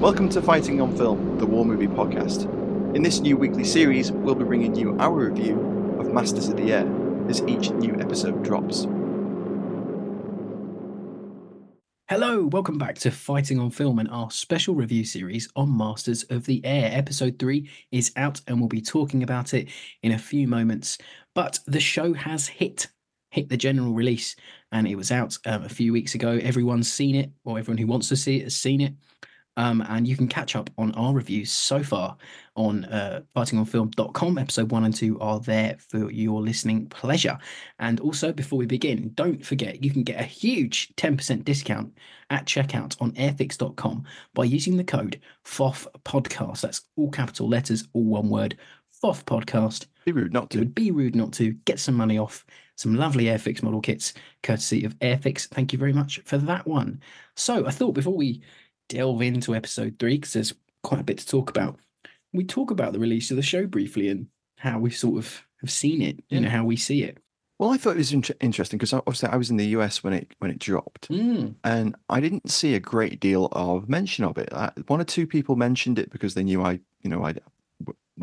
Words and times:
Welcome 0.00 0.28
to 0.28 0.40
Fighting 0.40 0.80
on 0.80 0.96
Film, 0.96 1.38
the 1.38 1.46
War 1.46 1.64
Movie 1.64 1.88
Podcast. 1.88 2.44
In 2.94 3.02
this 3.02 3.18
new 3.18 3.36
weekly 3.36 3.64
series, 3.64 4.12
we'll 4.12 4.36
be 4.36 4.44
bringing 4.44 4.76
you 4.76 4.96
our 5.00 5.12
review 5.12 5.58
of 5.98 6.12
Masters 6.12 6.46
of 6.46 6.56
the 6.56 6.72
Air 6.72 6.88
as 7.28 7.42
each 7.48 7.70
new 7.70 7.96
episode 7.96 8.44
drops. 8.44 8.86
Hello, 12.08 12.46
welcome 12.46 12.78
back 12.78 12.94
to 12.98 13.10
Fighting 13.10 13.58
on 13.58 13.72
Film 13.72 13.98
and 13.98 14.08
our 14.10 14.30
special 14.30 14.76
review 14.76 15.04
series 15.04 15.48
on 15.56 15.76
Masters 15.76 16.22
of 16.30 16.46
the 16.46 16.64
Air. 16.64 16.92
Episode 16.96 17.36
3 17.36 17.68
is 17.90 18.12
out 18.14 18.40
and 18.46 18.60
we'll 18.60 18.68
be 18.68 18.80
talking 18.80 19.24
about 19.24 19.52
it 19.52 19.68
in 20.04 20.12
a 20.12 20.18
few 20.18 20.46
moments. 20.46 20.98
But 21.34 21.58
the 21.66 21.80
show 21.80 22.14
has 22.14 22.46
hit, 22.46 22.86
hit 23.32 23.48
the 23.48 23.56
general 23.56 23.94
release, 23.94 24.36
and 24.70 24.86
it 24.86 24.94
was 24.94 25.10
out 25.10 25.36
um, 25.44 25.64
a 25.64 25.68
few 25.68 25.92
weeks 25.92 26.14
ago. 26.14 26.38
Everyone's 26.40 26.90
seen 26.90 27.16
it, 27.16 27.32
or 27.44 27.58
everyone 27.58 27.78
who 27.78 27.88
wants 27.88 28.08
to 28.10 28.16
see 28.16 28.36
it 28.36 28.44
has 28.44 28.54
seen 28.54 28.80
it. 28.80 28.94
Um, 29.58 29.84
and 29.88 30.06
you 30.06 30.16
can 30.16 30.28
catch 30.28 30.54
up 30.54 30.70
on 30.78 30.92
our 30.92 31.12
reviews 31.12 31.50
so 31.50 31.82
far 31.82 32.16
on 32.54 32.84
uh, 32.84 33.22
fightingonfilm.com. 33.34 34.38
Episode 34.38 34.70
one 34.70 34.84
and 34.84 34.94
two 34.94 35.18
are 35.18 35.40
there 35.40 35.76
for 35.80 36.12
your 36.12 36.40
listening 36.40 36.86
pleasure. 36.86 37.36
And 37.80 37.98
also, 37.98 38.32
before 38.32 38.56
we 38.56 38.66
begin, 38.66 39.10
don't 39.14 39.44
forget 39.44 39.82
you 39.82 39.90
can 39.90 40.04
get 40.04 40.20
a 40.20 40.22
huge 40.24 40.94
10% 40.94 41.44
discount 41.44 41.92
at 42.30 42.46
checkout 42.46 42.96
on 43.00 43.10
airfix.com 43.12 44.04
by 44.32 44.44
using 44.44 44.76
the 44.76 44.84
code 44.84 45.20
FOF 45.44 45.88
podcast. 46.04 46.60
That's 46.60 46.82
all 46.96 47.10
capital 47.10 47.48
letters, 47.48 47.88
all 47.94 48.04
one 48.04 48.28
word. 48.30 48.56
FOF 49.02 49.24
podcast. 49.24 49.86
Be 50.04 50.12
rude 50.12 50.32
not 50.32 50.44
It 50.44 50.50
to. 50.50 50.58
would 50.60 50.74
be 50.74 50.92
rude 50.92 51.16
not 51.16 51.32
to 51.34 51.52
get 51.64 51.80
some 51.80 51.96
money 51.96 52.16
off 52.16 52.44
some 52.76 52.94
lovely 52.94 53.24
Airfix 53.24 53.60
model 53.60 53.80
kits, 53.80 54.14
courtesy 54.44 54.84
of 54.84 54.96
Airfix. 55.00 55.48
Thank 55.48 55.72
you 55.72 55.80
very 55.80 55.92
much 55.92 56.20
for 56.24 56.38
that 56.38 56.64
one. 56.64 57.00
So 57.34 57.66
I 57.66 57.72
thought 57.72 57.92
before 57.92 58.16
we 58.16 58.40
delve 58.88 59.22
into 59.22 59.54
episode 59.54 59.96
three, 59.98 60.16
because 60.16 60.32
there's 60.32 60.54
quite 60.82 61.00
a 61.00 61.04
bit 61.04 61.18
to 61.18 61.26
talk 61.26 61.50
about, 61.50 61.78
we 62.32 62.44
talk 62.44 62.70
about 62.70 62.92
the 62.92 62.98
release 62.98 63.30
of 63.30 63.36
the 63.36 63.42
show 63.42 63.66
briefly 63.66 64.08
and 64.08 64.26
how 64.58 64.78
we 64.78 64.90
sort 64.90 65.18
of 65.18 65.42
have 65.60 65.70
seen 65.70 66.02
it, 66.02 66.22
you 66.28 66.40
know, 66.40 66.48
how 66.48 66.64
we 66.64 66.76
see 66.76 67.02
it. 67.02 67.18
Well, 67.58 67.70
I 67.70 67.76
thought 67.76 67.96
it 67.96 67.98
was 67.98 68.12
inter- 68.12 68.34
interesting 68.40 68.78
because 68.78 68.92
obviously 68.92 69.28
I 69.30 69.36
was 69.36 69.50
in 69.50 69.56
the 69.56 69.66
US 69.68 70.04
when 70.04 70.12
it 70.12 70.32
when 70.38 70.50
it 70.50 70.60
dropped, 70.60 71.08
Mm, 71.08 71.56
and 71.64 71.96
I 72.08 72.20
didn't 72.20 72.50
see 72.50 72.74
a 72.74 72.80
great 72.80 73.18
deal 73.18 73.48
of 73.50 73.88
mention 73.88 74.24
of 74.24 74.38
it. 74.38 74.48
I, 74.52 74.70
one 74.86 75.00
or 75.00 75.04
two 75.04 75.26
people 75.26 75.56
mentioned 75.56 75.98
it 75.98 76.10
because 76.10 76.34
they 76.34 76.44
knew 76.44 76.62
I, 76.62 76.78
you 77.02 77.10
know, 77.10 77.24
I 77.24 77.34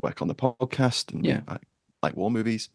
work 0.02 0.22
on 0.22 0.30
the 0.30 0.36
podcast 0.36 1.14
and 1.14 1.26
Yeah. 1.26 1.42
I 1.50 1.58
like 2.02 2.16
war 2.16 2.32
movies. 2.32 2.70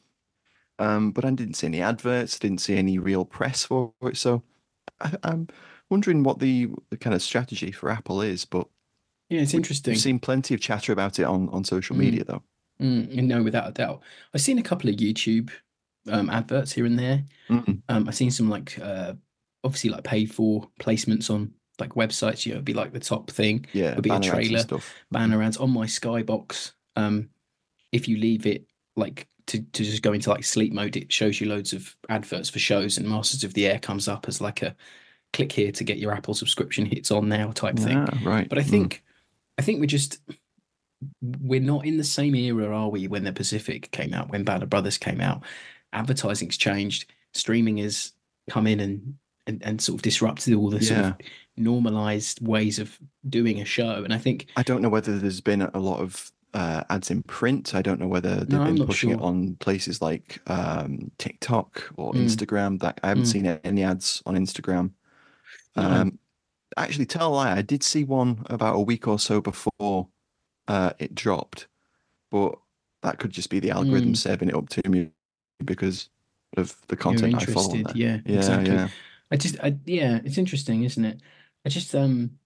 Um, 0.78 1.12
but 1.12 1.24
I 1.24 1.30
didn't 1.30 1.54
see 1.54 1.66
any 1.66 1.80
adverts, 1.82 2.38
didn't 2.38 2.60
see 2.60 2.76
any 2.76 2.98
real 2.98 3.24
press 3.24 3.64
for 3.64 3.92
it. 4.02 4.16
So 4.16 4.42
I, 5.00 5.12
I'm 5.22 5.48
wondering 5.90 6.22
what 6.22 6.38
the, 6.38 6.68
the 6.90 6.96
kind 6.96 7.14
of 7.14 7.22
strategy 7.22 7.70
for 7.72 7.90
Apple 7.90 8.22
is. 8.22 8.44
But 8.44 8.66
yeah, 9.28 9.40
it's 9.40 9.54
interesting. 9.54 9.92
We've 9.92 10.00
seen 10.00 10.18
plenty 10.18 10.54
of 10.54 10.60
chatter 10.60 10.92
about 10.92 11.18
it 11.18 11.24
on, 11.24 11.48
on 11.50 11.64
social 11.64 11.96
Mm. 11.96 12.00
media, 12.00 12.24
though. 12.24 12.42
Mm, 12.80 13.12
no, 13.24 13.42
without 13.42 13.68
a 13.68 13.72
doubt. 13.72 14.02
I've 14.32 14.40
seen 14.40 14.58
a 14.58 14.62
couple 14.62 14.88
of 14.88 14.96
YouTube 14.96 15.50
um, 16.10 16.30
adverts 16.30 16.72
here 16.72 16.86
and 16.86 16.98
there. 16.98 17.24
Mm. 17.50 17.82
Um, 17.88 18.08
I've 18.08 18.14
seen 18.14 18.30
some 18.30 18.48
like 18.48 18.78
uh, 18.80 19.12
obviously 19.64 19.90
like 19.90 20.04
paid 20.04 20.32
for 20.34 20.66
placements 20.80 21.28
on 21.30 21.52
like 21.78 21.90
websites. 21.90 22.46
You 22.46 22.52
know, 22.52 22.56
it'd 22.56 22.64
be 22.64 22.72
like 22.74 22.92
the 22.92 23.00
top 23.00 23.30
thing. 23.30 23.66
Yeah, 23.74 23.90
It'll 23.90 24.02
be 24.02 24.10
a 24.10 24.18
trailer, 24.20 24.60
stuff. 24.60 24.94
banner 25.10 25.42
ads 25.42 25.58
on 25.58 25.70
my 25.70 25.84
Skybox. 25.86 26.72
Um, 26.96 27.28
if 27.92 28.08
you 28.08 28.16
leave 28.16 28.46
it 28.46 28.64
like 28.96 29.26
to, 29.48 29.60
to 29.60 29.84
just 29.84 30.02
go 30.02 30.12
into 30.14 30.30
like 30.30 30.44
sleep 30.44 30.72
mode, 30.72 30.96
it 30.96 31.12
shows 31.12 31.40
you 31.40 31.48
loads 31.48 31.72
of 31.74 31.94
adverts 32.08 32.48
for 32.48 32.58
shows, 32.58 32.96
and 32.98 33.06
Masters 33.08 33.44
of 33.44 33.52
the 33.54 33.66
Air 33.66 33.78
comes 33.78 34.08
up 34.08 34.26
as 34.26 34.40
like 34.40 34.62
a 34.62 34.74
click 35.32 35.52
here 35.52 35.72
to 35.72 35.84
get 35.84 35.98
your 35.98 36.12
Apple 36.12 36.34
subscription 36.34 36.86
hits 36.86 37.10
on 37.10 37.28
now 37.28 37.52
type 37.52 37.78
thing. 37.78 38.06
Right. 38.24 38.48
But 38.48 38.58
I 38.58 38.62
Mm. 38.62 38.70
think 38.70 39.02
I 39.58 39.62
think 39.62 39.80
we're 39.80 39.86
just 39.86 40.20
we're 41.40 41.60
not 41.60 41.86
in 41.86 41.96
the 41.96 42.04
same 42.04 42.34
era, 42.34 42.66
are 42.76 42.88
we? 42.90 43.08
When 43.08 43.24
the 43.24 43.32
Pacific 43.32 43.90
came 43.90 44.12
out, 44.14 44.30
when 44.30 44.44
Band 44.44 44.62
of 44.62 44.70
Brothers 44.70 44.98
came 44.98 45.20
out, 45.20 45.42
advertising's 45.92 46.56
changed, 46.56 47.10
streaming 47.34 47.78
has 47.78 48.12
come 48.48 48.66
in 48.66 48.80
and 48.80 49.14
and, 49.46 49.62
and 49.64 49.80
sort 49.80 49.98
of 49.98 50.02
disrupted 50.02 50.54
all 50.54 50.68
the 50.70 50.82
sort 50.82 51.00
of 51.00 51.14
normalized 51.56 52.46
ways 52.46 52.78
of 52.78 52.98
doing 53.28 53.60
a 53.60 53.64
show. 53.64 54.02
And 54.04 54.12
I 54.12 54.18
think 54.18 54.46
I 54.56 54.62
don't 54.62 54.82
know 54.82 54.88
whether 54.90 55.18
there's 55.18 55.40
been 55.40 55.62
a 55.62 55.78
lot 55.78 56.00
of 56.00 56.30
uh, 56.52 56.82
ads 56.90 57.10
in 57.10 57.22
print. 57.22 57.74
I 57.74 57.82
don't 57.82 58.00
know 58.00 58.08
whether 58.08 58.36
they've 58.44 58.58
No, 58.58 58.64
been 58.64 58.86
pushing 58.86 59.10
it 59.10 59.20
on 59.20 59.56
places 59.56 60.02
like 60.02 60.40
um, 60.48 61.10
TikTok 61.18 61.90
or 61.96 62.12
Mm. 62.12 62.24
Instagram. 62.26 62.80
That 62.80 63.00
I 63.02 63.08
haven't 63.08 63.24
Mm. 63.24 63.32
seen 63.32 63.46
any 63.46 63.82
ads 63.82 64.22
on 64.26 64.34
Instagram. 64.36 64.90
No. 65.76 65.82
Um, 65.82 66.18
actually, 66.76 67.06
tell 67.06 67.28
a 67.28 67.34
lie. 67.34 67.56
I 67.56 67.62
did 67.62 67.82
see 67.82 68.04
one 68.04 68.44
about 68.50 68.76
a 68.76 68.80
week 68.80 69.06
or 69.08 69.18
so 69.18 69.40
before 69.40 70.08
uh, 70.68 70.92
it 70.98 71.14
dropped, 71.14 71.68
but 72.30 72.58
that 73.02 73.18
could 73.18 73.30
just 73.30 73.50
be 73.50 73.60
the 73.60 73.70
algorithm 73.70 74.12
Mm. 74.12 74.16
serving 74.16 74.48
it 74.48 74.54
up 74.54 74.68
to 74.70 74.88
me 74.88 75.10
because 75.64 76.10
of 76.56 76.76
the 76.88 76.96
content 76.96 77.34
I 77.36 77.44
follow. 77.46 77.76
Yeah, 77.94 78.18
yeah, 78.24 78.36
exactly. 78.36 78.74
yeah. 78.74 78.88
I 79.30 79.36
just, 79.36 79.56
I, 79.62 79.76
yeah, 79.86 80.20
it's 80.24 80.38
interesting, 80.38 80.84
isn't 80.84 81.04
it? 81.04 81.20
I 81.64 81.68
just, 81.68 81.94
um, 81.94 82.38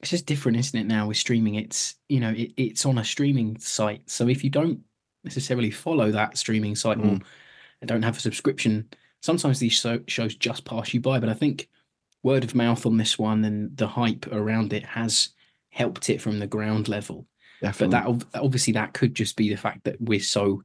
it's 0.00 0.10
just 0.10 0.26
different, 0.26 0.58
isn't 0.58 0.78
it? 0.78 0.86
Now 0.86 1.08
with 1.08 1.16
streaming, 1.16 1.56
it's 1.56 1.96
you 2.08 2.20
know, 2.20 2.30
it, 2.30 2.52
it's 2.56 2.86
on 2.86 2.98
a 2.98 3.04
streaming 3.04 3.58
site. 3.58 4.08
So 4.08 4.28
if 4.28 4.42
you 4.44 4.50
don't 4.50 4.80
necessarily 5.24 5.70
follow 5.70 6.10
that 6.12 6.38
streaming 6.38 6.74
site 6.76 6.98
or 6.98 7.02
Mm. 7.02 7.22
don't 7.84 8.02
have 8.02 8.16
a 8.16 8.20
subscription, 8.20 8.88
sometimes 9.20 9.58
these 9.58 9.74
shows 10.06 10.34
just 10.36 10.64
pass 10.64 10.94
you 10.94 11.00
by. 11.00 11.18
But 11.20 11.28
I 11.28 11.34
think 11.34 11.68
word 12.22 12.44
of 12.44 12.54
mouth 12.54 12.84
on 12.86 12.96
this 12.96 13.18
one 13.18 13.44
and 13.44 13.76
the 13.76 13.86
hype 13.86 14.26
around 14.32 14.72
it 14.72 14.84
has 14.84 15.30
helped 15.70 16.10
it 16.10 16.20
from 16.20 16.38
the 16.38 16.46
ground 16.46 16.88
level. 16.88 17.26
Definitely. 17.62 17.98
But 17.98 18.32
that 18.32 18.40
obviously 18.42 18.72
that 18.74 18.92
could 18.94 19.14
just 19.14 19.36
be 19.36 19.48
the 19.48 19.56
fact 19.56 19.84
that 19.84 20.00
we're 20.00 20.20
so 20.20 20.62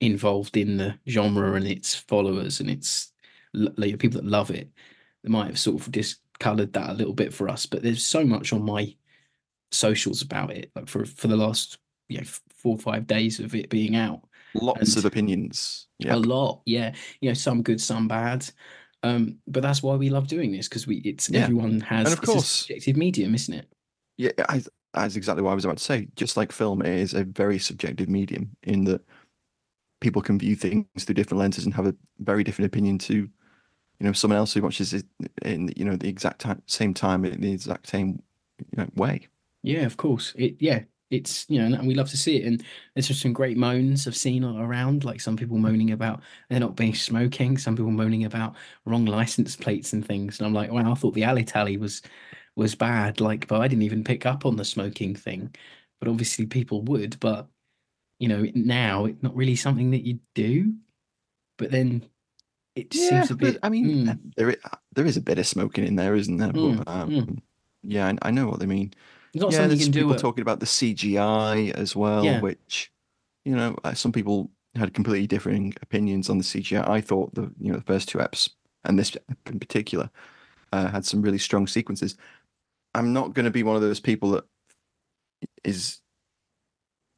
involved 0.00 0.56
in 0.56 0.76
the 0.76 0.98
genre 1.08 1.54
and 1.54 1.66
its 1.66 1.94
followers 1.94 2.60
and 2.60 2.70
its 2.70 3.12
like, 3.54 3.98
people 3.98 4.20
that 4.20 4.28
love 4.28 4.50
it. 4.50 4.68
They 5.22 5.30
might 5.30 5.46
have 5.46 5.58
sort 5.58 5.80
of 5.80 5.90
discolored 5.90 6.72
that 6.74 6.90
a 6.90 6.94
little 6.94 7.14
bit 7.14 7.32
for 7.32 7.48
us. 7.48 7.66
But 7.66 7.82
there's 7.82 8.04
so 8.04 8.24
much 8.24 8.52
on 8.52 8.62
my 8.62 8.94
socials 9.72 10.22
about 10.22 10.52
it, 10.52 10.70
like 10.76 10.88
for 10.88 11.04
for 11.04 11.28
the 11.28 11.36
last 11.36 11.78
you 12.08 12.18
know 12.18 12.24
four 12.54 12.76
or 12.76 12.78
five 12.78 13.06
days 13.06 13.40
of 13.40 13.54
it 13.54 13.70
being 13.70 13.96
out. 13.96 14.20
Lots 14.54 14.90
and- 14.90 14.98
of 14.98 15.04
opinions. 15.04 15.86
Yeah. 15.98 16.14
A 16.14 16.16
lot, 16.16 16.60
yeah. 16.66 16.94
You 17.20 17.30
know, 17.30 17.34
some 17.34 17.62
good, 17.62 17.80
some 17.80 18.06
bad. 18.06 18.46
Um, 19.06 19.38
but 19.46 19.62
that's 19.62 19.82
why 19.82 19.94
we 19.96 20.10
love 20.10 20.26
doing 20.26 20.52
this 20.52 20.68
because 20.68 20.86
we 20.86 20.96
it's 20.98 21.28
Yeah. 21.30 21.42
everyone 21.44 21.80
has 21.80 22.06
And 22.08 22.18
of 22.18 22.24
course- 22.24 22.46
subjective 22.48 22.96
medium, 22.96 23.34
isn't 23.34 23.54
it? 23.54 23.66
Yeah, 24.18 24.30
I, 24.48 24.62
that's 24.94 25.16
exactly 25.16 25.42
what 25.42 25.52
I 25.52 25.54
was 25.54 25.64
about 25.64 25.76
to 25.78 25.84
say. 25.84 26.08
Just 26.16 26.36
like 26.36 26.50
film, 26.52 26.80
it 26.82 26.88
is 26.88 27.12
a 27.14 27.24
very 27.24 27.58
subjective 27.58 28.08
medium 28.08 28.56
in 28.62 28.84
that 28.84 29.02
people 30.00 30.22
can 30.22 30.38
view 30.38 30.56
things 30.56 30.86
through 31.00 31.14
different 31.14 31.38
lenses 31.40 31.64
and 31.64 31.74
have 31.74 31.86
a 31.86 31.94
very 32.18 32.42
different 32.42 32.66
opinion 32.66 32.98
to, 32.98 33.14
you 33.14 33.28
know, 34.00 34.12
someone 34.12 34.38
else 34.38 34.54
who 34.54 34.62
watches 34.62 34.92
it 34.94 35.04
in, 35.42 35.70
you 35.76 35.84
know, 35.84 35.96
the 35.96 36.08
exact 36.08 36.40
time, 36.40 36.62
same 36.66 36.94
time 36.94 37.24
in 37.24 37.40
the 37.40 37.52
exact 37.52 37.86
same 37.88 38.22
you 38.58 38.78
know, 38.78 38.88
way. 38.94 39.26
Yeah, 39.62 39.82
of 39.84 39.96
course. 39.98 40.32
It 40.36 40.56
yeah, 40.60 40.84
it's 41.10 41.46
you 41.48 41.58
know, 41.60 41.76
and 41.78 41.86
we 41.88 41.94
love 41.94 42.10
to 42.10 42.16
see 42.16 42.36
it. 42.38 42.46
And 42.46 42.64
there's 42.94 43.08
just 43.08 43.22
some 43.22 43.32
great 43.32 43.56
moans 43.56 44.06
I've 44.06 44.16
seen 44.16 44.44
around, 44.44 45.04
like 45.04 45.20
some 45.20 45.36
people 45.36 45.58
moaning 45.58 45.92
about 45.92 46.22
they're 46.48 46.60
not 46.60 46.76
being 46.76 46.94
smoking, 46.94 47.58
some 47.58 47.76
people 47.76 47.90
moaning 47.92 48.24
about 48.24 48.56
wrong 48.84 49.04
license 49.06 49.56
plates 49.56 49.92
and 49.92 50.06
things. 50.06 50.38
And 50.38 50.46
I'm 50.46 50.54
like, 50.54 50.70
wow, 50.72 50.90
I 50.92 50.94
thought 50.94 51.14
the 51.14 51.24
alley 51.24 51.44
tally 51.44 51.76
was 51.76 52.02
was 52.56 52.74
bad. 52.74 53.20
Like, 53.20 53.46
but 53.48 53.60
I 53.60 53.68
didn't 53.68 53.82
even 53.84 54.04
pick 54.04 54.26
up 54.26 54.46
on 54.46 54.56
the 54.56 54.64
smoking 54.64 55.14
thing. 55.14 55.54
But 56.00 56.08
obviously 56.08 56.46
people 56.46 56.82
would. 56.82 57.18
But 57.20 57.48
you 58.18 58.28
know, 58.28 58.46
now 58.54 59.06
it's 59.06 59.22
not 59.22 59.36
really 59.36 59.56
something 59.56 59.90
that 59.92 60.06
you 60.06 60.20
do. 60.34 60.74
But 61.58 61.70
then 61.70 62.08
it 62.74 62.90
just 62.90 63.06
seems 63.06 63.30
a 63.30 63.36
bit. 63.36 63.58
I 63.62 63.70
mean, 63.70 64.04
mm, 64.06 64.34
there 64.36 64.56
there 64.94 65.06
is 65.06 65.16
a 65.16 65.22
bit 65.22 65.38
of 65.38 65.46
smoking 65.46 65.86
in 65.86 65.96
there, 65.96 66.14
isn't 66.16 66.36
there? 66.38 66.52
Mm, 66.52 66.78
But, 66.78 66.88
um, 66.88 67.10
mm. 67.10 67.42
Yeah, 67.82 68.08
I, 68.22 68.28
I 68.28 68.30
know 68.32 68.48
what 68.48 68.60
they 68.60 68.66
mean. 68.66 68.94
Not 69.36 69.52
yeah, 69.52 69.58
something 69.58 69.78
you 69.78 69.84
can 69.84 69.92
do. 69.92 70.00
people 70.02 70.16
talking 70.16 70.42
about 70.42 70.60
the 70.60 70.66
CGI 70.66 71.70
as 71.72 71.94
well, 71.94 72.24
Yeah. 72.24 72.40
which, 72.40 72.90
you 73.44 73.54
know, 73.56 73.76
uh, 73.84 73.94
some 73.94 74.12
people 74.12 74.50
had 74.74 74.92
completely 74.94 75.26
differing 75.26 75.72
opinions 75.82 76.28
on 76.28 76.38
the 76.38 76.44
CGI. 76.44 76.86
I 76.88 77.00
thought 77.00 77.34
the 77.34 77.50
you 77.60 77.70
know 77.72 77.78
the 77.78 77.84
first 77.84 78.08
two 78.08 78.18
eps 78.18 78.50
and 78.84 78.98
this 78.98 79.16
in 79.46 79.58
particular 79.58 80.10
uh, 80.72 80.88
had 80.88 81.04
some 81.04 81.22
really 81.22 81.38
strong 81.38 81.66
sequences. 81.66 82.16
I'm 82.94 83.12
not 83.12 83.34
going 83.34 83.44
to 83.44 83.50
be 83.50 83.62
one 83.62 83.76
of 83.76 83.82
those 83.82 84.00
people 84.00 84.30
that 84.32 84.44
is 85.64 86.00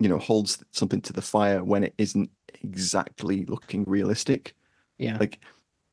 you 0.01 0.09
know 0.09 0.19
holds 0.19 0.63
something 0.73 1.01
to 1.03 1.13
the 1.13 1.23
fire 1.23 1.65
when 1.65 1.83
it 1.85 1.95
isn't 1.99 2.31
exactly 2.63 3.45
looking 3.47 3.85
realistic. 3.85 4.55
Yeah. 4.99 5.17
Like 5.19 5.41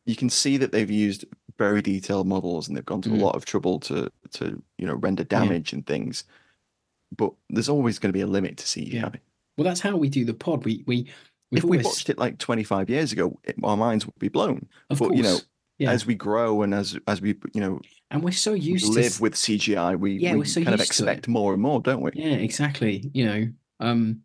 you 0.06 0.16
can 0.16 0.30
see 0.30 0.57
that 0.57 0.72
they've 0.72 0.89
used 0.92 1.25
very 1.57 1.81
detailed 1.81 2.27
models 2.27 2.68
and 2.68 2.75
they've 2.77 2.86
gone 2.86 3.01
to 3.01 3.10
Mm. 3.10 3.19
a 3.19 3.24
lot 3.25 3.36
of 3.36 3.45
trouble 3.45 3.80
to 3.81 4.12
to 4.36 4.62
you 4.78 4.88
know 4.88 4.96
render 4.96 5.24
damage 5.24 5.74
and 5.74 5.86
things. 5.86 6.24
But 7.16 7.34
there's 7.50 7.70
always 7.70 8.00
going 8.00 8.10
to 8.10 8.18
be 8.18 8.22
a 8.22 8.28
limit 8.28 8.58
to 8.58 8.66
CGI. 8.66 8.94
Yeah. 8.94 9.10
Well, 9.58 9.66
that's 9.66 9.80
how 9.80 9.96
we 9.96 10.10
do 10.10 10.26
the 10.26 10.34
pod. 10.34 10.66
We 10.66 10.84
we 10.86 11.08
if 11.52 11.64
we 11.64 11.78
always, 11.78 11.86
watched 11.86 12.10
it 12.10 12.18
like 12.18 12.40
25 12.40 12.90
years 12.90 13.12
ago, 13.12 13.40
it, 13.44 13.56
our 13.64 13.78
minds 13.78 14.06
would 14.06 14.20
be 14.20 14.28
blown. 14.28 14.68
of 14.90 15.00
but, 15.00 15.10
course, 15.10 15.18
you 15.18 15.24
know, 15.24 15.38
yeah. 15.78 15.92
As 15.92 16.06
we 16.06 16.16
grow 16.16 16.62
and 16.62 16.74
as 16.74 16.98
as 17.06 17.22
we 17.22 17.36
you 17.54 17.60
know 17.60 17.82
and 18.10 18.24
we're 18.24 18.32
so 18.32 18.54
used 18.54 18.86
to 18.86 18.92
live 18.92 19.20
with 19.20 19.34
CGI, 19.34 20.00
we, 20.00 20.14
Yeah, 20.14 20.34
we 20.34 20.40
we're 20.40 20.46
so 20.46 20.64
kind 20.64 20.74
of 20.74 20.80
expect 20.80 21.28
more 21.28 21.52
and 21.54 21.62
more, 21.62 21.82
don't 21.82 22.02
we? 22.02 22.12
Yeah, 22.14 22.36
exactly. 22.36 23.10
You 23.14 23.26
know, 23.26 23.48
um, 23.82 24.22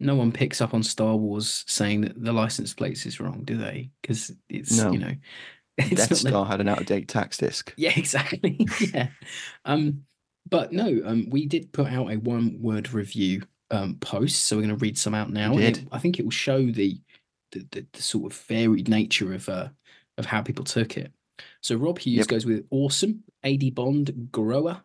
no 0.00 0.16
one 0.16 0.32
picks 0.32 0.60
up 0.60 0.74
on 0.74 0.82
Star 0.82 1.14
Wars 1.14 1.64
saying 1.68 2.00
that 2.00 2.22
the 2.22 2.32
license 2.32 2.74
plates 2.74 3.06
is 3.06 3.20
wrong, 3.20 3.42
do 3.44 3.56
they? 3.56 3.90
Because 4.00 4.32
it's 4.48 4.76
No. 4.76 4.90
you 4.90 4.98
know, 4.98 5.14
Death 5.78 6.16
Star 6.16 6.44
had 6.46 6.60
an 6.60 6.68
out 6.68 6.80
of 6.80 6.86
date 6.86 7.08
tax 7.08 7.38
disc. 7.38 7.72
Yeah, 7.76 7.92
exactly. 7.96 8.66
yeah. 8.94 9.08
Um, 9.64 10.04
but 10.48 10.72
no, 10.72 11.00
um, 11.04 11.28
we 11.30 11.46
did 11.46 11.72
put 11.72 11.86
out 11.88 12.10
a 12.12 12.16
one 12.16 12.58
word 12.60 12.92
review 12.92 13.42
um 13.70 13.96
post, 14.00 14.44
so 14.44 14.56
we're 14.56 14.62
going 14.62 14.76
to 14.76 14.82
read 14.84 14.98
some 14.98 15.14
out 15.14 15.30
now. 15.30 15.52
and 15.52 15.78
it- 15.78 15.84
I 15.90 15.98
think 15.98 16.18
it 16.18 16.24
will 16.24 16.30
show 16.30 16.66
the 16.70 17.00
the, 17.52 17.66
the 17.70 17.86
the 17.92 18.02
sort 18.02 18.32
of 18.32 18.38
varied 18.42 18.88
nature 18.88 19.32
of 19.32 19.48
uh 19.48 19.68
of 20.18 20.26
how 20.26 20.42
people 20.42 20.64
took 20.64 20.96
it. 20.98 21.12
So 21.62 21.76
Rob 21.76 21.98
Hughes 21.98 22.18
Yep. 22.18 22.26
goes 22.28 22.46
with 22.46 22.66
awesome, 22.70 23.24
AD 23.42 23.74
Bond, 23.74 24.28
grower, 24.30 24.82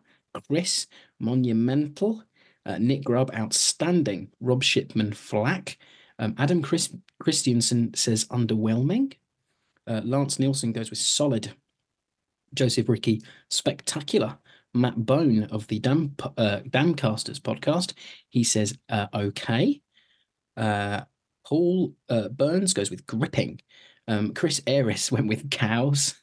Chris, 0.48 0.86
monumental, 1.20 2.22
uh, 2.66 2.78
Nick 2.78 3.04
Grubb, 3.04 3.30
outstanding, 3.34 4.28
Rob 4.40 4.62
Shipman, 4.62 5.12
flack, 5.12 5.78
um, 6.18 6.34
Adam 6.38 6.62
Chris 6.62 6.92
Christiansen 7.20 7.94
says 7.94 8.24
underwhelming, 8.26 9.14
uh, 9.88 10.02
Lance 10.04 10.38
Nielsen 10.38 10.72
goes 10.72 10.90
with 10.90 10.98
solid, 10.98 11.52
Joseph 12.54 12.88
Ricky, 12.88 13.22
spectacular. 13.50 14.38
Matt 14.74 14.96
Bone 15.06 15.44
of 15.44 15.66
the 15.68 15.78
Dam 15.78 16.14
uh, 16.36 16.60
Damcasters 16.68 17.40
podcast, 17.40 17.94
he 18.28 18.44
says 18.44 18.78
uh, 18.90 19.06
okay. 19.14 19.80
Uh, 20.56 21.02
Paul 21.46 21.94
uh, 22.08 22.28
Burns 22.28 22.74
goes 22.74 22.90
with 22.90 23.06
gripping. 23.06 23.60
Um, 24.06 24.34
Chris 24.34 24.60
Ayres 24.66 25.10
went 25.12 25.26
with 25.28 25.50
cows. 25.50 26.16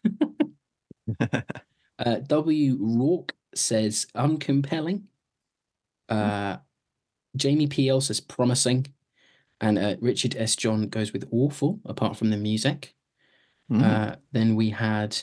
uh, 1.19 2.19
W. 2.27 2.77
Rourke 2.79 3.33
says 3.55 4.07
uncompelling. 4.15 5.03
Uh, 6.07 6.57
Jamie 7.35 7.67
P.L. 7.67 8.01
says 8.01 8.19
promising. 8.19 8.87
And 9.61 9.79
uh, 9.79 9.95
Richard 10.01 10.35
S. 10.37 10.55
John 10.55 10.87
goes 10.89 11.13
with 11.13 11.27
awful, 11.31 11.79
apart 11.85 12.17
from 12.17 12.29
the 12.29 12.37
music. 12.37 12.93
Mm. 13.71 13.83
Uh, 13.83 14.15
then 14.31 14.55
we 14.55 14.69
had 14.69 15.17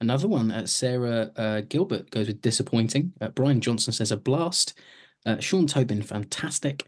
another 0.00 0.28
one. 0.28 0.50
Uh, 0.50 0.66
Sarah 0.66 1.30
uh, 1.36 1.60
Gilbert 1.68 2.10
goes 2.10 2.26
with 2.28 2.40
disappointing. 2.40 3.12
Uh, 3.20 3.28
Brian 3.28 3.60
Johnson 3.60 3.92
says 3.92 4.12
a 4.12 4.16
blast. 4.16 4.78
Uh, 5.26 5.38
Sean 5.38 5.66
Tobin, 5.66 6.02
fantastic. 6.02 6.86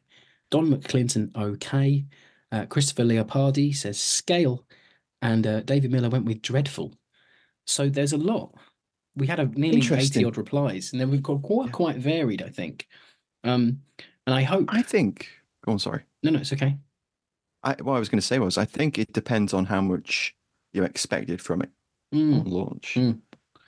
Don 0.51 0.71
McClinton, 0.71 1.35
okay. 1.37 2.05
Uh, 2.53 2.67
Christopher 2.67 3.05
Leopardi 3.05 3.75
says 3.75 3.99
scale. 3.99 4.65
And 5.23 5.47
uh, 5.47 5.61
David 5.63 5.91
Miller 5.91 6.09
went 6.11 6.27
with 6.27 6.43
dreadful. 6.43 6.95
So 7.67 7.89
there's 7.89 8.13
a 8.13 8.19
lot. 8.19 8.55
We 9.17 9.27
had 9.27 9.41
a 9.41 9.47
nearly 9.47 9.79
80 9.81 10.25
odd 10.27 10.37
replies, 10.37 10.93
and 10.93 11.01
then 11.01 11.11
we've 11.11 11.23
got 11.23 11.43
quite, 11.43 11.67
Yeah. 11.67 11.73
quite 11.73 11.97
varied, 11.97 12.43
I 12.43 12.51
think. 12.51 12.87
Um, 13.45 13.81
and 14.27 14.35
I 14.35 14.43
hope. 14.43 14.69
I 14.69 14.83
think. 14.83 15.29
Go 15.65 15.73
on, 15.73 15.79
sorry. 15.79 16.03
no, 16.23 16.31
no, 16.31 16.41
it's 16.41 16.53
okay. 16.53 16.77
I, 17.63 17.73
what 17.81 17.95
I 17.97 17.99
was 17.99 18.11
going 18.11 18.21
to 18.21 18.27
say 18.27 18.39
was, 18.39 18.59
I 18.59 18.67
think 18.67 18.99
it 18.99 19.13
depends 19.15 19.55
on 19.55 19.65
how 19.65 19.81
much 19.81 20.36
you 20.77 20.85
expected 20.85 21.41
from 21.41 21.63
it 21.63 21.71
Mm, 22.15 22.41
on 22.41 22.45
launch. 22.45 22.95
Mm. 22.97 23.21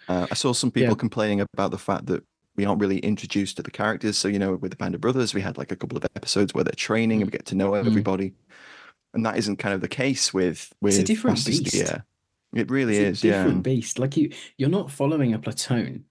Uh, 0.06 0.26
I 0.30 0.34
saw 0.34 0.52
some 0.52 0.70
people 0.70 0.90
Yeah. 0.94 0.98
complaining 0.98 1.40
about 1.40 1.70
the 1.72 1.78
fact 1.78 2.06
that 2.06 2.22
we 2.54 2.64
aren't 2.64 2.80
really 2.80 2.98
introduced 3.00 3.56
to 3.56 3.62
the 3.62 3.70
characters. 3.70 4.16
So, 4.16 4.28
you 4.28 4.38
know, 4.38 4.54
with 4.54 4.70
the 4.70 4.76
Band 4.76 4.94
of 4.94 5.00
Brothers, 5.00 5.34
we 5.34 5.40
had 5.40 5.58
like 5.58 5.72
a 5.72 5.76
couple 5.76 5.96
of 5.98 6.04
episodes 6.14 6.54
where 6.54 6.62
they're 6.64 6.72
training 6.72 7.20
and 7.20 7.26
we 7.30 7.32
get 7.36 7.46
to 7.46 7.54
know 7.56 7.74
everybody. 7.74 8.34
And 9.14 9.26
that 9.26 9.36
isn't 9.38 9.56
kind 9.56 9.74
of 9.74 9.80
the 9.80 9.88
case 9.88 10.32
with 10.32 10.72
with 10.80 10.94
Mm. 10.96 11.00
a 11.00 11.04
different 11.04 11.38
the 11.44 11.50
beast. 11.58 11.74
Air. 11.74 12.04
It 12.54 12.70
really 12.70 12.96
it's 12.96 13.18
is, 13.18 13.24
a 13.24 13.26
yeah. 13.28 13.42
different 13.42 13.62
beast. 13.64 13.98
Like 13.98 14.16
you, 14.16 14.30
you're 14.56 14.70
not 14.70 14.90
following 14.90 15.34
a 15.34 15.38
platoon, 15.38 16.04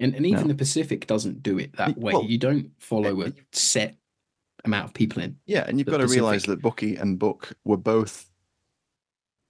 and 0.00 0.14
and 0.14 0.24
even 0.26 0.42
No. 0.42 0.48
the 0.48 0.54
Pacific 0.54 1.06
doesn't 1.06 1.42
do 1.42 1.58
it 1.58 1.76
that 1.76 1.96
way. 1.98 2.12
well, 2.14 2.24
you 2.24 2.38
don't 2.38 2.70
follow 2.78 3.22
a 3.22 3.32
set 3.52 3.96
amount 4.64 4.86
of 4.86 4.94
people 4.94 5.22
in. 5.22 5.36
Yeah, 5.46 5.64
and 5.68 5.78
you've 5.78 5.86
got 5.88 5.98
to 5.98 6.06
realize 6.06 6.44
that 6.44 6.62
Bucky 6.62 6.96
and 6.96 7.18
Buck 7.18 7.52
were 7.64 7.76
both, 7.76 8.30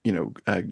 you 0.04 0.12
know, 0.12 0.32
uh, 0.46 0.62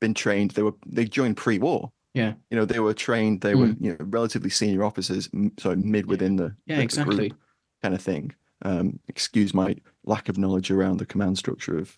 been 0.00 0.14
trained. 0.14 0.52
They 0.52 0.62
were 0.62 0.74
they 0.86 1.04
joined 1.04 1.36
pre-war. 1.36 1.92
Yeah. 2.14 2.34
You 2.50 2.56
know, 2.58 2.64
they 2.64 2.80
were 2.80 2.94
trained. 2.94 3.40
They 3.40 3.54
were 3.54 3.74
you 3.80 3.92
know 3.92 3.96
relatively 4.00 4.50
senior 4.50 4.82
officers, 4.84 5.28
so 5.58 5.76
mid 5.76 6.06
within 6.06 6.36
the 6.36 6.54
Yeah, 6.66 6.76
the- 6.76 6.80
the 6.80 6.82
exactly. 6.82 7.28
group 7.28 7.40
kind 7.82 7.94
of 7.94 8.02
thing. 8.02 8.34
Um, 8.62 8.98
excuse 9.08 9.54
my 9.54 9.76
lack 10.04 10.28
of 10.28 10.36
knowledge 10.36 10.70
around 10.70 10.98
the 10.98 11.06
command 11.06 11.38
structure 11.38 11.78
of 11.78 11.96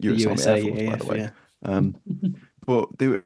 The 0.00 0.14
US 0.14 0.46
Army 0.46 0.70
Air 0.70 0.86
Force, 0.86 0.90
by 0.90 0.96
the 0.96 1.10
way. 1.10 1.18
yeah. 1.18 1.30
Um, 1.64 1.96
but 2.66 2.88
they 2.98 3.08
were, 3.08 3.24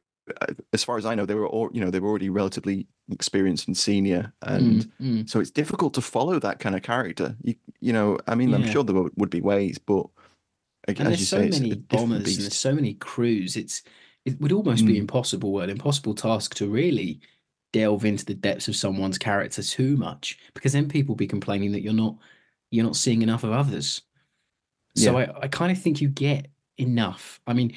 as 0.73 0.83
far 0.85 0.97
as 0.97 1.05
I 1.05 1.15
know, 1.15 1.27
they 1.27 1.35
were 1.35 1.49
all 1.49 1.69
you 1.75 1.81
know 1.85 1.91
they 1.91 2.01
were 2.01 2.09
already 2.09 2.31
relatively 2.31 2.87
experienced 3.11 3.67
and 3.67 3.77
senior, 3.77 4.33
and 4.43 4.87
Mm, 4.99 5.23
mm. 5.25 5.29
so 5.29 5.41
it's 5.41 5.51
difficult 5.51 5.93
to 5.95 6.01
follow 6.01 6.39
that 6.39 6.59
kind 6.61 6.75
of 6.75 6.83
character. 6.83 7.37
You 7.43 7.55
you 7.81 7.93
know, 7.93 8.19
I 8.27 8.35
mean, 8.35 8.55
I'm 8.55 8.67
sure 8.67 8.83
there 8.85 8.95
would 9.17 9.31
be 9.31 9.41
ways, 9.43 9.79
but 9.79 10.07
like, 10.87 11.01
And 11.01 11.11
there's 11.11 11.23
so 11.23 11.39
say, 11.39 11.49
many 11.49 11.75
bombers 11.75 12.37
and 12.37 12.45
there's 12.45 12.57
so 12.57 12.75
many 12.75 12.95
crews. 12.95 13.57
It's 13.57 13.83
it 14.25 14.41
would 14.41 14.53
almost 14.53 14.87
be 14.87 14.95
Mm. 14.95 15.01
impossible, 15.01 15.61
an 15.61 15.71
impossible 15.71 16.15
task 16.15 16.55
to 16.57 16.69
really 16.69 17.21
delve 17.73 18.05
into 18.05 18.25
the 18.25 18.35
depths 18.35 18.69
of 18.69 18.77
someone's 18.77 19.19
character 19.19 19.63
too 19.63 19.97
much, 19.97 20.39
because 20.55 20.73
then 20.73 20.89
people 20.89 21.15
be 21.15 21.27
complaining 21.27 21.73
that 21.73 21.83
you're 21.83 21.93
not 21.93 22.17
you're 22.71 22.85
not 22.85 22.97
seeing 22.97 23.23
enough 23.23 23.45
of 23.45 23.53
others. 23.53 24.03
So 24.97 25.19
I, 25.19 25.43
I 25.43 25.49
kind 25.49 25.73
of 25.73 25.81
think 25.83 26.01
you 26.01 26.09
get 26.09 26.49
enough. 26.79 27.41
I 27.47 27.53
mean, 27.53 27.77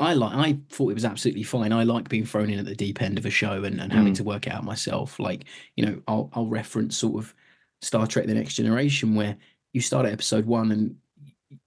I 0.00 0.14
like 0.14 0.34
I 0.34 0.60
thought 0.70 0.90
it 0.90 0.94
was 0.94 1.04
absolutely 1.04 1.44
fine. 1.44 1.72
I 1.72 1.84
like 1.84 2.08
being 2.08 2.26
thrown 2.26 2.50
in 2.50 2.58
at 2.58 2.66
the 2.66 2.74
deep 2.76 3.02
end 3.02 3.18
of 3.18 3.26
a 3.26 3.30
show 3.30 3.64
and, 3.64 3.80
and 3.80 3.92
having 3.92 4.14
Mm. 4.14 4.16
to 4.16 4.24
work 4.24 4.46
it 4.48 4.52
out 4.54 4.64
myself. 4.64 5.18
Like, 5.20 5.46
you 5.76 5.86
know, 5.86 6.02
I'll 6.08 6.30
I'll 6.34 6.48
reference 6.48 6.96
sort 6.98 7.22
of 7.24 7.34
Star 7.82 8.06
Trek 8.06 8.26
The 8.26 8.34
Next 8.34 8.54
Generation 8.54 9.14
where 9.14 9.38
you 9.74 9.80
start 9.82 10.06
at 10.06 10.12
episode 10.12 10.46
one 10.46 10.72
and 10.72 10.96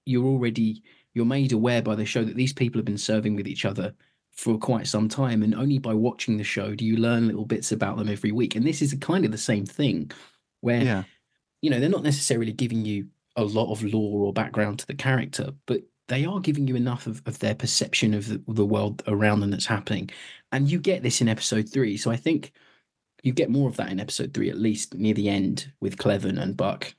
you're 0.06 0.26
already 0.26 0.84
you're 1.14 1.26
made 1.26 1.54
aware 1.54 1.82
by 1.82 1.96
the 1.96 2.06
show 2.06 2.24
that 2.24 2.36
these 2.36 2.54
people 2.54 2.78
have 2.78 2.86
been 2.86 2.98
serving 2.98 3.36
with 3.36 3.48
each 3.48 3.66
other 3.66 3.94
for 4.36 4.58
quite 4.58 4.86
some 4.86 5.08
time 5.08 5.42
and 5.42 5.56
only 5.56 5.80
by 5.80 5.94
watching 5.94 6.38
the 6.38 6.44
show 6.44 6.76
do 6.76 6.86
you 6.86 6.98
learn 6.98 7.28
little 7.28 7.46
bits 7.46 7.72
about 7.72 7.98
them 7.98 8.10
every 8.10 8.34
week. 8.34 8.56
And 8.56 8.68
this 8.68 8.82
is 8.82 8.94
kind 9.00 9.24
of 9.24 9.32
the 9.32 9.38
same 9.38 9.66
thing 9.66 10.12
where 10.60 10.84
yeah, 10.84 11.04
you 11.62 11.70
know 11.70 11.80
they're 11.80 11.90
not 11.90 12.04
necessarily 12.04 12.52
giving 12.52 12.86
you 12.86 13.08
a 13.38 13.44
lot 13.44 13.72
of 13.72 13.82
lore 13.84 14.26
or 14.26 14.34
background 14.34 14.80
to 14.80 14.88
the 14.88 14.94
character 14.94 15.52
but 15.66 15.82
they 16.08 16.26
are 16.26 16.40
giving 16.40 16.68
you 16.68 16.76
enough 16.76 17.08
of, 17.08 17.22
of 17.26 17.40
their 17.40 17.56
perception 17.56 18.14
of 18.14 18.28
the, 18.28 18.42
the 18.48 18.66
world 18.66 19.02
around 19.08 19.40
them 19.40 19.50
that's 19.50 19.66
happening. 19.66 20.10
And 20.52 20.70
you 20.70 20.80
get 20.80 21.02
this 21.02 21.22
in 21.22 21.30
episode 21.30 21.70
three 21.70 21.96
so 21.96 22.12
i 22.12 22.18
think 22.18 22.52
you 23.24 23.32
get 23.32 23.50
more 23.50 23.70
of 23.70 23.78
that 23.78 23.90
in 23.90 24.00
episode 24.00 24.34
three 24.34 24.50
at 24.50 24.58
least 24.58 24.94
near 24.94 25.14
the 25.14 25.30
end 25.30 25.72
with 25.80 25.98
cleven 25.98 26.38
and 26.38 26.58
buck. 26.58 26.94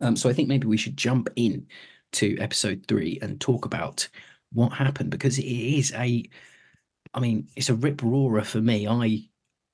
Um, 0.00 0.16
so 0.16 0.28
i 0.28 0.32
think 0.32 0.48
maybe 0.48 0.66
we 0.66 0.76
should 0.76 0.96
jump 0.96 1.28
in 1.36 1.68
to 2.12 2.36
episode 2.38 2.84
three 2.88 3.18
and 3.22 3.40
talk 3.40 3.64
about 3.64 4.08
what 4.52 4.72
happened 4.72 5.10
because 5.10 5.38
it 5.38 5.44
is 5.46 5.92
a 5.94 6.24
i 7.14 7.20
mean 7.20 7.46
it's 7.56 7.68
a 7.68 7.74
rip 7.74 8.02
roarer 8.02 8.42
for 8.44 8.60
me 8.60 8.86
i 8.88 9.22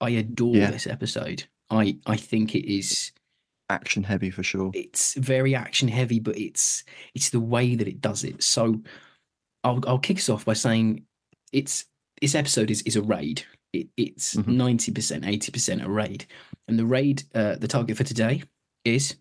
i 0.01 0.11
adore 0.11 0.57
Yeah. 0.57 0.71
this 0.71 0.87
episode 0.87 1.45
i 1.71 1.97
i 2.07 2.17
think 2.17 2.55
it 2.55 2.67
is 2.71 3.13
action 3.71 4.03
heavy 4.05 4.31
for 4.31 4.43
sure. 4.43 4.71
it's 4.75 5.15
very 5.15 5.55
action 5.55 5.89
heavy, 5.89 6.21
but 6.21 6.37
it's 6.37 6.85
it's 7.15 7.31
the 7.31 7.41
way 7.41 7.75
that 7.77 7.89
it 7.89 8.01
does 8.03 8.23
it. 8.23 8.43
So 8.43 8.83
I'll 9.65 9.81
I'll 9.89 9.99
kick 9.99 10.19
us 10.19 10.29
off 10.29 10.45
by 10.45 10.53
saying 10.53 11.05
it's 11.51 11.87
this 12.21 12.35
episode 12.35 12.71
is 12.71 12.83
is 12.83 12.97
a 12.97 13.03
raid. 13.03 13.43
It, 13.73 13.89
it's 13.97 14.35
Mhm. 14.35 14.49
90 14.57 14.93
percent, 14.93 15.25
eighty 15.25 15.51
percent 15.51 15.83
a 15.83 15.89
raid, 15.89 16.27
and 16.69 16.79
the 16.79 16.85
raid 16.85 17.23
uh, 17.35 17.57
the 17.57 17.67
target 17.67 17.97
for 17.97 18.05
today 18.05 18.43
is 18.85 19.17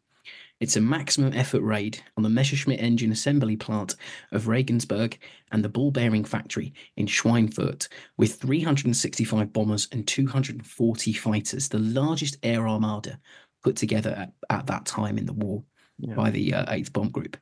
it's 0.63 0.77
a 0.77 0.81
maximum 0.81 1.33
effort 1.33 1.61
raid 1.61 2.01
on 2.15 2.23
the 2.23 2.29
Messerschmitt 2.29 2.79
engine 2.79 3.11
assembly 3.11 3.57
plant 3.57 3.95
of 4.31 4.47
Regensburg 4.47 5.19
and 5.51 5.61
the 5.63 5.67
ball 5.67 5.91
bearing 5.91 6.23
factory 6.23 6.73
in 6.95 7.05
Schweinfurt 7.05 7.89
with 8.17 8.35
365 8.35 9.51
bombers 9.51 9.89
and 9.91 10.07
240 10.07 11.13
fighters, 11.13 11.67
the 11.67 11.79
largest 11.79 12.37
air 12.43 12.65
armada 12.65 13.19
put 13.61 13.75
together 13.75 14.11
at, 14.11 14.31
at 14.49 14.65
that 14.67 14.85
time 14.85 15.17
in 15.17 15.25
the 15.25 15.33
war 15.33 15.63
Yeah. 15.99 16.15
by 16.15 16.29
the 16.31 16.53
uh, 16.53 16.73
8th 16.73 16.93
Bomb 16.93 17.09
Group. 17.09 17.35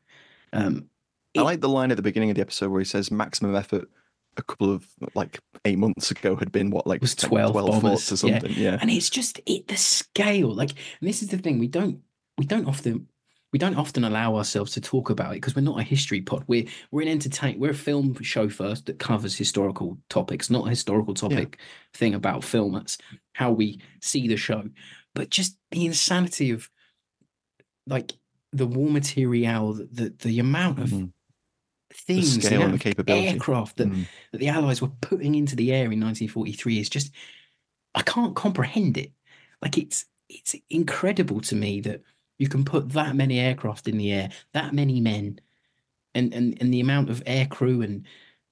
Um, 0.52 0.88
I 1.38 1.42
like 1.42 1.62
the 1.62 1.70
line 1.70 1.92
at 1.92 1.98
the 1.98 2.04
beginning 2.04 2.32
of 2.32 2.36
the 2.36 2.42
episode 2.42 2.72
where 2.72 2.82
he 2.82 2.86
says 2.86 3.12
maximum 3.12 3.56
effort 3.56 3.88
a 4.38 4.42
couple 4.42 4.74
of 4.74 4.88
like 5.14 5.40
eight 5.66 5.78
months 5.78 6.10
ago 6.10 6.36
had 6.36 6.52
been 6.52 6.72
what 6.72 6.88
like 6.88 7.02
was 7.02 7.14
10, 7.14 7.30
12 7.30 7.54
bombers, 7.54 7.82
thoughts 7.82 8.24
or 8.24 8.28
yeah. 8.28 8.40
something. 8.40 8.54
Yeah. 8.58 8.78
and 8.82 8.90
it's 8.90 9.10
just 9.12 9.40
it 9.46 9.68
the 9.68 9.78
scale 9.78 10.54
like 10.54 10.72
and 10.72 11.08
this 11.08 11.22
is 11.22 11.28
the 11.30 11.38
thing 11.38 11.60
we 11.60 11.68
don't 11.68 12.00
we 12.38 12.46
don't 12.46 12.68
often 12.68 13.08
we 13.52 13.60
don't 13.60 13.76
often 13.76 14.04
allow 14.04 14.36
ourselves 14.36 14.72
to 14.74 14.82
talk 14.82 15.10
about 15.10 15.32
it 15.32 15.36
because 15.36 15.56
we're 15.56 15.62
not 15.62 15.80
a 15.80 15.84
history 15.84 16.22
pod 16.22 16.44
we're 16.48 16.66
we're 16.92 17.02
an 17.02 17.08
entertain 17.08 17.60
we're 17.60 17.72
a 17.72 17.76
film 17.76 18.16
show 18.22 18.48
first 18.50 18.86
that 18.86 19.00
covers 19.00 19.36
historical 19.36 19.98
topics 20.10 20.50
not 20.50 20.68
a 20.68 20.70
historical 20.70 21.14
topic 21.14 21.60
thing 21.94 22.14
about 22.14 22.44
film 22.44 22.74
that's 22.74 22.98
how 23.34 23.52
we 23.52 23.80
see 24.02 24.28
the 24.28 24.38
show 24.38 24.64
but 25.14 25.30
just 25.30 25.58
the 25.72 25.86
insanity 25.86 26.52
of 26.52 26.70
like 27.88 28.14
the 28.54 28.68
war 28.68 28.90
material 28.90 29.74
the 29.74 29.86
the, 29.92 30.10
the 30.20 30.40
amount 30.40 30.80
of 30.80 30.90
Mhm. 30.90 31.12
things 31.94 32.36
the 32.36 32.42
scale 32.42 32.62
and 32.64 32.74
the 32.74 32.80
capability. 32.80 33.28
aircraft 33.28 33.78
that 33.78 33.90
Mm. 33.90 34.06
that 34.32 34.38
the 34.38 34.48
Allies 34.48 34.82
were 34.82 34.92
putting 35.02 35.36
into 35.36 35.56
the 35.56 35.74
air 35.74 35.92
in 35.92 36.00
1943 36.00 36.80
is 36.80 36.90
just 36.90 37.12
I 37.94 38.02
can't 38.04 38.34
comprehend 38.38 38.98
it. 38.98 39.12
Like 39.62 39.78
it's 39.78 40.06
it's 40.30 40.56
incredible 40.70 41.42
to 41.42 41.56
me 41.58 41.82
that 41.82 42.02
you 42.42 42.50
can 42.50 42.66
put 42.66 42.90
that 42.90 43.16
many 43.16 43.40
aircraft 43.40 43.88
in 43.88 44.00
the 44.00 44.12
air, 44.12 44.32
that 44.54 44.74
many 44.74 45.00
men, 45.00 45.40
and 46.16 46.34
and 46.34 46.58
and 46.60 46.74
the 46.74 46.80
amount 46.80 47.12
of 47.12 47.22
air 47.28 47.46
crew 47.46 47.84
and 47.84 48.08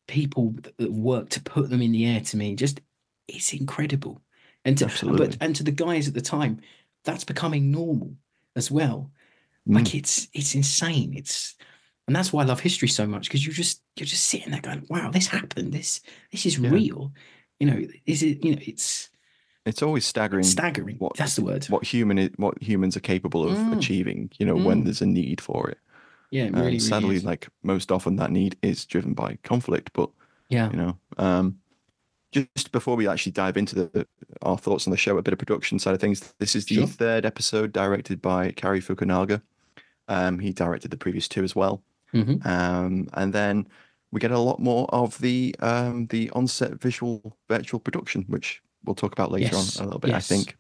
people 0.08 0.54
that, 0.78 0.92
work 0.92 1.30
to 1.30 1.42
put 1.42 1.72
them 1.72 1.82
in 1.82 1.92
the 1.92 2.06
air 2.06 2.22
to 2.22 2.38
me 2.38 2.56
just 2.56 2.82
it's 3.28 3.52
incredible. 3.52 4.22
And 4.64 4.78
to 4.78 4.86
Absolutely. 4.86 5.26
but 5.26 5.38
and 5.42 5.56
to 5.56 5.64
the 5.64 5.72
guys 5.72 6.08
at 6.08 6.14
the 6.14 6.22
time, 6.22 6.62
that's 7.04 7.24
becoming 7.24 7.72
normal 7.72 8.14
as 8.56 8.70
well. 8.70 9.10
Mm. 9.68 9.78
Like 9.78 9.96
it's 9.96 10.28
it's 10.34 10.54
insane. 10.54 11.16
It's 11.18 11.56
and 12.06 12.16
that's 12.16 12.32
why 12.32 12.44
I 12.44 12.46
love 12.46 12.60
history 12.60 12.90
so 12.90 13.08
much 13.08 13.28
because 13.28 13.44
you 13.44 13.52
just 13.52 13.82
you're 13.96 14.06
just 14.06 14.26
sitting 14.26 14.52
there 14.52 14.62
going, 14.62 14.86
"Wow, 14.88 15.10
this 15.10 15.26
happened. 15.26 15.74
This 15.74 16.02
this 16.32 16.46
is 16.46 16.60
Yeah. 16.60 16.70
real." 16.70 17.12
You 17.60 17.68
know, 17.72 17.88
is 18.06 18.22
it? 18.22 18.46
You 18.46 18.52
know, 18.52 18.62
it's 18.62 19.10
It's 19.70 19.82
always 19.82 20.06
staggering 20.06 20.44
staggering. 20.44 20.98
what- 20.98 21.16
that's 21.18 21.36
the 21.36 21.44
word. 21.44 21.66
what 21.66 21.86
human 21.86 22.20
i- 22.20 22.32
what 22.38 22.62
humans 22.62 22.98
are 22.98 23.02
capable 23.02 23.48
of 23.48 23.58
Mm. 23.58 23.78
achieving, 23.78 24.32
you 24.40 24.46
know, 24.46 24.56
when 24.56 24.82
Mm. 24.82 24.86
there's 24.86 25.02
a 25.02 25.06
need 25.06 25.40
for 25.42 25.70
it. 25.70 25.78
Yeah, 26.32 26.44
it 26.44 26.48
And 26.48 26.56
really, 26.56 26.66
really 26.68 26.80
sadly, 26.80 27.16
is. 27.18 27.24
like 27.24 27.48
most 27.64 27.92
often 27.92 28.16
that 28.18 28.32
need 28.32 28.58
is 28.62 28.86
driven 28.86 29.14
by 29.14 29.38
conflict, 29.44 29.92
but 29.94 30.10
yeah, 30.50 30.70
you 30.72 30.78
know, 30.78 30.98
um 31.18 31.60
just 32.32 32.72
before 32.72 32.96
we 32.96 33.08
actually 33.08 33.32
dive 33.32 33.58
into 33.58 33.74
the 33.76 34.08
our 34.44 34.58
thoughts 34.58 34.86
on 34.86 34.92
the 34.92 34.98
show, 34.98 35.18
a 35.18 35.22
bit 35.24 35.34
of 35.34 35.40
production 35.40 35.80
side 35.80 35.96
of 35.96 36.00
things. 36.02 36.34
This 36.38 36.56
is 36.56 36.66
the 36.66 36.76
Sure. 36.76 36.88
third 36.88 37.26
episode 37.26 37.72
directed 37.74 38.22
by 38.22 38.52
Cary 38.52 38.80
Fukunaga. 38.82 39.42
Um, 40.08 40.38
he 40.40 40.52
directed 40.54 40.92
the 40.92 40.98
previous 40.98 41.28
two 41.28 41.44
as 41.44 41.56
well. 41.56 41.82
Mhm. 42.14 42.46
Um, 42.46 43.10
and 43.14 43.34
then 43.34 43.68
we 44.12 44.20
get 44.20 44.32
a 44.32 44.40
lot 44.40 44.60
more 44.60 44.88
of 44.94 45.20
the 45.20 45.56
um, 45.60 46.06
the 46.08 46.30
on-set 46.32 46.80
visual 46.82 47.36
virtual 47.48 47.80
production, 47.80 48.26
which 48.28 48.62
we'll 48.86 48.96
talk 48.96 49.14
about 49.14 49.32
later 49.32 49.56
Yes, 49.56 49.78
on 49.78 49.84
a 49.84 49.88
little 49.88 50.00
bit, 50.00 50.12
yes. 50.12 50.32
I 50.32 50.36
think. 50.36 50.58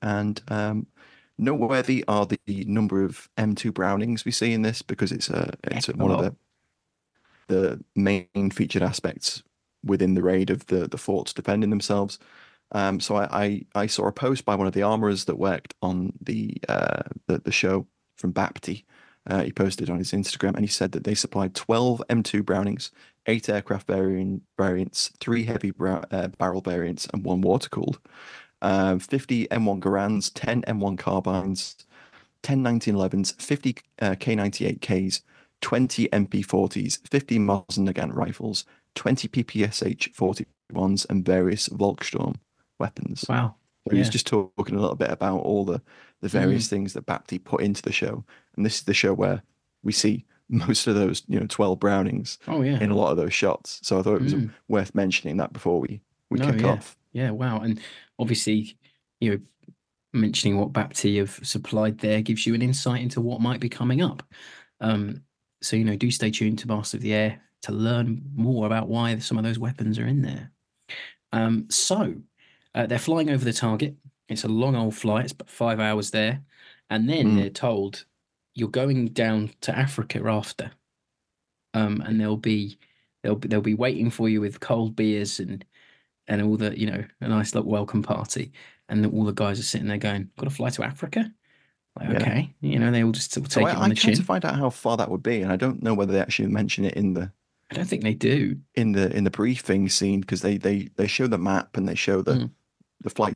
And 0.00 0.40
um, 0.48 0.86
noteworthy 1.38 2.04
are 2.08 2.26
the 2.26 2.38
number 2.46 3.04
of 3.04 3.28
M2 3.38 3.72
Brownings 3.72 4.24
we 4.24 4.32
see 4.32 4.52
in 4.52 4.62
this 4.62 4.82
because 4.82 5.12
it's 5.12 5.30
a 5.30 5.54
it's 5.64 5.88
a 5.88 5.92
one 5.92 6.10
of 6.10 6.18
the 6.20 6.36
the 7.48 7.84
main 7.94 8.50
featured 8.50 8.82
aspects 8.82 9.42
within 9.84 10.14
the 10.14 10.22
raid 10.22 10.50
of 10.50 10.66
the 10.66 10.88
the 10.88 10.98
forts 10.98 11.32
defending 11.32 11.70
themselves. 11.70 12.18
Um, 12.72 13.00
so 13.00 13.16
I, 13.16 13.44
I 13.44 13.66
I 13.74 13.86
saw 13.86 14.06
a 14.06 14.12
post 14.12 14.44
by 14.44 14.54
one 14.54 14.66
of 14.66 14.72
the 14.72 14.82
armorers 14.82 15.26
that 15.26 15.38
worked 15.38 15.74
on 15.82 16.12
the 16.20 16.56
uh, 16.68 17.02
the, 17.26 17.38
the 17.38 17.52
show 17.52 17.86
from 18.16 18.32
Bapty. 18.32 18.84
Uh, 19.28 19.42
he 19.42 19.52
posted 19.52 19.88
on 19.88 19.98
his 19.98 20.10
Instagram 20.12 20.54
and 20.56 20.64
he 20.64 20.66
said 20.66 20.90
that 20.92 21.04
they 21.04 21.14
supplied 21.14 21.54
12 21.54 22.02
M2 22.10 22.44
Brownings, 22.44 22.90
eight 23.26 23.48
aircraft 23.48 23.86
variant, 23.86 24.42
variants, 24.56 25.10
three 25.20 25.44
heavy 25.44 25.70
brow, 25.70 26.02
uh, 26.10 26.28
barrel 26.28 26.60
variants, 26.60 27.06
and 27.12 27.24
one 27.24 27.40
water 27.40 27.68
cooled. 27.68 27.98
Um, 28.60 29.00
50 29.00 29.48
M1 29.48 29.80
Garands, 29.80 30.30
10 30.30 30.62
M1 30.62 30.98
carbines, 30.98 31.76
10 32.42 32.62
1911s, 32.62 33.40
50 33.40 33.76
uh, 34.00 34.10
K98Ks, 34.12 35.22
20 35.60 36.08
MP40s, 36.08 37.08
50 37.08 37.38
Mosin 37.38 37.88
Nagant 37.88 38.14
rifles, 38.14 38.64
20 38.94 39.28
PPSH 39.28 40.14
41s, 40.14 41.06
and 41.08 41.24
various 41.24 41.68
Volkssturm 41.68 42.36
weapons. 42.78 43.24
wow. 43.28 43.54
So 43.88 43.96
he's 43.96 44.08
just 44.08 44.28
talking 44.28 44.76
a 44.76 44.80
little 44.80 44.94
bit 44.94 45.10
about 45.10 45.40
all 45.40 45.64
the 45.64 45.82
the 46.20 46.28
various 46.28 46.68
things 46.68 46.92
that 46.92 47.04
Bapty 47.04 47.42
put 47.42 47.62
into 47.62 47.82
the 47.82 47.90
show, 47.90 48.24
and 48.56 48.64
this 48.64 48.76
is 48.76 48.82
the 48.84 48.94
show 48.94 49.12
where 49.12 49.42
we 49.82 49.92
see 49.92 50.24
most 50.52 50.86
of 50.86 50.94
those, 50.94 51.22
you 51.26 51.40
know, 51.40 51.46
twelve 51.48 51.80
Brownings 51.80 52.38
Oh 52.46 52.62
yeah. 52.62 52.78
in 52.80 52.90
a 52.90 52.94
lot 52.96 53.10
of 53.10 53.16
those 53.16 53.34
shots. 53.34 53.80
So 53.82 53.98
I 53.98 54.02
thought 54.02 54.16
it 54.16 54.22
was 54.22 54.34
Mm. 54.34 54.50
worth 54.68 54.94
mentioning 54.94 55.38
that 55.38 55.52
before 55.52 55.80
we 55.80 56.02
we 56.30 56.38
No, 56.38 56.46
kick 56.46 56.62
yeah. 56.62 56.70
off. 56.72 56.96
Yeah, 57.12 57.30
wow. 57.30 57.60
And 57.60 57.80
obviously, 58.18 58.76
you 59.20 59.30
know, 59.32 59.40
mentioning 60.14 60.58
what 60.58 60.72
Bapty 60.72 61.18
have 61.18 61.40
supplied 61.42 61.98
there 61.98 62.22
gives 62.22 62.46
you 62.46 62.54
an 62.54 62.62
insight 62.62 63.02
into 63.02 63.20
what 63.20 63.40
might 63.40 63.60
be 63.60 63.68
coming 63.68 64.02
up. 64.02 64.22
Um, 64.80 65.22
so, 65.62 65.76
you 65.76 65.84
know, 65.84 65.96
do 65.96 66.10
stay 66.10 66.30
tuned 66.30 66.58
to 66.60 66.68
Master 66.68 66.96
of 66.98 67.02
the 67.02 67.14
Air 67.14 67.40
to 67.62 67.72
learn 67.72 68.22
more 68.34 68.66
about 68.66 68.88
why 68.88 69.18
some 69.18 69.38
of 69.38 69.44
those 69.44 69.58
weapons 69.58 69.98
are 69.98 70.06
in 70.06 70.22
there. 70.22 70.50
Um, 71.32 71.66
so, 71.70 72.14
uh, 72.74 72.86
they're 72.86 72.98
flying 72.98 73.30
over 73.30 73.44
the 73.44 73.52
target. 73.52 73.94
It's 74.28 74.44
a 74.44 74.48
long 74.48 74.76
old 74.76 74.94
flight, 74.94 75.24
it's 75.24 75.32
about 75.32 75.50
five 75.50 75.80
hours 75.80 76.10
there. 76.10 76.42
And 76.90 77.08
then 77.08 77.32
Mm. 77.32 77.36
they're 77.36 77.50
told 77.50 78.04
you're 78.54 78.68
going 78.68 79.08
down 79.08 79.50
to 79.62 79.76
Africa 79.76 80.22
after. 80.26 80.70
Um, 81.74 82.02
and 82.06 82.20
they'll 82.20 82.36
be 82.36 82.78
they'll 83.22 83.36
be, 83.36 83.48
they'll 83.48 83.60
be 83.62 83.74
waiting 83.74 84.10
for 84.10 84.28
you 84.28 84.40
with 84.40 84.60
cold 84.60 84.94
beers 84.94 85.40
and 85.40 85.64
and 86.28 86.42
all 86.42 86.56
the 86.56 86.78
you 86.78 86.86
know 86.86 87.02
a 87.22 87.28
nice 87.28 87.54
little 87.54 87.70
welcome 87.70 88.02
party 88.02 88.52
and 88.88 89.06
all 89.06 89.24
the 89.24 89.32
guys 89.32 89.58
are 89.58 89.62
sitting 89.62 89.88
there 89.88 89.96
going 89.96 90.28
got 90.38 90.44
to 90.44 90.54
fly 90.54 90.68
to 90.68 90.84
africa 90.84 91.32
like 91.98 92.10
Yeah. 92.10 92.16
okay 92.20 92.54
you 92.60 92.78
know 92.78 92.90
they 92.90 93.02
all 93.02 93.10
just 93.12 93.32
sort 93.32 93.46
of 93.46 93.52
So 93.52 93.60
take 93.60 93.68
I, 93.68 93.70
it 93.72 93.76
on 93.78 93.84
I 93.84 93.88
the 93.88 93.94
chin 93.94 94.14
to 94.14 94.22
find 94.22 94.44
out 94.44 94.56
how 94.56 94.68
far 94.68 94.98
that 94.98 95.10
would 95.10 95.22
be, 95.22 95.40
and 95.40 95.50
I 95.50 95.56
don't 95.56 95.82
know 95.82 95.94
whether 95.94 96.12
they 96.12 96.20
actually 96.20 96.48
mention 96.48 96.84
it 96.84 96.94
in 96.94 97.14
the 97.14 97.32
i 97.70 97.74
don't 97.74 97.86
think 97.86 98.02
they 98.02 98.12
do 98.12 98.56
in 98.74 98.92
the 98.92 99.10
in 99.16 99.24
the 99.24 99.30
briefing 99.30 99.88
scene 99.88 100.20
because 100.20 100.42
they 100.42 100.58
they 100.58 100.90
they 100.96 101.06
show 101.06 101.26
the 101.26 101.38
map 101.38 101.74
and 101.78 101.88
they 101.88 101.94
show 101.94 102.20
the 102.20 102.34
Mm. 102.34 102.50
the 103.00 103.10
flight 103.10 103.32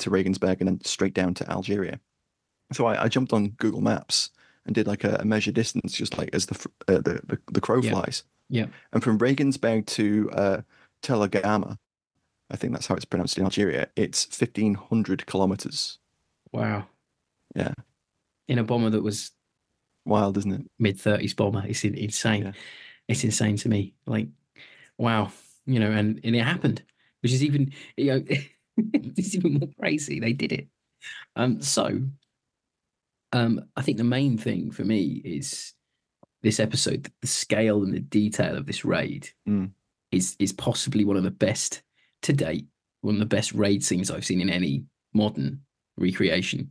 to 0.00 0.10
Regensburg 0.10 0.60
and 0.60 0.68
then 0.68 0.80
straight 0.84 1.14
down 1.14 1.32
to 1.34 1.50
Algeria. 1.50 1.98
So 2.72 2.84
I, 2.86 3.04
I 3.04 3.08
jumped 3.08 3.32
on 3.32 3.48
Google 3.56 3.80
Maps 3.80 4.30
and 4.70 4.74
did 4.76 4.86
like 4.86 5.02
a, 5.02 5.16
a 5.16 5.24
measure 5.24 5.50
distance, 5.50 5.92
just 5.92 6.16
like 6.16 6.30
as 6.32 6.46
the 6.46 6.54
uh, 6.86 6.98
the, 6.98 7.20
the 7.26 7.38
the 7.52 7.60
crow 7.60 7.80
Yeah. 7.82 7.90
flies. 7.90 8.22
Yeah. 8.48 8.66
And 8.92 9.02
from 9.02 9.18
Regensburg 9.18 9.86
to 9.86 10.30
uh, 10.32 10.60
Telegama, 11.02 11.76
I 12.50 12.56
think 12.56 12.72
that's 12.72 12.86
how 12.86 12.94
it's 12.94 13.04
pronounced 13.04 13.36
in 13.36 13.42
Algeria. 13.44 13.88
It's 13.96 14.24
fifteen 14.24 14.74
hundred 14.74 15.26
kilometers. 15.26 15.98
wow 16.52 16.86
Yeah. 17.56 17.74
in 18.46 18.58
a 18.60 18.64
bomber 18.64 18.90
that 18.90 19.02
was 19.02 19.32
Wild, 20.06 20.38
isn't 20.38 20.52
it? 20.52 20.62
mid 20.78 20.96
30s 20.96 21.34
bomber 21.36 21.64
it's 21.66 21.84
insane 21.84 22.44
Yeah. 22.44 22.52
it's 23.08 23.24
insane 23.24 23.56
to 23.56 23.68
me 23.68 23.94
like 24.06 24.28
wow 24.98 25.32
you 25.66 25.80
know 25.80 25.90
and 25.90 26.20
and 26.24 26.34
it 26.36 26.44
happened 26.44 26.82
which 27.22 27.32
is 27.32 27.42
even 27.42 27.72
you 27.96 28.06
know 28.06 28.24
it's 28.94 29.34
even 29.34 29.54
more 29.58 29.68
crazy 29.80 30.20
they 30.20 30.32
did 30.32 30.52
it 30.52 30.68
um 31.36 31.60
so 31.60 32.00
um 33.32 33.60
i 33.76 33.82
think 33.82 33.96
the 33.98 34.04
main 34.04 34.36
thing 34.38 34.70
for 34.70 34.84
me 34.84 35.20
is 35.24 35.74
this 36.42 36.58
episode 36.60 37.10
the 37.20 37.26
scale 37.26 37.82
and 37.82 37.94
the 37.94 38.00
detail 38.00 38.56
of 38.56 38.66
this 38.66 38.84
raid 38.84 39.28
Mm. 39.48 39.70
is 40.12 40.36
is 40.38 40.52
possibly 40.52 41.04
one 41.04 41.16
of 41.16 41.22
the 41.22 41.30
best 41.30 41.82
to 42.22 42.32
date 42.32 42.66
one 43.02 43.14
of 43.14 43.20
the 43.20 43.26
best 43.36 43.52
raid 43.52 43.84
scenes 43.84 44.10
i've 44.10 44.24
seen 44.26 44.40
in 44.40 44.50
any 44.50 44.84
modern 45.14 45.60
recreation. 45.96 46.70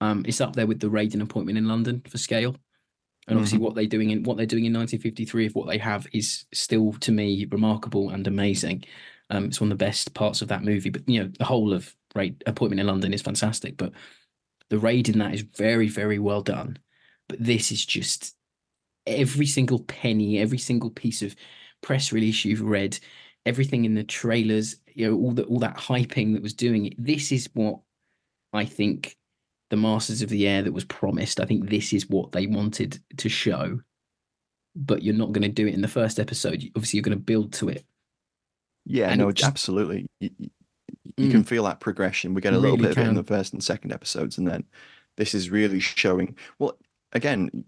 Um 0.00 0.24
it's 0.26 0.40
up 0.40 0.54
there 0.56 0.66
with 0.66 0.80
the 0.80 0.90
raid 0.90 1.12
and 1.14 1.22
appointment 1.22 1.58
in 1.58 1.68
london 1.68 2.02
for 2.08 2.18
scale. 2.18 2.56
And 3.28 3.38
obviously 3.38 3.58
what 3.58 3.74
they're 3.74 3.86
doing 3.86 4.10
in 4.10 4.22
what 4.24 4.36
they're 4.36 4.46
doing 4.46 4.64
in 4.66 4.72
1953 4.72 5.46
if 5.46 5.54
what 5.54 5.66
they 5.68 5.78
have 5.78 6.06
is 6.12 6.44
still 6.52 6.92
to 7.00 7.12
me 7.12 7.46
remarkable 7.50 8.10
and 8.10 8.26
amazing. 8.26 8.84
Um 9.30 9.44
it's 9.46 9.60
one 9.60 9.70
of 9.72 9.78
the 9.78 9.84
best 9.84 10.12
parts 10.14 10.42
of 10.42 10.48
that 10.48 10.64
movie 10.64 10.90
but 10.90 11.08
you 11.08 11.22
know 11.22 11.30
the 11.38 11.44
whole 11.44 11.72
of 11.72 11.94
raid 12.14 12.42
appointment 12.46 12.80
in 12.80 12.86
london 12.86 13.12
is 13.14 13.22
fantastic 13.22 13.76
but 13.76 13.92
the 14.74 14.78
raid 14.88 15.08
in 15.08 15.18
that 15.20 15.34
is 15.34 15.42
very 15.56 15.88
very 15.88 16.18
well 16.18 16.42
done 16.42 16.76
but 17.28 17.38
this 17.42 17.70
is 17.70 17.84
just 17.86 18.34
every 19.06 19.46
single 19.46 19.78
penny 19.80 20.38
every 20.38 20.58
single 20.58 20.90
piece 20.90 21.22
of 21.22 21.34
press 21.82 22.12
release 22.12 22.44
you've 22.44 22.60
read 22.78 22.98
everything 23.46 23.84
in 23.84 23.94
the 23.94 24.02
trailers 24.04 24.76
you 24.94 25.06
know 25.06 25.16
all 25.16 25.32
that 25.32 25.46
all 25.46 25.58
that 25.60 25.76
hyping 25.76 26.32
that 26.34 26.42
was 26.42 26.54
doing 26.54 26.86
it 26.86 26.94
this 26.98 27.30
is 27.30 27.48
what 27.54 27.78
i 28.52 28.64
think 28.64 29.16
the 29.70 29.76
masters 29.76 30.22
of 30.22 30.28
the 30.30 30.46
air 30.46 30.62
that 30.62 30.72
was 30.72 30.84
promised 30.84 31.40
i 31.40 31.44
think 31.44 31.68
this 31.68 31.92
is 31.92 32.08
what 32.08 32.32
they 32.32 32.46
wanted 32.46 32.98
to 33.16 33.28
show 33.28 33.78
but 34.76 35.02
you're 35.02 35.14
not 35.22 35.32
going 35.32 35.42
to 35.42 35.48
do 35.48 35.66
it 35.66 35.74
in 35.74 35.82
the 35.82 35.88
first 36.00 36.18
episode 36.18 36.62
obviously 36.74 36.96
you're 36.96 37.02
going 37.10 37.16
to 37.18 37.22
build 37.32 37.52
to 37.52 37.68
it 37.68 37.84
Yeah, 38.86 39.10
And 39.10 39.20
no, 39.20 39.30
just- 39.32 39.48
absolutely. 39.48 40.06
You, 41.04 41.26
you 41.26 41.30
can 41.30 41.44
feel 41.44 41.64
that 41.64 41.80
progression. 41.80 42.34
We 42.34 42.40
get 42.40 42.52
a 42.54 42.58
little 42.58 42.76
Really 42.76 42.88
bit 42.88 42.98
of 42.98 43.04
it 43.04 43.08
in 43.08 43.14
the 43.14 43.22
first 43.22 43.52
and 43.52 43.62
second 43.62 43.92
episodes, 43.92 44.38
and 44.38 44.46
then 44.48 44.64
this 45.16 45.34
is 45.34 45.50
really 45.50 45.80
showing. 45.80 46.36
Well, 46.58 46.76
again, 47.12 47.64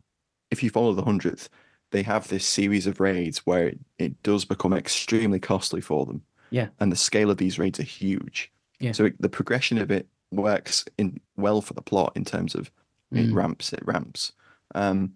if 0.51 0.63
you 0.63 0.71
follow 0.71 0.93
the 0.95 1.05
hundredth, 1.05 1.49
they 1.93 2.03
have 2.03 2.29
this 2.29 2.47
series 2.47 2.87
of 2.87 3.01
raids 3.01 3.39
where 3.47 3.69
it, 3.69 3.79
it 3.99 4.23
does 4.23 4.45
become 4.45 4.73
extremely 4.73 5.39
costly 5.39 5.81
for 5.81 6.05
them. 6.07 6.23
Yeah. 6.51 6.69
And 6.81 6.91
the 6.91 6.97
scale 6.97 7.31
of 7.31 7.37
these 7.39 7.59
raids 7.59 7.79
are 7.79 7.85
huge. 7.85 8.53
Yeah. 8.81 8.93
So 8.93 9.07
it, 9.07 9.21
the 9.21 9.29
progression 9.29 9.79
of 9.79 9.91
it 9.91 10.07
works 10.33 10.85
in 10.99 11.21
well 11.37 11.61
for 11.61 11.75
the 11.75 11.83
plot 11.83 12.13
in 12.17 12.25
terms 12.25 12.55
of 12.55 12.71
it 13.13 13.27
Mm. 13.27 13.35
ramps, 13.35 13.73
it 13.73 13.87
ramps. 13.87 14.33
Um, 14.75 15.13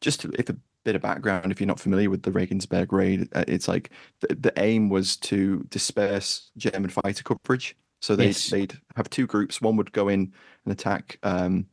just 0.00 0.20
to, 0.20 0.32
if 0.38 0.50
a 0.50 0.56
bit 0.84 0.94
of 0.96 1.02
background, 1.02 1.50
if 1.50 1.60
you're 1.60 1.66
not 1.66 1.80
familiar 1.80 2.10
with 2.10 2.22
the 2.22 2.32
Regensburg 2.32 2.92
raid, 2.92 3.28
uh, 3.34 3.44
it's 3.48 3.68
like 3.68 3.90
the, 4.20 4.34
the 4.34 4.52
aim 4.58 4.88
was 4.88 5.16
to 5.16 5.64
disperse 5.70 6.50
German 6.56 6.90
fighter 6.90 7.22
coverage. 7.22 7.76
So 8.00 8.14
they'd, 8.14 8.26
Yes. 8.26 8.50
they'd 8.50 8.74
have 8.96 9.08
two 9.08 9.26
groups. 9.26 9.62
One 9.62 9.76
would 9.76 9.92
go 9.92 10.08
in 10.08 10.32
and 10.64 10.72
attack 10.72 11.18
um, 11.22 11.66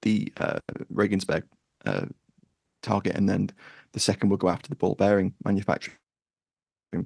the 0.00 0.32
uh, 0.38 0.58
Regensburg 0.88 1.44
uh, 1.84 2.06
target, 2.82 3.14
and 3.16 3.28
then 3.28 3.50
the 3.92 4.00
second 4.00 4.30
would 4.30 4.40
go 4.40 4.48
after 4.48 4.68
the 4.68 4.76
ball 4.76 4.94
bearing 4.94 5.34
manufacturing 5.44 5.96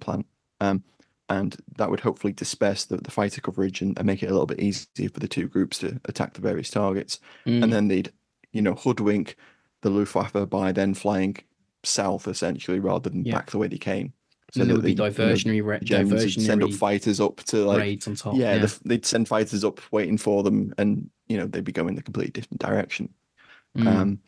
plant. 0.01 0.27
Um, 0.61 0.85
and 1.29 1.57
that 1.77 1.91
would 1.91 2.01
hopefully 2.01 2.33
disperse 2.33 2.85
the, 2.85 2.99
the 2.99 3.11
fighter 3.11 3.41
coverage 3.41 3.83
and, 3.83 3.99
and 3.99 4.07
make 4.07 4.23
it 4.23 4.27
a 4.27 4.31
little 4.31 4.47
bit 4.47 4.61
easier 4.61 5.09
for 5.09 5.19
the 5.19 5.27
two 5.27 5.49
groups 5.49 5.79
to 5.79 6.01
attack 6.05 6.35
the 6.35 6.41
various 6.41 6.71
targets. 6.71 7.19
Mm. 7.47 7.65
And 7.65 7.73
then 7.73 7.89
they'd, 7.89 8.13
you 8.53 8.63
know, 8.63 8.75
hoodwink 8.75 9.35
the 9.83 9.91
Luftwaffe 9.91 10.49
by 10.49 10.73
then 10.73 10.95
flying 10.95 11.37
south 11.85 12.27
essentially 12.29 12.79
rather 12.81 13.09
than 13.11 13.25
Yeah. 13.25 13.35
back 13.35 13.51
the 13.51 13.59
way 13.59 13.69
they 13.69 13.79
came. 13.79 14.13
and 14.55 14.69
there 14.71 14.77
would 14.77 14.85
be 14.85 14.95
they- 14.95 15.03
you 15.05 15.11
know, 15.11 15.15
diversionary, 15.15 15.65
ra- 15.65 15.79
Germans 15.83 16.23
would 16.37 16.45
send 16.45 16.63
up 16.63 16.73
fighters 16.73 17.21
up 17.21 17.37
to 17.45 17.65
like 17.67 17.79
raids 17.81 18.07
on 18.07 18.15
top. 18.15 18.37
yeah, 18.37 18.55
Yeah, 18.55 18.59
the 18.67 18.81
they'd 18.85 19.05
send 19.05 19.29
fighters 19.29 19.65
up 19.65 19.81
waiting 19.93 20.17
for 20.17 20.43
them, 20.45 20.73
and 20.79 21.11
you 21.29 21.37
know 21.37 21.47
they'd 21.47 21.65
be 21.65 21.73
going 21.73 21.95
the 21.97 22.03
completely 22.03 22.31
different 22.31 22.61
direction. 22.61 23.13
Mm. 23.77 23.87
Um, 23.87 24.19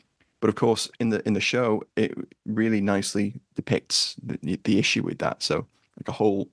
but 0.40 0.48
of 0.50 0.56
course, 0.56 0.90
in 1.00 1.08
the 1.10 1.26
in 1.26 1.32
the 1.34 1.40
show, 1.40 1.82
it 1.96 2.12
really 2.44 2.80
nicely 2.80 3.40
depicts 3.54 4.16
the, 4.22 4.58
the 4.64 4.78
issue 4.78 5.02
with 5.02 5.18
that. 5.20 5.42
So 5.42 5.66
like 5.96 6.08
a 6.08 6.12
whole, 6.12 6.48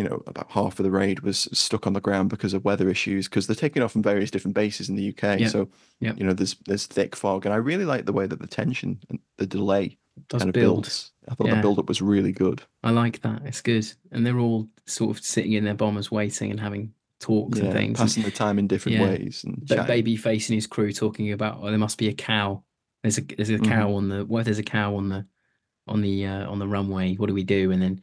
you 0.00 0.08
know, 0.08 0.22
about 0.26 0.50
half 0.50 0.78
of 0.78 0.82
the 0.84 0.90
raid 0.90 1.20
was 1.20 1.46
stuck 1.52 1.86
on 1.86 1.92
the 1.92 2.00
ground 2.00 2.30
because 2.30 2.54
of 2.54 2.64
weather 2.64 2.88
issues 2.88 3.28
because 3.28 3.46
they're 3.46 3.54
taking 3.54 3.82
off 3.82 3.92
from 3.92 4.02
various 4.02 4.30
different 4.30 4.54
bases 4.54 4.88
in 4.88 4.96
the 4.96 5.10
UK. 5.10 5.40
Yeah, 5.40 5.48
So 5.48 5.68
yeah. 6.00 6.14
you 6.16 6.24
know, 6.24 6.32
there's 6.32 6.56
there's 6.64 6.86
thick 6.86 7.14
fog, 7.14 7.44
and 7.44 7.52
I 7.52 7.58
really 7.58 7.84
like 7.84 8.06
the 8.06 8.14
way 8.14 8.26
that 8.26 8.40
the 8.40 8.46
tension 8.46 8.98
and 9.10 9.18
the 9.36 9.46
delay 9.46 9.98
does 10.30 10.40
kind 10.40 10.48
of 10.48 10.54
build. 10.54 10.84
builds. 10.84 11.12
I 11.28 11.34
thought 11.34 11.48
Yeah. 11.48 11.56
the 11.56 11.60
build 11.60 11.78
up 11.78 11.86
was 11.86 12.00
really 12.00 12.32
good. 12.32 12.62
I 12.82 12.92
like 12.92 13.20
that. 13.20 13.42
It's 13.44 13.60
good, 13.60 13.86
and 14.10 14.26
they're 14.26 14.38
all 14.38 14.70
sort 14.86 15.10
of 15.14 15.22
sitting 15.22 15.52
in 15.52 15.64
their 15.64 15.74
bombers, 15.74 16.10
waiting 16.10 16.50
and 16.50 16.58
having 16.58 16.94
talks 17.18 17.58
and 17.58 17.66
Yeah, 17.68 17.74
things. 17.74 18.00
and 18.00 18.08
passing 18.08 18.22
the 18.22 18.30
time 18.30 18.58
in 18.58 18.66
different 18.66 18.96
Yeah. 18.96 19.04
ways 19.10 19.44
and 19.44 19.58
that 19.68 19.76
chatting. 19.76 19.86
baby 19.86 20.16
facing 20.16 20.54
his 20.54 20.66
crew 20.66 20.94
talking 20.94 21.30
about, 21.32 21.58
oh, 21.60 21.68
there 21.68 21.78
must 21.78 21.98
be 21.98 22.08
a 22.08 22.14
cow. 22.14 22.62
There's 23.02 23.18
a 23.18 23.20
there's 23.36 23.50
a 23.50 23.58
Mm-hmm. 23.58 23.70
cow 23.70 23.92
on 23.96 24.08
the 24.08 24.26
if 24.38 24.44
there's 24.46 24.58
a 24.58 24.62
cow 24.62 24.96
on 24.96 25.10
the 25.10 25.26
on 25.86 26.00
the 26.00 26.26
uh, 26.26 26.50
on 26.50 26.58
the 26.58 26.68
runway? 26.68 27.16
What 27.16 27.26
do 27.26 27.34
we 27.34 27.44
do? 27.44 27.70
And 27.72 27.82
then 27.82 28.00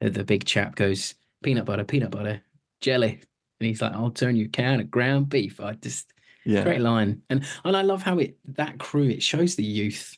the, 0.00 0.10
the 0.10 0.24
big 0.24 0.44
chap 0.44 0.76
goes 0.76 1.14
peanut 1.42 1.64
butter, 1.64 1.84
peanut 1.84 2.10
butter, 2.10 2.42
jelly, 2.80 3.20
and 3.60 3.66
he's 3.66 3.82
like, 3.82 3.92
I'll 3.92 4.10
turn 4.10 4.36
you 4.36 4.46
a 4.46 4.48
cow 4.48 4.76
to 4.76 4.84
ground 4.84 5.28
beef. 5.28 5.60
I 5.60 5.74
just 5.74 6.12
Yeah, 6.44 6.62
great 6.64 6.80
line, 6.80 7.22
and 7.30 7.44
and 7.64 7.76
I 7.76 7.82
love 7.82 8.02
how 8.02 8.18
it 8.18 8.38
that 8.56 8.78
crew 8.78 9.08
it 9.08 9.22
shows 9.22 9.56
the 9.56 9.64
youth 9.64 10.16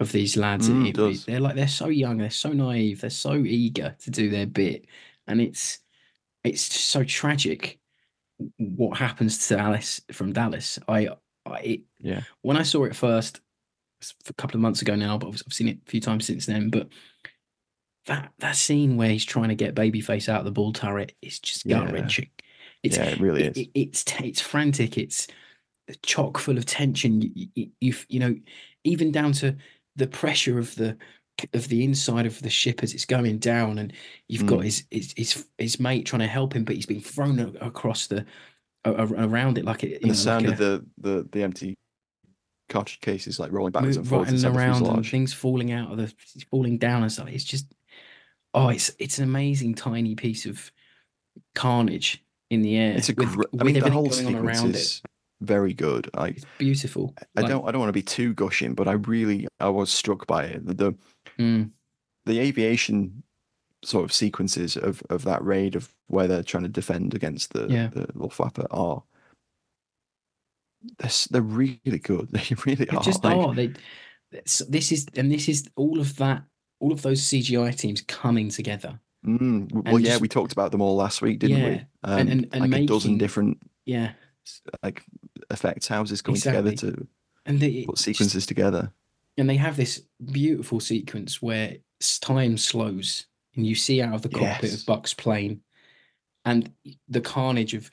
of 0.00 0.12
these 0.12 0.36
lads. 0.36 0.68
Mm, 0.68 0.84
It- 0.84 0.88
it 0.90 0.94
does. 0.96 1.24
They're 1.24 1.40
like 1.40 1.54
they're 1.56 1.68
so 1.68 1.88
young, 1.88 2.18
they're 2.18 2.30
so 2.30 2.52
naive, 2.52 3.00
they're 3.00 3.10
so 3.10 3.34
eager 3.36 3.96
to 4.00 4.10
do 4.10 4.30
their 4.30 4.46
bit, 4.46 4.86
and 5.26 5.40
it's 5.40 5.78
it's 6.44 6.62
so 6.62 7.02
tragic 7.04 7.78
what 8.58 8.98
happens 8.98 9.48
to 9.48 9.58
Alice 9.58 10.00
from 10.12 10.32
Dallas. 10.32 10.78
I, 10.88 11.08
I 11.46 11.58
it, 11.60 11.80
yeah. 11.98 12.22
when 12.42 12.56
I 12.56 12.62
saw 12.62 12.84
it 12.84 12.94
first 12.94 13.40
a 14.28 14.32
couple 14.34 14.56
of 14.56 14.60
months 14.60 14.82
ago 14.82 14.94
now, 14.94 15.16
but 15.18 15.28
I've 15.28 15.52
seen 15.52 15.68
it 15.68 15.78
a 15.86 15.90
few 15.90 16.00
times 16.00 16.26
since 16.26 16.46
then. 16.46 16.68
But 16.70 16.88
that 18.06 18.32
that 18.38 18.56
scene 18.56 18.96
where 18.96 19.10
he's 19.10 19.24
trying 19.24 19.48
to 19.48 19.54
get 19.54 19.74
Babyface 19.74 20.28
out 20.28 20.40
of 20.40 20.44
the 20.44 20.50
ball 20.52 20.72
turret 20.72 21.14
is 21.22 21.38
just 21.38 21.66
gut 21.66 21.92
wrenching. 21.92 22.28
It's 22.82 22.96
yeah, 22.96 23.04
it 23.04 23.20
really 23.20 23.44
it- 23.44 23.56
is. 23.56 23.62
it- 23.64 23.70
it's 23.74 24.04
it's 24.22 24.40
frantic. 24.40 24.96
It's 24.98 25.26
chock 26.02 26.38
full 26.38 26.58
of 26.58 26.66
tension. 26.66 27.20
You, 27.22 27.48
you, 27.54 27.68
you 27.80 27.94
you 28.08 28.20
know, 28.20 28.36
even 28.84 29.12
down 29.12 29.32
to 29.34 29.56
the 29.96 30.06
pressure 30.06 30.58
of 30.58 30.74
the 30.76 30.96
of 31.52 31.68
the 31.68 31.84
inside 31.84 32.24
of 32.26 32.40
the 32.42 32.48
ship 32.50 32.82
as 32.82 32.94
it's 32.94 33.04
going 33.04 33.38
down, 33.38 33.78
and 33.78 33.92
you've 34.28 34.46
got 34.46 34.60
Mm. 34.60 34.64
his, 34.64 34.84
his 34.90 35.14
his 35.16 35.46
his 35.58 35.80
mate 35.80 36.06
trying 36.06 36.20
to 36.20 36.26
help 36.26 36.54
him, 36.54 36.64
but 36.64 36.74
he's 36.76 36.86
being 36.86 37.00
thrown 37.00 37.38
across 37.60 38.06
the 38.06 38.24
a- 38.84 38.92
a- 38.92 39.26
around 39.26 39.58
it 39.58 39.64
like 39.64 39.84
it. 39.84 39.94
And 39.96 40.02
know, 40.02 40.08
the 40.08 40.14
sound 40.14 40.44
like 40.46 40.52
of 40.54 40.58
the, 40.58 40.86
the 40.98 41.28
the 41.32 41.42
empty 41.42 41.74
cartridge 42.68 43.00
cases 43.00 43.38
like 43.38 43.52
rolling 43.52 43.68
a, 43.68 43.72
backwards 43.72 43.96
and 43.96 44.08
forwards 44.08 44.32
right 44.32 44.44
and 44.44 44.56
around 44.56 44.86
and 44.86 45.06
things 45.06 45.32
falling 45.32 45.72
out 45.72 45.90
of 45.92 45.98
the 45.98 46.12
falling 46.50 46.78
down 46.78 47.02
and 47.02 47.12
stuff. 47.12 47.28
It's 47.28 47.44
just 47.44 47.66
oh, 48.56 48.68
it's 48.70 48.90
it's 48.98 49.18
an 49.18 49.24
amazing 49.24 49.74
tiny 49.74 50.14
piece 50.14 50.46
of 50.46 50.72
carnage 51.54 52.24
in 52.50 52.62
the 52.62 52.76
air. 52.76 52.96
It's 52.96 53.08
a 53.08 53.14
with, 53.14 53.28
gr- 53.34 53.42
I 53.60 53.64
mean 53.64 53.78
the 53.78 53.90
whole 53.90 54.10
sequence 54.10 54.36
around 54.36 54.70
it. 54.70 54.76
is 54.76 55.02
very 55.40 55.74
good. 55.74 56.10
Like 56.16 56.36
It's 56.38 56.46
beautiful. 56.58 57.14
I 57.36 57.42
Like, 57.42 57.50
don't 57.50 57.68
I 57.68 57.70
don't 57.70 57.80
want 57.80 57.90
to 57.90 57.92
be 57.92 58.02
too 58.02 58.34
gushing, 58.34 58.74
but 58.74 58.88
I 58.88 58.92
really 58.92 59.46
I 59.60 59.68
was 59.68 59.92
struck 59.92 60.26
by 60.26 60.44
it. 60.44 60.66
The 60.66 60.74
the, 60.74 60.94
mm, 61.38 61.70
the 62.24 62.38
aviation 62.40 63.22
sort 63.84 64.04
of 64.04 64.12
sequences 64.12 64.76
of 64.76 65.02
of 65.10 65.22
that 65.24 65.44
raid 65.44 65.76
of 65.76 65.92
where 66.08 66.26
they're 66.26 66.42
trying 66.42 66.62
to 66.64 66.68
defend 66.68 67.14
against 67.14 67.52
the 67.52 67.66
Yeah. 67.68 67.88
the 67.88 68.08
Luftwaffe 68.14 68.58
are 68.70 69.02
they're, 70.98 71.10
they're 71.30 71.42
really 71.42 71.98
good. 71.98 72.28
They 72.32 72.54
really 72.64 72.84
They 72.86 72.96
are. 72.96 73.02
just 73.02 73.24
like, 73.24 73.36
are. 73.36 73.54
They 73.54 73.72
this 74.30 74.92
is 74.92 75.06
and 75.16 75.30
this 75.30 75.48
is 75.48 75.68
all 75.76 76.00
of 76.00 76.16
that 76.16 76.42
all 76.80 76.92
of 76.92 77.02
those 77.02 77.22
CGI 77.22 77.74
teams 77.76 78.00
coming 78.02 78.48
together. 78.50 79.00
mm, 79.24 79.70
well, 79.84 79.98
yeah, 79.98 80.10
just- 80.10 80.20
we 80.20 80.28
talked 80.28 80.52
about 80.52 80.70
them 80.70 80.80
all 80.80 80.94
last 80.94 81.20
week, 81.20 81.40
didn't 81.40 81.58
Yeah, 81.58 81.68
we? 81.68 81.74
Um, 82.04 82.28
and- 82.28 82.48
and 82.52 82.70
like 82.70 82.82
a 82.82 82.86
dozen 82.86 83.18
different 83.18 83.58
Yeah. 83.84 84.12
like 84.84 85.02
effects 85.50 85.88
houses 85.88 86.22
going 86.22 86.38
together 86.40 86.72
to 86.76 87.06
And 87.44 87.58
they 87.58 87.84
put 87.84 87.96
just- 87.96 88.04
sequences 88.04 88.46
together. 88.46 88.92
and 89.36 89.50
they 89.50 89.56
have 89.56 89.76
this 89.76 90.02
beautiful 90.30 90.78
sequence 90.80 91.42
where 91.42 91.78
time 92.20 92.56
slows 92.56 93.26
and 93.56 93.66
you 93.66 93.74
see 93.74 94.00
out 94.00 94.14
of 94.14 94.22
the 94.22 94.28
cockpit 94.28 94.70
Yes. 94.70 94.80
of 94.80 94.86
Buck's 94.86 95.12
plane 95.14 95.62
and 96.44 96.72
the 97.08 97.20
carnage 97.20 97.74
of 97.74 97.90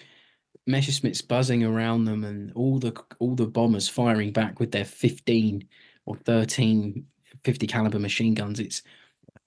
Messerschmitt's 0.67 1.22
buzzing 1.22 1.63
around 1.63 2.06
them 2.06 2.24
and 2.24 2.52
all 2.54 2.78
the 2.80 2.93
all 3.19 3.36
the 3.36 3.48
bombers 3.48 3.89
firing 3.89 4.32
back 4.32 4.60
with 4.60 4.72
their 4.72 4.86
15 4.86 5.67
or 6.06 6.15
13 6.15 7.08
50 7.44 7.68
caliber 7.68 8.00
machine 8.00 8.34
guns 8.34 8.60
it's 8.60 8.82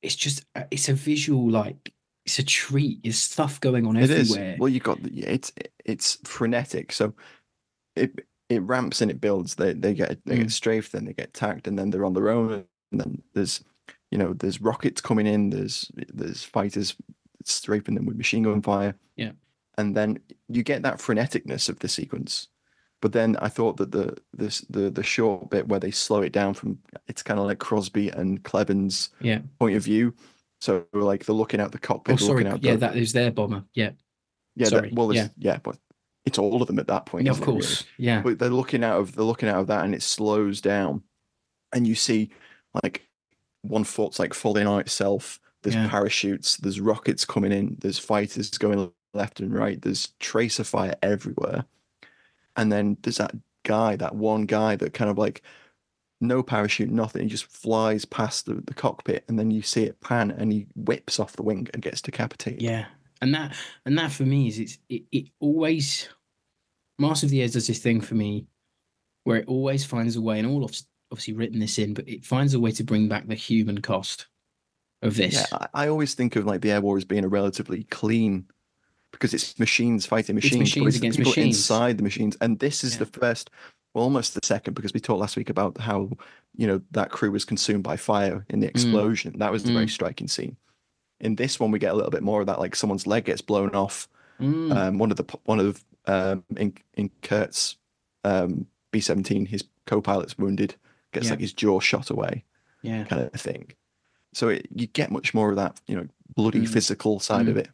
it's 0.03 0.15
just 0.17 0.45
it's 0.71 0.89
a 0.89 0.95
visual 0.95 1.49
like 1.51 1.93
it's 2.25 2.39
a 2.39 2.43
treat 2.45 3.03
there's 3.03 3.19
stuff 3.19 3.61
going 3.61 3.87
on 3.87 3.97
It 3.97 4.11
is. 4.11 4.31
everywhere 4.33 4.57
Well, 4.59 4.69
you 4.69 4.81
got 4.81 5.03
the, 5.03 5.11
it's 5.21 5.53
it's 5.85 6.19
frenetic. 6.25 6.93
So 6.93 7.15
it 7.95 8.27
it 8.49 8.63
ramps 8.63 9.01
and 9.01 9.11
it 9.11 9.21
builds. 9.21 9.55
They 9.55 9.73
they 9.73 9.95
get 9.95 10.19
they 10.25 10.37
Mm. 10.37 10.43
get 10.43 10.51
strafed, 10.51 10.93
then 10.93 11.05
they 11.05 11.13
get 11.13 11.29
attacked, 11.29 11.67
and 11.69 11.79
then 11.79 11.91
they're 11.91 12.05
on 12.05 12.15
their 12.15 12.29
own. 12.31 12.65
And 12.93 13.01
then 13.01 13.23
there's 13.35 13.63
you 14.11 14.19
know 14.19 14.33
there's 14.35 14.61
rockets 14.61 15.01
coming 15.01 15.27
in. 15.27 15.51
There's 15.51 15.91
there's 16.13 16.43
fighters 16.43 16.97
strafing 17.45 17.95
them 17.95 18.07
with 18.07 18.17
machine 18.17 18.43
gun 18.43 18.61
fire. 18.63 18.95
Yeah. 19.17 19.33
And 19.79 19.97
then 19.97 20.19
you 20.49 20.63
get 20.65 20.83
that 20.83 20.99
freneticness 20.99 21.69
of 21.69 21.79
the 21.79 21.89
sequence. 21.89 22.49
But 23.07 23.13
then 23.13 23.37
I 23.37 23.49
thought 23.49 23.77
that 23.77 23.93
the 23.93 24.17
this 24.33 24.63
the 24.63 24.91
the 24.91 25.05
short 25.05 25.49
bit 25.49 25.69
where 25.69 25.79
they 25.79 25.93
slow 25.93 26.23
it 26.23 26.33
down 26.33 26.55
from 26.55 26.81
it's 27.07 27.23
kind 27.23 27.39
of 27.39 27.47
like 27.47 27.61
Crosby 27.61 28.09
and 28.09 28.43
Cleven's 28.43 29.11
yeah 29.21 29.43
point 29.61 29.77
of 29.77 29.85
view. 29.85 30.13
So 30.61 30.85
like 30.93 31.25
they're 31.25 31.33
looking 31.33 31.61
out 31.61 31.71
the 31.71 31.79
cockpit, 31.79 32.21
oh 32.21 32.27
sorry 32.27 32.45
out 32.49 32.65
yeah 32.65 32.73
the, 32.73 32.79
that 32.79 32.97
is 32.97 33.13
their 33.13 33.31
bomber 33.31 33.63
yeah 33.75 33.91
yeah, 34.57 34.67
Sorry, 34.67 34.89
that, 34.89 34.97
well, 34.99 35.15
yeah. 35.15 35.29
yeah, 35.39 35.59
but 35.63 35.77
it's 36.25 36.37
all 36.37 36.61
of 36.61 36.67
them 36.67 36.81
at 36.81 36.89
that 36.89 37.07
point. 37.07 37.27
yeah 37.27 37.31
of 37.31 37.37
isn't 37.37 37.45
it, 37.45 37.47
really? 37.47 37.61
course 37.61 37.85
yeah 37.97 38.23
But 38.23 38.41
they're 38.41 38.51
looking 38.51 38.83
out 38.83 38.99
of 38.99 39.15
they're 39.15 39.25
looking 39.25 39.49
out 39.49 39.61
of 39.61 39.69
that, 39.69 39.85
and 39.85 39.95
it 39.95 40.03
slows 40.03 40.61
down, 40.61 41.05
and 41.73 41.87
you 41.87 41.95
see 41.95 42.31
like 42.83 43.07
one 43.63 43.85
foot's 43.85 44.19
like 44.19 44.35
falling 44.35 44.67
on 44.67 44.81
itself. 44.81 45.39
There's 45.63 45.77
Yeah. 45.77 45.89
parachutes. 45.89 46.57
There's 46.57 46.81
rockets 46.81 47.25
coming 47.25 47.53
in. 47.53 47.77
There's 47.81 48.01
fighters 48.01 48.51
going 48.59 48.91
left 49.15 49.39
and 49.39 49.55
right. 49.55 49.81
There's 49.81 50.09
tracer 50.19 50.65
fire 50.65 50.97
everywhere, 51.05 51.67
and 52.57 52.73
then 52.73 52.97
there's 53.03 53.19
that 53.19 53.35
guy, 53.65 53.97
that 53.97 54.15
one 54.15 54.47
guy 54.47 54.77
that 54.77 54.95
kind 54.95 55.11
of 55.11 55.19
like 55.19 55.43
no 56.21 56.43
parachute, 56.43 56.91
nothing. 56.91 57.23
He 57.23 57.29
just 57.29 57.47
flies 57.47 58.05
past 58.05 58.47
the, 58.47 58.55
the 58.55 58.75
cockpit, 58.75 59.25
and 59.29 59.39
then 59.39 59.51
you 59.51 59.63
see 59.63 59.85
it 59.85 60.01
pan, 60.01 60.31
and 60.31 60.53
he 60.53 60.67
whips 60.75 61.21
off 61.21 61.35
the 61.35 61.43
wing 61.43 61.69
and 61.73 61.83
gets 61.83 62.01
decapitated. 62.01 62.63
Yeah, 62.63 62.87
and 63.21 63.35
that 63.35 63.55
and 63.85 63.99
that 63.99 64.13
for 64.13 64.25
me 64.25 64.49
is 64.49 64.59
it's 64.59 64.79
it, 64.89 65.03
it 65.13 65.27
always 65.41 66.09
Master 66.99 67.27
of 67.27 67.31
the 67.31 67.43
Airs 67.43 67.53
does 67.53 67.67
this 67.67 67.79
thing 67.79 68.01
for 68.01 68.15
me 68.15 68.47
where 69.25 69.39
it 69.39 69.49
always 69.49 69.85
finds 69.85 70.17
a 70.17 70.21
way, 70.21 70.39
and 70.39 70.49
all 70.49 70.65
of 70.65 70.75
obviously 71.13 71.35
written 71.35 71.61
this 71.61 71.79
in, 71.79 71.95
but 71.95 72.09
it 72.09 72.25
finds 72.25 72.55
a 72.55 72.61
way 72.61 72.71
to 72.73 72.85
bring 72.85 73.09
back 73.09 73.27
the 73.27 73.35
human 73.35 73.81
cost 73.81 74.27
of 75.03 75.17
this. 75.17 75.35
Yeah, 75.35 75.59
I, 75.75 75.85
I 75.85 75.89
always 75.89 76.15
think 76.15 76.37
of 76.37 76.47
like 76.47 76.63
the 76.63 76.73
air 76.73 76.81
war 76.81 76.97
as 76.97 77.05
being 77.05 77.25
a 77.25 77.29
relatively 77.29 77.85
clean 77.85 78.47
because 79.13 79.33
it's 79.35 79.59
machines 79.59 80.07
fighting 80.07 80.35
machines, 80.35 80.55
but 80.55 80.61
machines 80.61 80.87
it's 80.89 80.97
against 80.99 81.19
people 81.19 81.31
machines. 81.31 81.57
inside 81.57 81.97
the 81.99 82.03
machines. 82.03 82.37
And 82.41 82.59
this 82.59 82.85
is 82.85 82.95
Yeah. 82.95 82.99
the 83.01 83.07
first 83.07 83.51
well, 83.95 84.05
almost 84.05 84.35
the 84.35 84.41
second, 84.45 84.75
because 84.75 84.93
we 84.93 85.01
talked 85.01 85.21
last 85.21 85.37
week 85.39 85.49
about 85.49 85.79
how 85.79 86.11
you 86.55 86.67
know 86.67 86.83
that 86.91 87.11
crew 87.11 87.31
was 87.31 87.45
consumed 87.47 87.83
by 87.83 87.97
fire 87.97 88.45
in 88.51 88.59
Mm. 88.59 88.63
the 88.63 88.69
explosion. 88.69 89.39
That 89.39 89.51
was 89.53 89.63
the 89.65 89.73
very 89.73 89.89
striking 89.89 90.29
scene. 90.29 90.57
In 91.19 91.37
this 91.37 91.59
one, 91.59 91.71
we 91.71 91.79
get 91.79 91.93
a 91.93 91.97
little 91.97 92.11
bit 92.11 92.23
more 92.23 92.41
of 92.43 92.47
that, 92.47 92.59
like 92.59 92.77
someone's 92.77 93.07
leg 93.07 93.25
gets 93.25 93.41
blown 93.41 93.75
off. 93.75 94.07
Mm. 94.39 94.77
Um, 94.77 94.99
one 94.99 95.11
of 95.11 95.17
the 95.17 95.25
one 95.45 95.61
of 95.61 95.83
um, 96.07 96.45
in 96.59 96.75
in 96.95 97.11
Curt's 97.23 97.77
um, 98.23 98.67
B 98.91 99.01
seventeen, 99.01 99.47
his 99.47 99.65
co-pilot's 99.87 100.37
wounded, 100.37 100.75
gets 101.13 101.27
Yeah. 101.27 101.31
like 101.33 101.41
his 101.41 101.55
jaw 101.55 101.81
shot 101.81 102.11
away, 102.11 102.45
yeah. 102.83 103.05
kind 103.05 103.23
of 103.33 103.41
thing. 103.41 103.73
So 104.35 104.51
it, 104.51 104.69
you 104.75 104.89
get 104.89 105.11
much 105.11 105.33
more 105.33 105.49
of 105.49 105.57
that, 105.57 105.81
you 105.87 105.97
know, 105.97 106.07
bloody 106.35 106.61
Mm. 106.61 106.69
physical 106.69 107.19
side 107.19 107.49
of 107.49 107.55
Mm. 107.57 107.61
it. 107.61 107.69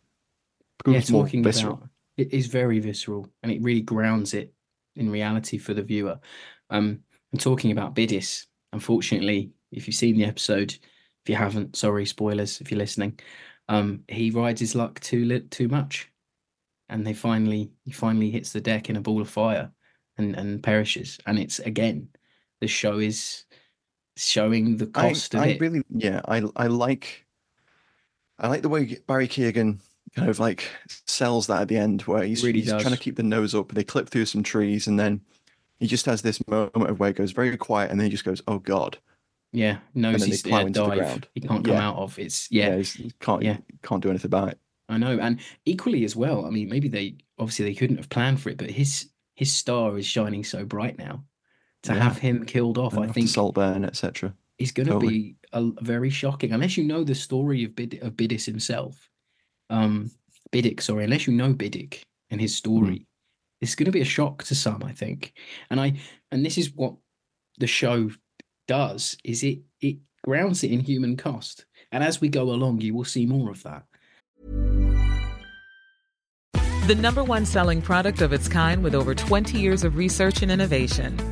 Yeah, 0.86 1.00
Becomes 1.00 1.10
talking 1.10 1.42
visceral. 1.44 1.74
about 1.74 1.88
it 2.16 2.32
is 2.32 2.46
very 2.46 2.78
visceral 2.80 3.26
and 3.42 3.50
it 3.52 3.62
really 3.62 3.80
grounds 3.80 4.34
it 4.34 4.52
in 4.96 5.10
reality 5.10 5.58
for 5.58 5.74
the 5.74 5.82
viewer. 5.82 6.20
Um, 6.70 7.04
I'm 7.32 7.38
talking 7.38 7.72
about 7.72 7.94
Bidis, 7.94 8.46
unfortunately, 8.72 9.52
if 9.70 9.86
you've 9.86 9.96
seen 9.96 10.16
the 10.16 10.24
episode, 10.24 10.72
if 10.72 11.28
you 11.28 11.36
haven't, 11.36 11.76
sorry, 11.76 12.04
spoilers 12.06 12.60
if 12.60 12.70
you're 12.70 12.78
listening. 12.78 13.18
Um, 13.68 14.04
he 14.08 14.30
rides 14.30 14.60
his 14.60 14.74
luck 14.74 15.00
too 15.00 15.24
lit 15.24 15.50
too 15.50 15.68
much, 15.68 16.10
and 16.88 17.06
they 17.06 17.14
finally 17.14 17.72
he 17.84 17.92
finally 17.92 18.30
hits 18.30 18.52
the 18.52 18.60
deck 18.60 18.90
in 18.90 18.96
a 18.96 19.00
ball 19.00 19.20
of 19.22 19.30
fire, 19.30 19.72
and 20.18 20.36
and 20.36 20.62
perishes. 20.62 21.18
And 21.26 21.38
it's 21.38 21.58
again, 21.60 22.08
the 22.60 22.68
show 22.68 22.98
is 22.98 23.44
showing 24.16 24.76
the 24.78 24.90
I, 24.94 25.14
cost 25.14 25.34
of 25.34 25.42
I 25.42 25.46
it. 25.46 25.60
really, 25.60 25.82
yeah, 25.90 26.20
I 26.26 26.42
I 26.56 26.66
like, 26.68 27.26
I 28.38 28.48
like 28.48 28.62
the 28.62 28.68
way 28.68 28.96
Barry 29.06 29.28
Keoghan 29.28 29.80
kind 30.14 30.28
of 30.28 30.38
like 30.38 30.64
sells 31.06 31.46
that 31.46 31.62
at 31.62 31.68
the 31.68 31.76
end, 31.76 32.02
where 32.02 32.22
he's 32.24 32.44
Really 32.44 32.60
he's 32.60 32.70
trying 32.70 32.90
to 32.90 32.96
keep 32.96 33.16
the 33.16 33.22
nose 33.22 33.54
up. 33.54 33.72
They 33.72 33.84
clip 33.84 34.08
through 34.08 34.26
some 34.26 34.42
trees, 34.42 34.86
and 34.86 34.98
then 34.98 35.20
he 35.78 35.86
just 35.86 36.06
has 36.06 36.22
this 36.22 36.46
moment 36.48 36.74
of 36.90 37.00
where 37.00 37.10
it 37.10 37.16
goes 37.16 37.32
very 37.32 37.56
quiet, 37.56 37.90
and 37.90 37.98
then 37.98 38.06
he 38.06 38.10
just 38.10 38.24
goes, 38.24 38.42
"Oh 38.46 38.58
God!" 38.58 38.98
yeah, 39.52 39.78
knows 39.94 40.20
then 40.20 40.28
he's 40.30 40.46
yeah, 40.46 40.64
dive. 40.68 41.28
He 41.34 41.40
can't 41.40 41.64
come 41.64 41.74
Yeah. 41.74 41.88
out 41.88 41.96
of. 41.96 42.18
It's 42.18 42.50
yeah, 42.50 42.76
he's, 42.76 42.92
he 42.94 43.12
can't 43.20 43.42
Yeah. 43.42 43.58
can't 43.82 44.02
do 44.02 44.10
anything 44.10 44.28
about 44.28 44.48
it. 44.48 44.58
I 44.88 44.98
know, 44.98 45.18
and 45.18 45.40
equally 45.64 46.04
as 46.04 46.14
well. 46.16 46.44
I 46.46 46.50
mean, 46.50 46.68
maybe 46.68 46.88
they 46.88 47.16
obviously 47.38 47.64
they 47.66 47.74
couldn't 47.74 47.96
have 47.96 48.08
planned 48.10 48.40
for 48.40 48.50
it, 48.50 48.58
but 48.58 48.70
his 48.70 49.08
his 49.34 49.52
star 49.52 49.96
is 49.96 50.06
shining 50.06 50.44
so 50.44 50.64
bright 50.64 50.98
now. 50.98 51.24
To 51.84 51.94
Yeah. 51.94 52.00
have 52.04 52.18
him 52.18 52.44
killed 52.44 52.78
off, 52.78 52.96
I 52.96 53.02
After 53.04 53.14
think 53.14 53.28
Saltburn, 53.28 53.84
etc. 53.84 54.34
is 54.58 54.70
going 54.70 54.86
to 54.86 54.92
totally. 54.92 55.18
be 55.18 55.36
a, 55.52 55.70
very 55.80 56.10
shocking. 56.10 56.52
Unless 56.52 56.76
you 56.76 56.84
know 56.84 57.02
the 57.02 57.14
story 57.14 57.64
of 57.64 57.74
Bid 57.74 57.98
of 58.02 58.12
Bidis 58.12 58.44
himself, 58.46 59.08
um, 59.72 60.10
Biddick, 60.52 60.80
sorry, 60.82 61.04
unless 61.04 61.26
you 61.26 61.32
know 61.32 61.54
Biddick 61.54 62.02
and 62.30 62.40
his 62.40 62.54
story, 62.54 63.06
it's 63.60 63.74
going 63.74 63.86
to 63.86 63.92
be 63.92 64.02
a 64.02 64.04
shock 64.04 64.44
to 64.44 64.54
some, 64.54 64.82
I 64.84 64.92
think. 64.92 65.32
And 65.70 65.80
I 65.80 65.94
and 66.30 66.44
this 66.44 66.58
is 66.58 66.72
what 66.74 66.94
the 67.58 67.66
show 67.66 68.10
does: 68.68 69.16
is 69.24 69.42
it 69.42 69.60
it 69.80 69.96
grounds 70.22 70.62
it 70.62 70.70
in 70.70 70.80
human 70.80 71.16
cost, 71.16 71.64
and 71.90 72.04
as 72.04 72.20
we 72.20 72.28
go 72.28 72.50
along, 72.50 72.82
you 72.82 72.94
will 72.94 73.04
see 73.04 73.26
more 73.26 73.50
of 73.50 73.62
that. 73.62 73.84
The 76.86 76.96
number 76.96 77.24
one 77.24 77.46
selling 77.46 77.80
product 77.80 78.20
of 78.20 78.32
its 78.32 78.48
kind 78.48 78.82
with 78.82 78.94
over 78.94 79.14
20 79.14 79.56
years 79.56 79.84
of 79.84 79.96
research 79.96 80.42
and 80.42 80.50
innovation. 80.50 81.31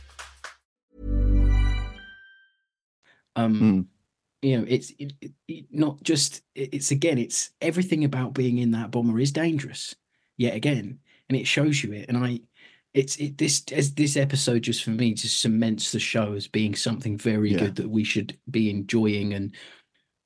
Um, 3.35 3.59
Mm. 3.61 3.85
you 4.41 4.57
know, 4.57 4.65
it's 4.67 4.91
it, 4.99 5.13
it, 5.47 5.65
not 5.71 6.01
just 6.03 6.41
it's 6.55 6.91
again, 6.91 7.17
it's 7.17 7.51
everything 7.61 8.03
about 8.03 8.33
being 8.33 8.57
in 8.57 8.71
that 8.71 8.91
bomber 8.91 9.19
is 9.19 9.31
dangerous. 9.31 9.95
Yet 10.37 10.55
again, 10.55 10.99
and 11.29 11.37
it 11.37 11.45
shows 11.45 11.83
you 11.83 11.93
it. 11.93 12.09
And 12.09 12.17
I, 12.17 12.39
it's 12.93 13.17
it 13.17 13.37
this 13.37 13.63
as 13.71 13.93
this 13.93 14.17
episode 14.17 14.63
just 14.63 14.83
for 14.83 14.89
me 14.89 15.13
just 15.13 15.39
cements 15.39 15.91
the 15.91 15.99
show 15.99 16.33
as 16.33 16.47
being 16.47 16.75
something 16.75 17.17
very 17.17 17.51
Yeah. 17.51 17.59
good 17.59 17.75
that 17.75 17.89
we 17.89 18.03
should 18.03 18.37
be 18.49 18.69
enjoying 18.69 19.33
and 19.33 19.53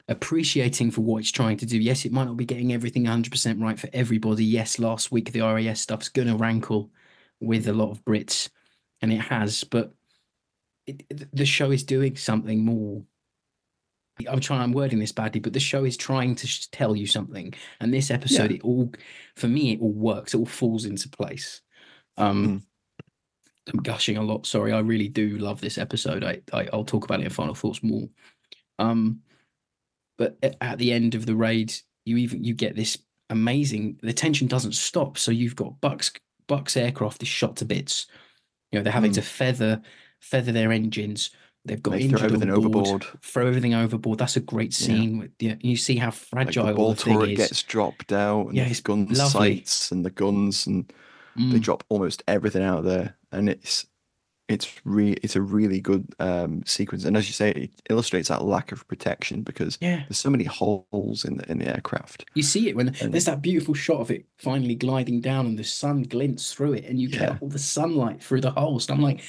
appreciating 0.07 0.91
for 0.91 1.01
what 1.01 1.17
it's 1.19 1.31
trying 1.31 1.57
to 1.57 1.65
do. 1.65 1.77
Yes, 1.79 2.05
it 2.05 2.11
might 2.11 2.25
not 2.25 2.37
be 2.37 2.45
getting 2.45 2.73
everything 2.73 3.05
100% 3.05 3.61
right 3.61 3.79
for 3.79 3.89
everybody. 3.91 4.45
Yes, 4.45 4.79
last 4.79 5.11
week 5.11 5.31
the 5.31 5.41
RAF 5.41 5.77
stuff's 5.77 6.09
going 6.09 6.27
to 6.27 6.35
rankle 6.35 6.91
with 7.39 7.67
a 7.67 7.73
lot 7.73 7.91
of 7.91 8.05
Brits, 8.05 8.49
and 9.01 9.11
it 9.11 9.19
has, 9.21 9.63
but 9.63 9.93
it, 10.87 11.35
the 11.35 11.45
show 11.45 11.71
is 11.71 11.83
doing 11.83 12.15
something 12.15 12.63
more. 12.63 13.03
I'm 14.29 14.39
trying. 14.39 14.61
I'm 14.61 14.71
wording 14.71 14.99
this 14.99 15.11
badly, 15.11 15.41
but 15.41 15.51
the 15.51 15.59
show 15.59 15.83
is 15.83 15.97
trying 15.97 16.35
to 16.35 16.71
tell 16.71 16.95
you 16.95 17.05
something, 17.05 17.53
and 17.81 17.93
this 17.93 18.09
episode, 18.11 18.51
it 18.51 18.61
all, 18.61 18.89
for 19.35 19.47
me, 19.49 19.73
it 19.73 19.81
all 19.81 19.91
works. 19.91 20.33
It 20.33 20.37
all 20.37 20.45
falls 20.45 20.85
into 20.85 21.09
place. 21.09 21.61
Um, 22.15 22.63
I'm 23.73 23.81
gushing 23.81 24.15
a 24.15 24.21
lot. 24.23 24.45
Sorry, 24.45 24.71
I 24.71 24.79
really 24.79 25.09
do 25.09 25.37
love 25.37 25.59
this 25.59 25.77
episode. 25.77 26.23
I, 26.23 26.41
I 26.53 26.67
I'll 26.71 26.85
talk 26.85 27.03
about 27.03 27.19
it 27.19 27.23
in 27.25 27.29
final 27.29 27.55
thoughts 27.55 27.83
more. 27.83 28.07
Um, 28.79 29.19
but 30.17 30.37
a- 30.41 30.63
at 30.63 30.77
the 30.77 30.93
end 30.93 31.15
of 31.15 31.25
the 31.25 31.35
raid, 31.35 31.73
you 32.05 32.15
even 32.17 32.43
you 32.43 32.53
get 32.53 32.75
this 32.75 32.97
amazing. 33.29 33.99
The 34.01 34.13
tension 34.13 34.47
doesn't 34.47 34.75
stop. 34.75 35.17
So 35.17 35.31
you've 35.31 35.57
got 35.57 35.81
Bucks 35.81 36.13
Bucks 36.47 36.77
aircraft 36.77 37.21
is 37.21 37.27
shot 37.27 37.57
to 37.57 37.65
bits. 37.65 38.05
You 38.71 38.79
know 38.79 38.83
they're 38.83 38.93
having 38.93 39.11
Mm. 39.11 39.15
to 39.15 39.21
feather 39.23 39.81
feather 40.19 40.51
their 40.51 40.71
engines. 40.71 41.29
They've 41.65 41.81
got 41.81 41.91
They 41.91 42.01
injured 42.01 42.19
throw 42.19 42.25
everything 42.27 42.51
overboard. 42.51 43.05
Throw 43.23 43.47
everything 43.47 43.73
overboard. 43.73 44.19
That's 44.19 44.35
a 44.37 44.39
great 44.41 44.79
Yeah. 44.79 44.85
scene. 44.87 45.17
With, 45.17 45.31
yeah, 45.39 45.55
you 45.61 45.75
see 45.77 45.95
how 45.97 46.07
Like 46.07 46.13
fragile 46.15 46.67
the 46.67 46.73
ball 46.73 46.93
the 46.93 47.01
thing 47.03 47.13
turret 47.17 47.31
is. 47.31 47.37
gets 47.37 47.63
dropped 47.63 48.11
out, 48.13 48.47
and 48.47 48.55
Yeah, 48.57 48.67
it's 48.67 48.81
gun 48.81 49.05
lovely. 49.07 49.57
sights 49.57 49.91
and 49.91 50.05
the 50.05 50.11
guns, 50.11 50.67
and 50.67 50.91
they 51.35 51.43
Mm. 51.57 51.61
drop 51.61 51.83
almost 51.89 52.23
everything 52.27 52.61
out 52.63 52.83
there, 52.83 53.15
and 53.31 53.49
it's 53.49 53.85
it's 54.47 54.69
re 54.85 55.13
it's 55.23 55.35
a 55.35 55.41
really 55.41 55.81
good 55.81 56.05
um, 56.19 56.61
sequence. 56.67 57.03
And 57.03 57.17
as 57.17 57.25
you 57.27 57.33
say, 57.33 57.49
it 57.49 57.71
illustrates 57.89 58.27
that 58.29 58.45
lack 58.45 58.71
of 58.71 58.87
protection 58.87 59.41
because 59.41 59.79
Yeah, 59.81 60.03
there's 60.07 60.19
so 60.19 60.29
many 60.29 60.43
holes 60.43 61.25
in 61.25 61.37
the 61.37 61.51
in 61.51 61.57
the 61.57 61.67
aircraft. 61.67 62.25
you 62.35 62.43
see 62.43 62.69
it 62.69 62.75
when 62.75 62.89
And- 63.01 63.11
there's 63.11 63.25
that 63.25 63.41
beautiful 63.41 63.73
shot 63.73 64.01
of 64.01 64.11
it 64.11 64.27
finally 64.37 64.75
gliding 64.75 65.19
down 65.19 65.47
and 65.47 65.57
the 65.57 65.63
sun 65.63 66.03
glints 66.03 66.53
through 66.53 66.73
it 66.73 66.85
and 66.85 67.01
you 67.01 67.07
Yeah. 67.09 67.19
get 67.31 67.41
all 67.41 67.49
the 67.49 67.57
sunlight 67.57 68.21
through 68.21 68.41
the 68.41 68.51
holes. 68.51 68.87
And 68.87 68.97
I'm 68.99 69.03
like, 69.03 69.21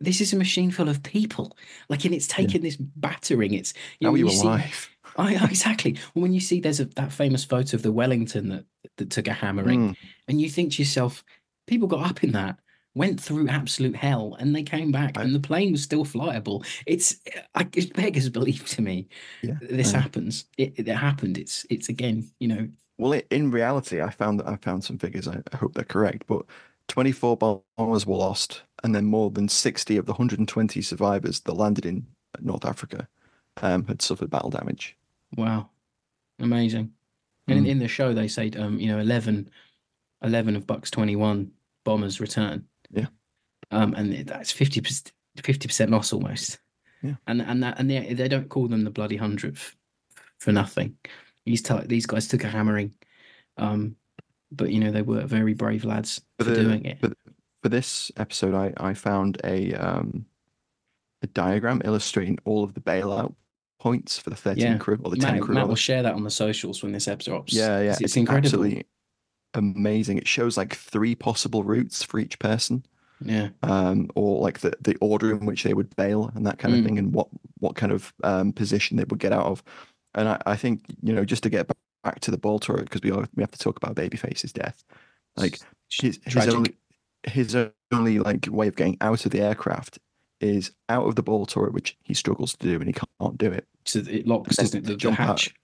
this 0.00 0.20
is 0.20 0.32
a 0.32 0.36
machine 0.36 0.70
full 0.70 0.88
of 0.88 1.02
people. 1.02 1.56
Like, 1.88 2.04
and 2.04 2.14
it's 2.14 2.26
taken 2.28 2.62
this 2.62 2.76
battering. 2.76 3.54
It's 3.54 3.72
How 4.02 4.08
know, 4.08 4.14
are 4.14 4.18
you 4.18 4.28
alive? 4.28 4.88
I, 5.16 5.34
exactly. 5.46 5.96
When 6.14 6.32
you 6.32 6.40
see 6.40 6.60
there's 6.60 6.80
a, 6.80 6.84
that 6.96 7.12
famous 7.12 7.44
photo 7.44 7.76
of 7.76 7.82
the 7.82 7.90
Wellington 7.92 8.48
that, 8.50 8.64
that 8.98 9.10
took 9.10 9.26
a 9.28 9.32
hammering, 9.32 9.90
Mm, 9.90 9.96
and 10.28 10.40
you 10.40 10.48
think 10.48 10.72
to 10.74 10.82
yourself, 10.82 11.24
people 11.66 11.88
got 11.88 12.08
up 12.08 12.22
in 12.22 12.32
that. 12.32 12.58
went 12.94 13.20
through 13.20 13.48
absolute 13.48 13.94
hell, 13.96 14.36
and 14.40 14.54
they 14.54 14.62
came 14.62 14.90
back, 14.92 15.16
I- 15.18 15.22
and 15.22 15.34
the 15.34 15.40
plane 15.40 15.72
was 15.72 15.82
still 15.82 16.04
flyable. 16.04 16.64
It's 16.86 17.16
I, 17.54 17.66
it 17.74 17.92
beggars 17.94 18.28
belief 18.28 18.66
to 18.70 18.82
me. 18.82 19.08
Yeah, 19.42 19.54
This 19.60 19.94
I- 19.94 19.98
happens. 20.00 20.44
It, 20.56 20.78
it 20.78 20.86
happened. 20.88 21.38
It's 21.38 21.66
it's 21.70 21.88
again, 21.88 22.30
you 22.40 22.48
know, 22.48 22.68
Well, 22.98 23.14
i- 23.14 23.24
in 23.30 23.50
reality, 23.50 24.00
I 24.00 24.10
found 24.10 24.38
that 24.40 24.48
I 24.48 24.56
found 24.56 24.84
some 24.84 24.98
figures. 24.98 25.26
I 25.28 25.42
hope 25.56 25.74
they're 25.74 25.84
correct, 25.84 26.24
but 26.26 26.42
24 26.88 27.36
bombers 27.76 28.06
were 28.06 28.16
lost, 28.16 28.62
and 28.82 28.94
then 28.94 29.04
more 29.04 29.30
than 29.30 29.48
60 29.48 29.96
of 29.96 30.06
the 30.06 30.12
120 30.12 30.82
survivors 30.82 31.40
that 31.40 31.54
landed 31.54 31.86
in 31.86 32.06
North 32.40 32.64
Africa 32.64 33.06
um, 33.62 33.86
had 33.86 34.02
suffered 34.02 34.30
battle 34.30 34.50
damage. 34.50 34.96
Wow, 35.36 35.70
amazing. 36.38 36.92
And 37.46 37.58
in, 37.58 37.64
Mm. 37.64 37.68
in 37.68 37.78
the 37.78 37.88
show, 37.88 38.12
they 38.12 38.28
say, 38.28 38.50
um, 38.56 38.78
you 38.78 38.88
know, 38.88 38.98
11, 38.98 39.50
11 40.22 40.56
of 40.56 40.66
Buck's 40.66 40.90
twenty-one 40.90 41.50
bombers 41.84 42.20
return. 42.20 42.66
Yeah. 42.90 43.06
Um, 43.70 43.94
and 43.94 44.26
that's 44.26 44.52
fifty 44.52 44.80
percent, 44.80 45.12
fifty 45.42 45.66
percent 45.68 45.90
loss 45.90 46.12
almost. 46.12 46.58
Yeah. 47.02 47.14
And 47.26 47.40
and 47.42 47.62
that 47.62 47.78
and 47.78 47.88
they 47.90 48.12
they 48.14 48.28
don't 48.28 48.48
call 48.48 48.68
them 48.68 48.84
the 48.84 48.90
bloody 48.90 49.16
hundredth 49.16 49.74
for 50.38 50.52
nothing. 50.52 50.96
These 51.46 51.62
t- 51.62 51.86
these 51.86 52.06
guys 52.06 52.28
took 52.28 52.44
a 52.44 52.48
hammering, 52.48 52.92
um, 53.56 53.96
but 54.50 54.70
you 54.70 54.80
know 54.80 54.90
they 54.90 55.02
were 55.02 55.24
very 55.26 55.54
brave 55.54 55.84
lads 55.84 56.20
for, 56.38 56.44
the- 56.44 56.54
doing 56.62 56.84
it. 56.84 57.00
For, 57.00 57.12
for 57.62 57.68
this 57.68 58.10
episode, 58.16 58.54
I, 58.54 58.72
I 58.76 58.94
found 58.94 59.40
a 59.44 59.74
um, 59.74 60.26
a 61.22 61.26
diagram 61.26 61.82
illustrating 61.84 62.38
all 62.44 62.62
of 62.64 62.74
the 62.74 62.80
bailout 62.80 63.34
points 63.80 64.18
for 64.18 64.30
the 64.30 64.36
13 64.36 64.62
Yeah. 64.64 64.78
crew 64.78 64.98
or 65.04 65.10
the 65.10 65.16
10 65.16 65.40
crew. 65.40 65.54
Matt 65.54 65.62
rather. 65.62 65.68
will 65.68 65.74
share 65.76 66.02
that 66.02 66.14
on 66.14 66.22
the 66.24 66.30
socials 66.30 66.82
when 66.82 66.92
this 66.92 67.08
episode 67.08 67.30
drops. 67.32 67.52
Yeah, 67.52 67.80
yeah. 67.80 67.96
It's, 68.00 68.16
incredible. 68.16 68.46
absolutely 68.46 68.86
amazing. 69.54 70.18
It 70.18 70.28
shows 70.28 70.56
like 70.56 70.74
three 70.74 71.14
possible 71.14 71.62
routes 71.64 72.02
for 72.02 72.18
each 72.20 72.38
person. 72.38 72.84
Yeah. 73.20 73.48
um, 73.64 74.08
or 74.14 74.40
like 74.40 74.60
the, 74.60 74.74
the 74.80 74.94
order 75.00 75.32
in 75.32 75.44
which 75.44 75.64
they 75.64 75.74
would 75.74 75.94
bail 75.96 76.30
and 76.36 76.46
that 76.46 76.58
kind 76.58 76.72
of 76.74 76.80
Mm. 76.80 76.84
thing, 76.84 76.98
and 76.98 77.12
what 77.12 77.26
what 77.58 77.74
kind 77.74 77.90
of 77.90 78.12
um, 78.22 78.52
position 78.52 78.96
they 78.96 79.04
would 79.08 79.18
get 79.18 79.32
out 79.32 79.46
of. 79.46 79.64
And 80.14 80.28
I, 80.28 80.40
I 80.46 80.54
think 80.56 80.84
you 81.02 81.12
know 81.12 81.24
just 81.24 81.42
to 81.42 81.50
get 81.50 81.68
back 82.04 82.20
to 82.20 82.30
the 82.30 82.38
ball 82.38 82.58
turret 82.58 82.84
because 82.84 83.02
we 83.02 83.10
are, 83.10 83.26
we 83.34 83.42
have 83.42 83.50
to 83.50 83.58
talk 83.58 83.76
about 83.76 83.94
Babyface's 83.94 84.52
death. 84.52 84.84
Like 85.36 85.58
his 85.90 86.18
his 86.24 86.48
only 86.48 86.76
his 87.26 87.56
only 87.92 88.18
like 88.18 88.46
way 88.50 88.68
of 88.68 88.76
getting 88.76 88.96
out 89.00 89.24
of 89.24 89.32
the 89.32 89.40
aircraft 89.40 89.98
is 90.40 90.70
out 90.88 91.06
of 91.06 91.16
the 91.16 91.22
ball 91.22 91.46
turret, 91.46 91.72
which 91.72 91.96
he 92.02 92.14
struggles 92.14 92.54
to 92.56 92.66
do 92.66 92.76
and 92.76 92.86
he 92.86 92.92
can't 92.92 93.38
do 93.38 93.50
it. 93.50 93.66
So 93.84 94.00
it 94.00 94.26
locks, 94.26 94.56
doesn't 94.56 94.84
it? 94.84 94.86
The, 94.86 94.96
jump 94.96 95.18
out. 95.20 95.26
hatch. 95.40 95.54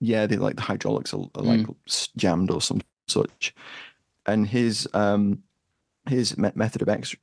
Yeah, 0.00 0.26
they 0.26 0.36
like 0.36 0.56
the 0.56 0.62
hydraulics 0.62 1.14
are, 1.14 1.24
are 1.34 1.42
like 1.42 1.66
s- 1.88 2.08
jammed 2.16 2.50
or 2.50 2.60
some 2.60 2.80
such, 3.08 3.54
and 4.26 4.46
his 4.46 4.88
um 4.92 5.42
his 6.08 6.36
me- 6.36 6.50
method 6.54 6.82
of 6.82 6.88
ex- 6.88 7.14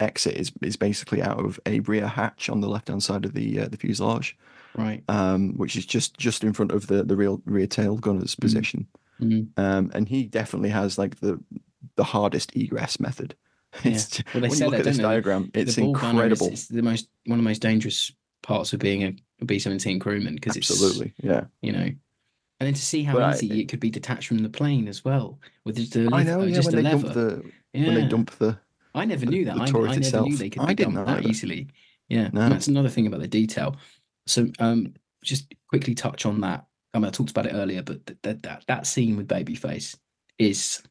exit 0.00 0.34
is 0.36 0.52
is 0.62 0.76
basically 0.76 1.22
out 1.22 1.38
of 1.38 1.58
a 1.66 1.80
rear 1.80 2.06
hatch 2.06 2.48
on 2.48 2.60
the 2.60 2.68
left 2.68 2.88
hand 2.88 3.02
side 3.02 3.24
of 3.24 3.34
the 3.34 3.60
uh, 3.60 3.68
the 3.68 3.76
fuselage, 3.76 4.36
Right. 4.76 5.02
um, 5.08 5.54
which 5.56 5.76
is 5.76 5.86
just 5.86 6.16
just 6.18 6.42
in 6.44 6.52
front 6.52 6.72
of 6.72 6.86
the 6.88 7.02
the 7.04 7.16
real 7.16 7.40
rear 7.44 7.66
tail 7.66 7.96
gunner's 7.96 8.34
position. 8.34 8.86
Mm. 9.20 9.48
Um, 9.56 9.90
and 9.94 10.08
he 10.08 10.24
definitely 10.24 10.70
has 10.70 10.98
like 10.98 11.20
the 11.20 11.40
the 11.96 12.04
hardest 12.04 12.54
egress 12.56 12.98
method. 12.98 13.34
It's 13.84 14.08
j- 14.08 14.24
Well, 14.32 14.40
they 14.42 14.48
when 14.48 14.58
you 14.58 14.64
look 14.66 14.72
that, 14.72 14.80
at 14.80 14.84
this 14.84 14.96
they? 14.98 15.02
diagram, 15.02 15.50
it's 15.54 15.76
ball 15.76 15.96
is- 15.96 16.02
incredible. 16.02 16.46
It's 16.48 16.66
the 16.68 16.82
most 16.82 17.08
one 17.26 17.38
of 17.38 17.44
the 17.44 17.48
most 17.48 17.60
dangerous 17.62 18.12
parts 18.42 18.72
of 18.72 18.80
being 18.80 19.02
a 19.40 19.44
B 19.44 19.58
seventeen 19.58 19.98
crewman 19.98 20.34
because 20.34 20.56
it's 20.56 20.70
Absolutely, 20.70 21.12
yeah. 21.22 21.44
you 21.62 21.72
know, 21.72 21.78
and 21.80 21.96
then 22.60 22.74
to 22.74 22.80
see 22.82 23.02
how 23.02 23.14
But 23.14 23.22
I- 23.22 23.34
easy 23.34 23.60
it 23.60 23.68
could 23.68 23.80
be 23.80 23.90
detached 23.90 24.28
from 24.28 24.38
the 24.38 24.48
plane 24.48 24.86
as 24.88 25.04
well 25.04 25.38
with 25.64 25.76
just 25.76 25.96
a, 25.96 26.08
I 26.12 26.22
know. 26.22 26.40
uh, 26.40 26.44
Yeah, 26.44 26.54
just 26.54 26.72
when 26.72 26.78
a 26.78 26.82
they 26.82 26.90
lever. 26.96 27.02
dump 27.02 27.14
the 27.14 27.52
yeah. 27.72 27.86
when 27.86 27.94
they 27.94 28.06
dump 28.06 28.30
the 28.38 28.58
I 28.94 29.04
never 29.04 29.24
the- 29.26 29.30
knew 29.32 29.44
that. 29.46 29.56
I, 29.56 29.64
I 29.64 29.96
never 29.96 30.20
knew 30.22 30.36
they 30.36 30.50
could 30.50 30.62
I 30.62 30.66
be 30.68 30.74
didn't 30.74 30.94
that 30.94 31.08
either. 31.08 31.28
easily. 31.28 31.68
Yeah, 32.08 32.28
No. 32.32 32.48
that's 32.48 32.68
another 32.68 32.88
thing 32.88 33.06
about 33.06 33.20
the 33.20 33.28
detail. 33.28 33.76
So, 34.26 34.48
um, 34.58 34.94
just 35.22 35.52
quickly 35.68 35.94
touch 35.94 36.26
on 36.26 36.40
that. 36.42 36.66
I 36.92 36.98
mean, 36.98 37.06
I 37.06 37.10
talked 37.10 37.30
about 37.30 37.46
it 37.46 37.54
earlier, 37.54 37.82
but 37.82 38.06
th- 38.06 38.18
th- 38.22 38.42
that 38.42 38.64
that 38.68 38.86
scene 38.86 39.16
with 39.16 39.26
Babyface 39.28 39.96
is 40.38 40.82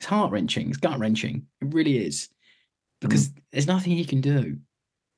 it's 0.00 0.06
heart 0.06 0.30
wrenching. 0.32 0.68
It's 0.68 0.76
gut 0.78 0.98
wrenching. 0.98 1.46
It 1.60 1.72
really 1.72 1.98
is 2.04 2.28
Mm. 2.28 3.08
because 3.08 3.30
there's 3.52 3.66
nothing 3.66 3.92
he 3.96 4.04
can 4.04 4.20
do. 4.20 4.58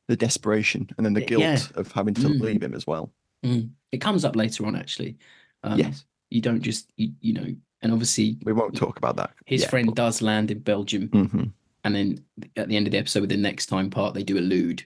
the 0.08 0.16
desperation 0.16 0.88
and 0.96 1.06
then 1.06 1.12
the 1.12 1.20
guilt 1.24 1.40
yeah. 1.40 1.56
of 1.76 1.92
having 1.92 2.12
to 2.14 2.22
Mm. 2.22 2.40
leave 2.40 2.60
him 2.64 2.74
as 2.74 2.84
well. 2.84 3.12
Mm. 3.46 3.70
It 3.92 3.98
comes 4.00 4.24
up 4.24 4.34
later 4.34 4.66
on, 4.66 4.74
actually. 4.74 5.16
Um, 5.62 5.78
yes, 5.78 6.04
you 6.30 6.40
don't 6.40 6.62
just 6.62 6.90
you, 6.96 7.12
you 7.20 7.32
know, 7.32 7.54
and 7.80 7.92
obviously 7.92 8.36
we 8.42 8.52
won't 8.52 8.74
talk 8.74 8.96
about 8.98 9.14
that. 9.18 9.30
his 9.46 9.60
yet, 9.60 9.70
friend 9.70 9.86
but- 9.86 9.94
does 9.94 10.20
land 10.20 10.50
in 10.50 10.58
Belgium, 10.58 11.08
Mhm. 11.10 11.52
And 11.84 11.94
then 11.94 12.24
at 12.56 12.68
the 12.68 12.76
end 12.76 12.86
of 12.86 12.92
the 12.92 12.98
episode, 12.98 13.20
with 13.20 13.30
the 13.30 13.36
next 13.36 13.66
time 13.66 13.90
part, 13.90 14.14
they 14.14 14.22
do 14.22 14.38
allude 14.38 14.84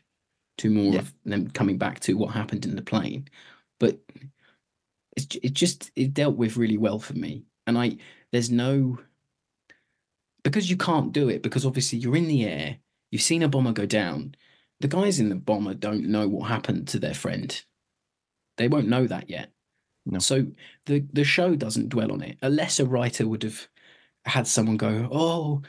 to 0.58 0.70
more 0.70 0.92
Yeah. 0.94 1.00
of 1.00 1.14
them 1.24 1.50
coming 1.50 1.78
back 1.78 2.00
to 2.00 2.14
what 2.14 2.32
happened 2.34 2.64
in 2.64 2.76
the 2.76 2.82
plane. 2.82 3.28
But 3.80 4.00
it's 5.16 5.36
it 5.42 5.52
just 5.52 5.90
it 5.96 6.14
dealt 6.14 6.36
with 6.36 6.56
really 6.56 6.78
well 6.78 6.98
for 6.98 7.14
me, 7.14 7.44
and 7.66 7.76
I 7.78 7.96
there's 8.32 8.50
no 8.50 8.98
because 10.42 10.68
you 10.68 10.76
can't 10.76 11.12
do 11.12 11.28
it 11.28 11.42
because 11.42 11.64
obviously 11.64 11.98
you're 11.98 12.16
in 12.16 12.28
the 12.28 12.44
air, 12.44 12.76
you've 13.10 13.22
seen 13.22 13.42
a 13.42 13.48
bomber 13.48 13.72
go 13.72 13.86
down. 13.86 14.34
The 14.80 14.88
guys 14.88 15.18
in 15.20 15.28
the 15.30 15.34
bomber 15.36 15.72
don't 15.74 16.06
know 16.08 16.28
what 16.28 16.48
happened 16.48 16.88
to 16.88 16.98
their 16.98 17.14
friend. 17.14 17.62
They 18.58 18.68
won't 18.68 18.88
know 18.88 19.06
that 19.06 19.30
yet. 19.30 19.50
No. 20.06 20.18
So 20.18 20.46
the 20.86 21.04
the 21.12 21.24
show 21.24 21.54
doesn't 21.56 21.88
dwell 21.88 22.12
on 22.12 22.22
it. 22.22 22.38
A 22.42 22.50
lesser 22.50 22.84
writer 22.84 23.26
would 23.26 23.42
have 23.42 23.68
had 24.26 24.46
someone 24.46 24.76
go, 24.76 25.08
"Oh, 25.10 25.62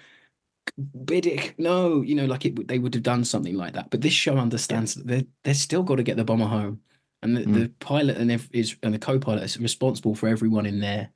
Biddick, 1.05 1.55
no," 1.57 2.01
you 2.01 2.15
know, 2.15 2.25
like 2.25 2.45
it. 2.45 2.67
They 2.67 2.79
would 2.79 2.93
have 2.93 3.03
done 3.03 3.23
something 3.23 3.55
like 3.55 3.73
that. 3.73 3.89
But 3.91 4.01
this 4.01 4.13
show 4.13 4.37
understands 4.37 4.95
that 4.95 5.07
they 5.07 5.25
they're 5.43 5.53
still 5.53 5.83
got 5.83 5.95
to 5.97 6.03
get 6.03 6.17
the 6.17 6.25
bomber 6.25 6.45
home, 6.45 6.81
and 7.21 7.37
the, 7.37 7.41
Mm. 7.45 7.53
the 7.53 7.69
pilot 7.79 8.17
and 8.17 8.31
ev- 8.31 8.49
is 8.51 8.75
and 8.83 8.93
the 8.93 8.99
co-pilot 8.99 9.43
is 9.43 9.59
responsible 9.59 10.15
for 10.15 10.27
everyone 10.27 10.65
in 10.65 10.79
their 10.79 11.09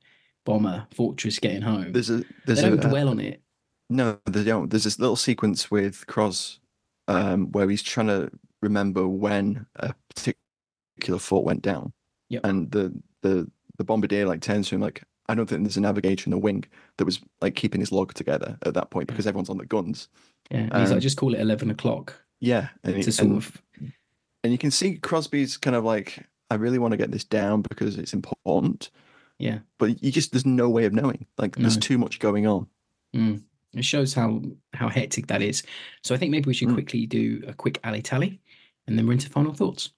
bomber 0.46 0.86
fortress 0.94 1.38
getting 1.38 1.62
home. 1.62 1.92
There's 1.92 2.10
a 2.10 2.24
there's 2.46 2.62
they 2.62 2.68
don't 2.70 2.84
a 2.84 2.88
dwell 2.88 3.08
on 3.08 3.20
it. 3.20 3.42
no 3.90 4.18
they 4.26 4.44
don't. 4.44 4.70
There's 4.70 4.84
this 4.84 4.98
little 4.98 5.16
sequence 5.16 5.70
with 5.70 6.06
Cross 6.06 6.60
um, 7.08 7.50
where 7.52 7.68
he's 7.68 7.82
trying 7.82 8.06
to 8.06 8.30
remember 8.62 9.06
when 9.08 9.66
a 9.76 9.94
particular 10.14 11.18
fort 11.18 11.44
went 11.44 11.62
down, 11.62 11.92
Yep. 12.30 12.44
and 12.44 12.70
the 12.70 12.94
the 13.22 13.50
the 13.78 13.84
bombardier 13.84 14.26
like 14.26 14.40
turns 14.40 14.68
to 14.68 14.76
him 14.76 14.80
like. 14.80 15.02
I 15.30 15.34
don't 15.34 15.48
think 15.48 15.62
there's 15.62 15.76
a 15.76 15.80
navigator 15.80 16.24
in 16.26 16.32
the 16.32 16.38
wing 16.38 16.64
that 16.96 17.04
was 17.04 17.20
like 17.40 17.54
keeping 17.54 17.80
his 17.80 17.92
log 17.92 18.12
together 18.14 18.58
at 18.66 18.74
that 18.74 18.90
point 18.90 19.06
because 19.08 19.26
everyone's 19.26 19.48
on 19.50 19.58
the 19.58 19.66
guns. 19.66 20.08
Yeah, 20.50 20.58
and 20.72 20.76
he's 20.80 20.90
like, 20.90 20.96
Um, 20.96 21.00
just 21.00 21.16
call 21.16 21.34
it 21.34 21.40
eleven 21.40 21.70
o'clock 21.70 22.14
Yeah, 22.40 22.68
and, 22.82 22.96
he- 22.96 23.02
to 23.04 23.12
sort 23.12 23.28
and- 23.28 23.36
of. 23.36 23.62
and 24.42 24.52
you 24.52 24.58
can 24.58 24.70
see 24.70 24.96
Crosby's 24.98 25.56
kind 25.56 25.76
of 25.76 25.84
like, 25.84 26.26
I 26.50 26.56
really 26.56 26.78
want 26.78 26.92
to 26.92 26.96
get 26.98 27.12
this 27.12 27.22
down 27.24 27.62
because 27.62 27.96
it's 27.96 28.12
important, 28.12 28.90
Yeah, 29.38 29.60
but 29.78 30.02
you 30.02 30.10
just 30.10 30.32
there's 30.32 30.44
no 30.46 30.68
way 30.68 30.84
of 30.86 30.92
knowing. 30.92 31.26
Like 31.38 31.54
there's 31.56 31.76
too 31.76 31.96
much 31.98 32.18
going 32.18 32.46
on. 32.46 32.66
mm. 33.14 33.42
it 33.74 33.84
shows 33.84 34.14
how 34.14 34.42
how 34.74 34.88
hectic 34.88 35.28
that 35.28 35.42
is. 35.42 35.62
So 36.02 36.12
I 36.14 36.18
think 36.18 36.32
maybe 36.32 36.48
we 36.48 36.54
should 36.54 36.68
Mm. 36.70 36.74
quickly 36.74 37.06
do 37.06 37.44
a 37.46 37.52
quick 37.54 37.78
alley 37.84 38.02
tally, 38.02 38.40
and 38.88 38.98
then 38.98 39.06
we're 39.06 39.12
into 39.12 39.30
final 39.30 39.54
thoughts. 39.54 39.90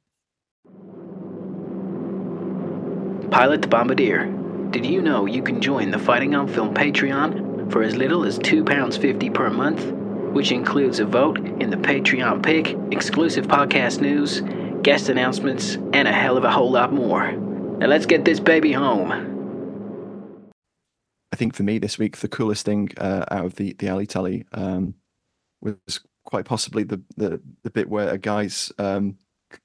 Pilot 3.31 3.63
the 3.63 3.69
Bombardier. 3.69 4.27
Did 4.73 4.87
you 4.87 5.03
know 5.03 5.27
you 5.27 5.43
can 5.43 5.61
join 5.61 5.91
the 5.91 5.99
Fighting 5.99 6.35
on 6.35 6.49
Film 6.49 6.73
Patreon 6.73 7.71
for 7.71 7.83
as 7.83 7.95
little 7.95 8.25
as 8.25 8.39
£2.50 8.39 9.35
per 9.35 9.51
month, 9.51 9.85
which 10.33 10.51
includes 10.51 10.99
a 10.99 11.05
vote 11.05 11.37
in 11.61 11.69
the 11.69 11.77
Patreon 11.77 12.43
pick, 12.43 12.75
exclusive 12.91 13.47
podcast 13.47 14.01
news, 14.01 14.41
guest 14.83 15.11
announcements, 15.11 15.75
and 15.93 16.09
a 16.09 16.13
hell 16.13 16.39
of 16.39 16.45
a 16.45 16.51
whole 16.51 16.71
lot 16.71 16.91
more. 16.91 17.33
Now 17.33 17.87
let's 17.87 18.07
get 18.07 18.25
this 18.25 18.41
baby 18.41 18.73
home. 18.73 19.13
I 21.31 21.37
think 21.37 21.55
for 21.55 21.65
me 21.65 21.79
this 21.79 21.99
week, 21.99 22.17
the 22.17 22.29
coolest 22.29 22.65
thing 22.65 22.93
uh, 22.97 23.27
out 23.31 23.45
of 23.45 23.57
the 23.57 23.77
the 23.79 23.89
alley 23.89 24.07
tally 24.07 24.47
um, 24.53 24.95
was 25.61 26.01
quite 26.25 26.47
possibly 26.47 26.85
the, 26.85 27.03
the 27.19 27.43
the 27.63 27.71
bit 27.71 27.91
where 27.91 28.09
a 28.09 28.17
guy's 28.17 28.73
um, 28.79 29.19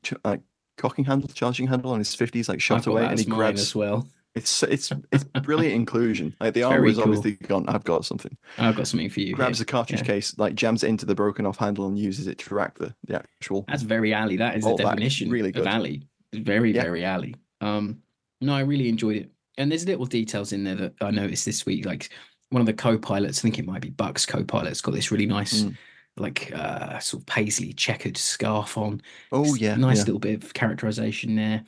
ch- 0.03 0.15
like 0.25 0.41
cocking 0.77 1.05
handle, 1.05 1.29
charging 1.29 1.67
handle 1.67 1.91
on 1.91 1.99
his 1.99 2.13
fifties, 2.13 2.49
like 2.49 2.59
shot 2.59 2.85
away, 2.87 3.05
and 3.05 3.17
he 3.17 3.25
mine 3.25 3.37
grabs. 3.37 3.61
as 3.61 3.73
well. 3.73 4.05
It's 4.37 4.63
it's 4.63 4.91
it's 5.11 5.23
brilliant 5.43 5.75
inclusion. 5.75 6.35
Like 6.39 6.53
the 6.53 6.63
arm 6.63 6.75
Very 6.75 6.87
was 6.87 6.95
cool. 6.97 7.03
obviously 7.05 7.31
gone. 7.47 7.67
I've 7.67 7.83
got 7.83 8.05
something. 8.05 8.37
I've 8.57 8.75
got 8.75 8.87
something 8.87 9.09
for 9.09 9.19
you. 9.19 9.33
Grabs 9.33 9.57
here. 9.57 9.65
the 9.65 9.71
cartridge 9.71 10.01
Yeah. 10.01 10.05
case, 10.07 10.37
like 10.37 10.55
jams 10.55 10.83
it 10.83 10.87
into 10.87 11.05
the 11.05 11.15
broken 11.15 11.45
off 11.45 11.57
handle, 11.57 11.87
and 11.87 11.97
uses 11.97 12.27
it 12.27 12.37
to 12.39 12.55
rack 12.55 12.77
the 12.77 12.93
the 13.05 13.15
actual. 13.15 13.65
That's 13.67 13.83
very 13.83 14.13
alley. 14.13 14.37
That 14.37 14.55
is 14.55 14.63
the 14.63 14.75
definition 14.75 15.29
really 15.29 15.49
of 15.49 15.55
good. 15.55 15.67
alley. 15.67 16.03
Very, 16.33 16.73
Yeah. 16.73 16.83
very 16.83 17.03
alley. 17.05 17.35
Um, 17.61 17.99
no, 18.41 18.53
I 18.53 18.59
really 18.61 18.89
enjoyed 18.89 19.15
it. 19.17 19.31
And 19.57 19.71
there's 19.71 19.85
little 19.87 20.05
details 20.05 20.53
in 20.53 20.63
there 20.63 20.75
that 20.75 20.93
I 21.01 21.09
noticed 21.09 21.45
this 21.45 21.65
week. 21.65 21.85
Like 21.85 22.09
one 22.49 22.59
of 22.61 22.65
the 22.67 22.73
co-pilots, 22.73 23.39
I 23.39 23.41
think 23.41 23.57
it 23.59 23.65
might 23.65 23.81
be 23.81 23.89
Buck's 23.89 24.25
co-pilot's 24.25 24.81
got 24.81 24.93
this 24.93 25.09
really 25.11 25.25
nice, 25.25 25.63
Mm. 25.63 25.75
like 26.17 26.51
uh, 26.53 26.99
sort 26.99 27.21
of 27.23 27.25
paisley 27.27 27.73
checkered 27.73 28.17
scarf 28.17 28.77
on. 28.77 29.01
Oh 29.31 29.55
yeah, 29.55 29.75
nice 29.77 29.97
yeah. 29.97 30.03
little 30.03 30.19
bit 30.19 30.43
of 30.43 30.53
characterization 30.53 31.35
there. 31.35 31.63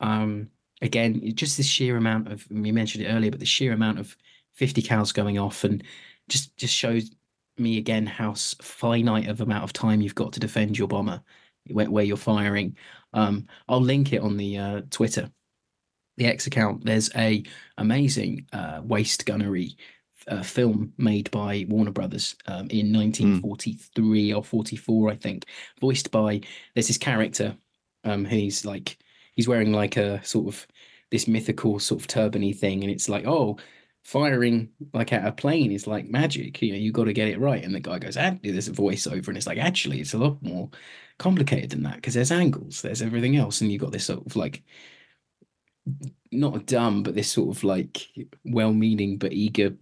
Um, 0.00 0.48
again, 0.84 1.34
just 1.34 1.56
the 1.56 1.62
sheer 1.62 1.96
amount 1.96 2.30
of 2.30 2.46
we 2.50 2.70
mentioned 2.70 3.04
it 3.04 3.08
earlier, 3.08 3.30
but 3.30 3.40
the 3.40 3.46
sheer 3.46 3.72
amount 3.72 3.98
of 3.98 4.16
50 4.52 4.82
cals 4.82 5.12
going 5.12 5.38
off 5.38 5.64
and 5.64 5.82
just 6.28 6.56
just 6.56 6.74
shows 6.74 7.10
me 7.56 7.78
again 7.78 8.06
how 8.06 8.34
finite 8.34 9.28
of 9.28 9.40
amount 9.40 9.64
of 9.64 9.72
time 9.72 10.00
you've 10.00 10.14
got 10.14 10.32
to 10.32 10.40
defend 10.40 10.76
your 10.78 10.88
bomber 10.88 11.22
where, 11.70 11.90
where 11.90 12.04
you're 12.04 12.16
firing. 12.16 12.76
Um, 13.12 13.46
I'll 13.68 13.80
link 13.80 14.12
it 14.12 14.20
on 14.20 14.36
the 14.36 14.58
uh, 14.58 14.82
Twitter, 14.90 15.30
the 16.16 16.26
X 16.26 16.46
account. 16.46 16.84
There's 16.84 17.10
a 17.16 17.42
amazing 17.78 18.46
uh, 18.52 18.80
waste 18.84 19.24
gunnery 19.24 19.76
uh, 20.28 20.42
film 20.42 20.92
made 20.98 21.30
by 21.30 21.64
Warner 21.68 21.92
Brothers 21.92 22.36
um, 22.46 22.68
in 22.70 22.92
1943 22.92 24.34
or 24.34 24.44
44, 24.44 25.10
I 25.10 25.16
think, 25.16 25.46
voiced 25.80 26.10
by 26.10 26.40
there's 26.74 26.88
this 26.88 26.98
character. 26.98 27.56
Um, 28.04 28.24
he's 28.24 28.64
like 28.66 28.98
he's 29.34 29.48
wearing 29.48 29.72
like 29.72 29.96
a 29.96 30.24
sort 30.24 30.48
of 30.48 30.66
this 31.10 31.28
mythical 31.28 31.78
sort 31.78 32.00
of 32.00 32.08
turbany 32.08 32.56
thing, 32.56 32.82
and 32.82 32.90
it's 32.90 33.08
like 33.08 33.26
oh 33.26 33.58
firing 34.04 34.68
like 34.92 35.14
at 35.14 35.26
a 35.26 35.32
plane 35.32 35.72
is 35.72 35.86
like 35.86 36.06
magic. 36.06 36.60
You 36.62 36.72
know, 36.72 36.78
you 36.78 36.92
got 36.92 37.04
to 37.04 37.12
get 37.12 37.28
it 37.28 37.40
right. 37.40 37.64
And 37.64 37.74
the 37.74 37.80
guy 37.80 37.98
goes, 37.98 38.16
actually, 38.16 38.50
there's 38.52 38.68
a 38.68 38.72
voiceover, 38.72 39.28
and 39.28 39.36
it's 39.36 39.46
like, 39.46 39.58
actually, 39.58 40.00
it's 40.00 40.14
a 40.14 40.18
lot 40.18 40.42
more 40.42 40.68
complicated 41.18 41.70
than 41.70 41.82
that 41.84 41.96
because 41.96 42.14
there's 42.14 42.32
angles, 42.32 42.82
there's 42.82 43.02
everything 43.02 43.36
else, 43.36 43.60
and 43.60 43.72
you've 43.72 43.80
got 43.80 43.92
this 43.92 44.06
sort 44.06 44.24
of 44.24 44.36
like 44.36 44.62
not 46.30 46.66
dumb, 46.66 47.02
but 47.02 47.14
this 47.14 47.30
sort 47.30 47.56
of 47.56 47.64
like 47.64 48.08
well-meaning 48.44 49.18
but 49.18 49.32
eager 49.32 49.74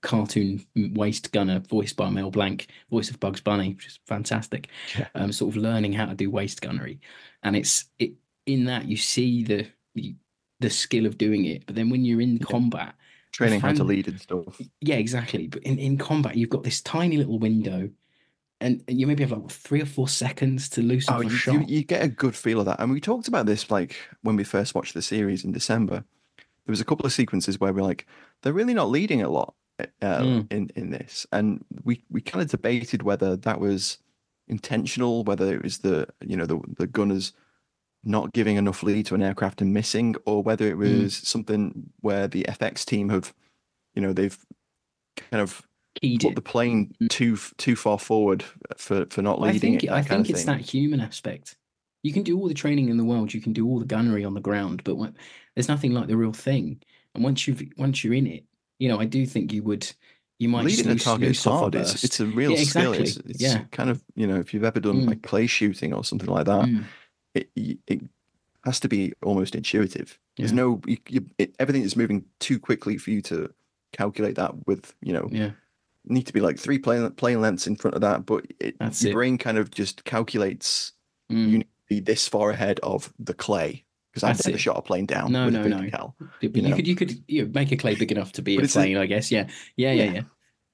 cartoon 0.00 0.64
waste 0.76 1.32
gunner 1.32 1.58
voiced 1.58 1.96
by 1.96 2.08
Mel 2.08 2.30
Blanc, 2.30 2.66
voice 2.90 3.10
of 3.10 3.18
Bugs 3.20 3.40
Bunny, 3.40 3.74
which 3.74 3.86
is 3.86 4.00
fantastic. 4.06 4.68
Yeah. 4.96 5.08
Um, 5.14 5.32
sort 5.32 5.54
of 5.54 5.62
learning 5.62 5.92
how 5.92 6.06
to 6.06 6.14
do 6.14 6.30
waste 6.30 6.60
gunnery, 6.60 7.00
and 7.42 7.56
it's 7.56 7.86
it 7.98 8.12
in 8.48 8.64
that 8.64 8.86
you 8.88 8.96
see 8.96 9.44
the 9.44 9.66
the, 9.94 10.14
the 10.60 10.70
skill 10.70 11.06
of 11.06 11.18
doing 11.18 11.44
it, 11.44 11.64
but 11.66 11.74
then 11.76 11.90
when 11.90 12.04
you're 12.04 12.20
in 12.20 12.38
combat 12.38 12.94
Training 13.32 13.60
how 13.60 13.72
to 13.72 13.84
lead 13.84 14.08
and 14.08 14.20
stuff. 14.20 14.60
yeah, 14.80 14.96
exactly. 14.96 15.48
But 15.48 15.62
in, 15.62 15.78
in 15.78 15.98
combat, 15.98 16.36
you've 16.36 16.48
got 16.48 16.62
this 16.62 16.80
tiny 16.80 17.18
little 17.18 17.38
window, 17.38 17.90
and, 18.60 18.82
and 18.88 18.98
you 18.98 19.06
maybe 19.06 19.22
have 19.22 19.32
like 19.32 19.42
what, 19.42 19.52
three 19.52 19.82
or 19.82 19.86
four 19.86 20.08
seconds 20.08 20.68
to 20.70 20.82
loosen 20.82 21.14
Oh, 21.14 21.20
you, 21.20 21.28
shot. 21.30 21.52
you, 21.54 21.64
you 21.68 21.84
get 21.84 22.02
a 22.02 22.08
good 22.08 22.34
feel 22.34 22.58
of 22.58 22.66
that. 22.66 22.80
And 22.80 22.90
we 22.90 23.00
talked 23.00 23.28
about 23.28 23.44
this 23.46 23.70
like 23.70 23.96
when 24.22 24.34
we 24.36 24.44
first 24.44 24.74
watched 24.74 24.94
the 24.94 25.02
series 25.02 25.44
in 25.44 25.52
December. 25.52 26.04
There 26.64 26.72
was 26.72 26.80
a 26.80 26.84
couple 26.86 27.04
of 27.06 27.12
sequences 27.12 27.60
where 27.60 27.72
we're 27.72 27.82
like, 27.82 28.06
they're 28.42 28.52
really 28.54 28.74
not 28.74 28.88
leading 28.90 29.22
a 29.22 29.28
lot 29.28 29.54
uh, 29.78 29.84
Mm. 30.02 30.52
in 30.52 30.70
in 30.74 30.90
this, 30.90 31.26
and 31.30 31.64
we 31.84 32.02
we 32.10 32.20
kind 32.20 32.42
of 32.42 32.50
debated 32.50 33.02
whether 33.02 33.36
that 33.36 33.60
was 33.60 33.98
intentional, 34.48 35.22
whether 35.24 35.54
it 35.54 35.62
was 35.62 35.78
the 35.78 36.08
you 36.26 36.36
know 36.36 36.46
the 36.46 36.58
the 36.78 36.86
gunners 36.86 37.32
not 38.04 38.32
giving 38.32 38.56
enough 38.56 38.82
lead 38.82 39.06
to 39.06 39.14
an 39.14 39.22
aircraft 39.22 39.60
and 39.60 39.72
missing, 39.74 40.14
or 40.24 40.42
whether 40.42 40.66
it 40.68 40.76
Mm. 40.76 41.02
was 41.02 41.16
something 41.16 41.90
where 42.00 42.28
the 42.28 42.44
FX 42.48 42.84
team 42.84 43.08
have, 43.10 43.34
you 43.94 44.02
know, 44.02 44.12
they've 44.12 44.38
kind 45.16 45.40
of 45.42 45.62
Keyed 46.00 46.20
put 46.20 46.32
it. 46.32 46.34
the 46.36 46.42
plane 46.42 46.94
Mm. 47.02 47.08
too 47.10 47.36
too 47.56 47.74
far 47.76 47.98
forward 47.98 48.44
for 48.76 49.06
for 49.10 49.20
not 49.22 49.40
Well, 49.40 49.48
I 49.50 49.52
leading 49.52 49.72
think 49.72 49.84
it. 49.84 49.90
I 49.90 50.02
think 50.02 50.30
it's 50.30 50.44
that 50.44 50.60
human 50.60 51.00
aspect. 51.00 51.56
You 52.04 52.12
can 52.12 52.22
do 52.22 52.38
all 52.38 52.46
the 52.46 52.54
training 52.54 52.88
in 52.88 52.96
the 52.96 53.04
world, 53.04 53.34
you 53.34 53.40
can 53.40 53.52
do 53.52 53.66
all 53.66 53.80
the 53.80 53.84
gunnery 53.84 54.24
on 54.24 54.34
the 54.34 54.40
ground, 54.40 54.82
but 54.84 54.94
when, 54.94 55.16
there's 55.56 55.66
nothing 55.68 55.92
like 55.92 56.06
the 56.06 56.16
real 56.16 56.32
thing. 56.32 56.80
And 57.14 57.24
once 57.24 57.48
you've 57.48 57.62
once 57.76 58.04
you're 58.04 58.14
in 58.14 58.28
it, 58.28 58.44
you 58.78 58.88
know, 58.88 59.00
I 59.00 59.06
do 59.06 59.26
think 59.26 59.52
you 59.52 59.64
would 59.64 59.90
you 60.38 60.48
might 60.48 60.64
leading 60.66 60.88
a 60.88 60.94
target 60.94 61.30
is 61.30 61.38
loose 61.38 61.46
off 61.48 61.54
a 61.54 61.58
hard. 61.58 61.74
It's, 61.74 62.04
it's 62.04 62.20
a 62.20 62.26
real 62.26 62.52
Yeah, 62.52 62.62
skill. 62.62 62.92
It's, 62.92 63.16
it's 63.16 63.40
Yeah. 63.42 63.64
kind 63.72 63.90
of 63.90 64.04
you 64.14 64.28
know 64.28 64.36
if 64.38 64.54
you've 64.54 64.62
ever 64.62 64.78
done 64.78 65.00
Mm. 65.02 65.06
like 65.08 65.22
clay 65.22 65.48
shooting 65.48 65.92
or 65.92 66.04
something 66.04 66.28
like 66.30 66.46
that, 66.46 66.66
Mm. 66.68 66.84
It 67.34 67.50
it 67.86 68.00
has 68.64 68.80
to 68.80 68.88
be 68.88 69.12
almost 69.22 69.54
intuitive. 69.54 70.18
There's 70.36 70.52
no 70.52 70.80
you, 70.86 70.98
you, 71.08 71.26
it, 71.38 71.54
everything 71.58 71.82
is 71.82 71.96
moving 71.96 72.24
too 72.38 72.58
quickly 72.58 72.96
for 72.98 73.10
you 73.10 73.20
to 73.22 73.52
calculate 73.92 74.36
that 74.36 74.66
with 74.66 74.94
you 75.00 75.12
know 75.12 75.28
Yeah, 75.32 75.50
need 76.04 76.26
to 76.26 76.32
be 76.32 76.40
like 76.40 76.58
three 76.58 76.78
plane 76.78 77.10
plane 77.12 77.40
lengths 77.40 77.66
in 77.66 77.76
front 77.76 77.94
of 77.94 78.00
that, 78.02 78.24
but 78.26 78.46
it, 78.60 78.76
That's 78.78 79.02
your 79.02 79.10
it. 79.12 79.14
brain 79.14 79.38
kind 79.38 79.58
of 79.58 79.70
just 79.70 80.04
calculates 80.04 80.92
Mm. 81.30 81.50
you 81.50 81.58
need 81.58 81.64
to 81.64 81.88
be 81.90 82.00
this 82.00 82.26
far 82.26 82.48
ahead 82.50 82.80
of 82.82 83.12
the 83.18 83.34
clay 83.34 83.84
because 84.10 84.22
I've 84.24 84.42
never 84.46 84.56
it. 84.56 84.60
shot 84.60 84.78
a 84.78 84.82
plane 84.82 85.04
down 85.04 85.30
No, 85.30 85.44
with 85.44 85.52
no, 85.54 85.62
a 85.62 85.68
no. 85.68 85.76
50 85.76 85.90
cal. 85.90 86.14
but 86.18 86.30
you 86.42 86.50
you, 86.54 86.62
know. 86.70 86.76
could 86.76 86.86
you 86.86 86.94
could 86.96 87.12
you 87.28 87.44
know, 87.44 87.50
make 87.52 87.70
a 87.70 87.76
clay 87.76 87.94
big 87.96 88.10
enough 88.10 88.32
to 88.32 88.42
be 88.42 88.56
a 88.56 88.62
plane, 88.66 88.96
I 88.96 89.04
guess. 89.04 89.30
Yeah, 89.30 89.46
yeah, 89.76 89.92
yeah, 89.92 90.04
Yeah. 90.04 90.12
yeah. 90.12 90.22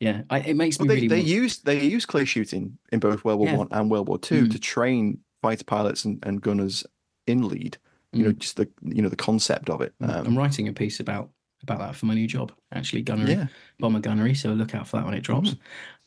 Yeah, 0.00 0.22
I, 0.30 0.38
it 0.40 0.54
makes 0.56 0.78
Well, 0.78 0.86
me 0.86 0.94
they, 0.94 1.00
really 1.02 1.08
they 1.08 1.16
want- 1.16 1.28
use 1.28 1.58
they 1.62 1.82
use 1.82 2.06
clay 2.06 2.24
shooting 2.24 2.78
in 2.92 3.00
both 3.00 3.24
World 3.24 3.38
War 3.40 3.48
Yeah. 3.48 3.56
One 3.56 3.68
and 3.72 3.90
World 3.90 4.06
War 4.06 4.18
Two 4.18 4.44
Mm. 4.44 4.52
to 4.52 4.58
train 4.60 5.18
fighter 5.44 5.64
pilots 5.64 6.04
and, 6.06 6.18
and 6.26 6.40
gunners 6.40 6.86
in 7.26 7.46
lead. 7.48 7.76
You 8.12 8.24
know, 8.24 8.30
Mm. 8.30 8.38
just 8.38 8.56
the 8.56 8.68
you 8.82 9.02
know 9.02 9.08
the 9.08 9.16
concept 9.16 9.68
of 9.68 9.80
it. 9.80 9.92
I'm 10.00 10.26
Um, 10.28 10.36
writing 10.36 10.68
a 10.68 10.72
piece 10.72 11.00
about 11.00 11.30
about 11.62 11.78
that 11.80 11.96
for 11.96 12.06
my 12.06 12.14
new 12.14 12.26
job, 12.26 12.52
actually 12.72 13.02
gunnery, 13.02 13.32
yeah, 13.32 13.46
bomber 13.80 14.00
gunnery. 14.00 14.34
So 14.34 14.50
look 14.52 14.74
out 14.74 14.86
for 14.86 14.96
that 14.98 15.04
when 15.06 15.14
it 15.14 15.22
drops. 15.22 15.56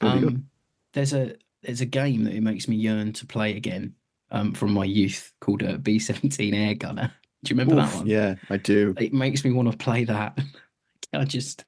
really. 0.01 0.23
Um, 0.23 0.49
there's 0.93 1.13
a 1.13 1.35
there's 1.63 1.81
a 1.81 1.85
game 1.85 2.23
that 2.23 2.33
it 2.33 2.41
makes 2.41 2.67
me 2.67 2.75
yearn 2.75 3.11
to 3.13 3.25
play 3.25 3.57
again 3.57 3.93
um, 4.31 4.53
from 4.53 4.71
my 4.73 4.85
youth 4.85 5.33
called 5.41 5.63
uh, 5.63 5.77
B17 5.77 6.53
Air 6.53 6.75
Gunner. 6.75 7.11
Do 7.43 7.53
you 7.53 7.59
remember 7.59 7.81
Oof, 7.81 7.89
that 7.91 7.97
one? 7.97 8.07
yeah, 8.07 8.35
I 8.49 8.57
do. 8.57 8.95
It 8.97 9.13
makes 9.13 9.43
me 9.45 9.51
want 9.51 9.71
to 9.71 9.77
play 9.77 10.05
that. 10.05 10.39
I 11.13 11.25
just 11.25 11.65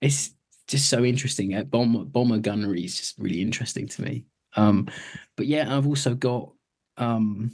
it's 0.00 0.34
just 0.68 0.88
so 0.88 1.04
interesting. 1.04 1.54
Uh, 1.54 1.64
bomber 1.64 2.04
bomber 2.04 2.38
gunnery 2.38 2.84
is 2.84 2.96
just 2.98 3.18
really 3.18 3.40
interesting 3.40 3.88
to 3.88 4.02
me. 4.02 4.26
Um, 4.56 4.88
but 5.36 5.46
yeah, 5.46 5.74
I've 5.76 5.86
also 5.86 6.14
got 6.14 6.52
um, 7.00 7.50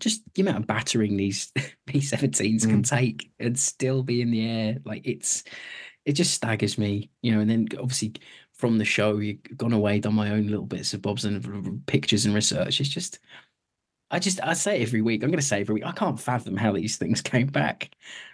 just 0.00 0.22
the 0.34 0.42
amount 0.42 0.58
of 0.58 0.66
battering 0.66 1.16
these 1.16 1.52
B17s 1.86 2.66
can 2.68 2.82
Mm. 2.82 2.88
take 2.88 3.30
and 3.38 3.58
still 3.58 4.02
be 4.02 4.20
in 4.22 4.30
the 4.30 4.48
air. 4.48 4.78
Like 4.84 5.06
it's 5.06 5.44
it 6.04 6.12
just 6.12 6.34
staggers 6.34 6.78
me, 6.78 7.10
you 7.22 7.32
know. 7.32 7.40
And 7.40 7.50
then 7.50 7.68
obviously 7.78 8.14
from 8.54 8.78
the 8.78 8.84
show, 8.84 9.18
you've 9.18 9.42
gone 9.56 9.72
away, 9.72 10.00
done 10.00 10.14
my 10.14 10.30
own 10.30 10.48
little 10.48 10.66
bits 10.66 10.94
of 10.94 11.02
bobs 11.02 11.24
and 11.24 11.84
pictures 11.86 12.26
and 12.26 12.34
research. 12.34 12.80
It's 12.80 12.88
just 12.88 13.18
I 14.10 14.18
just 14.18 14.40
I 14.42 14.52
say 14.54 14.82
every 14.82 15.02
week. 15.02 15.22
I'm 15.22 15.30
going 15.30 15.40
to 15.40 15.46
say 15.46 15.60
every 15.60 15.76
week. 15.76 15.86
I 15.86 15.92
can't 15.92 16.20
fathom 16.20 16.56
how 16.56 16.72
these 16.72 16.96
things 16.96 17.20
came 17.32 17.46
back. 17.48 17.90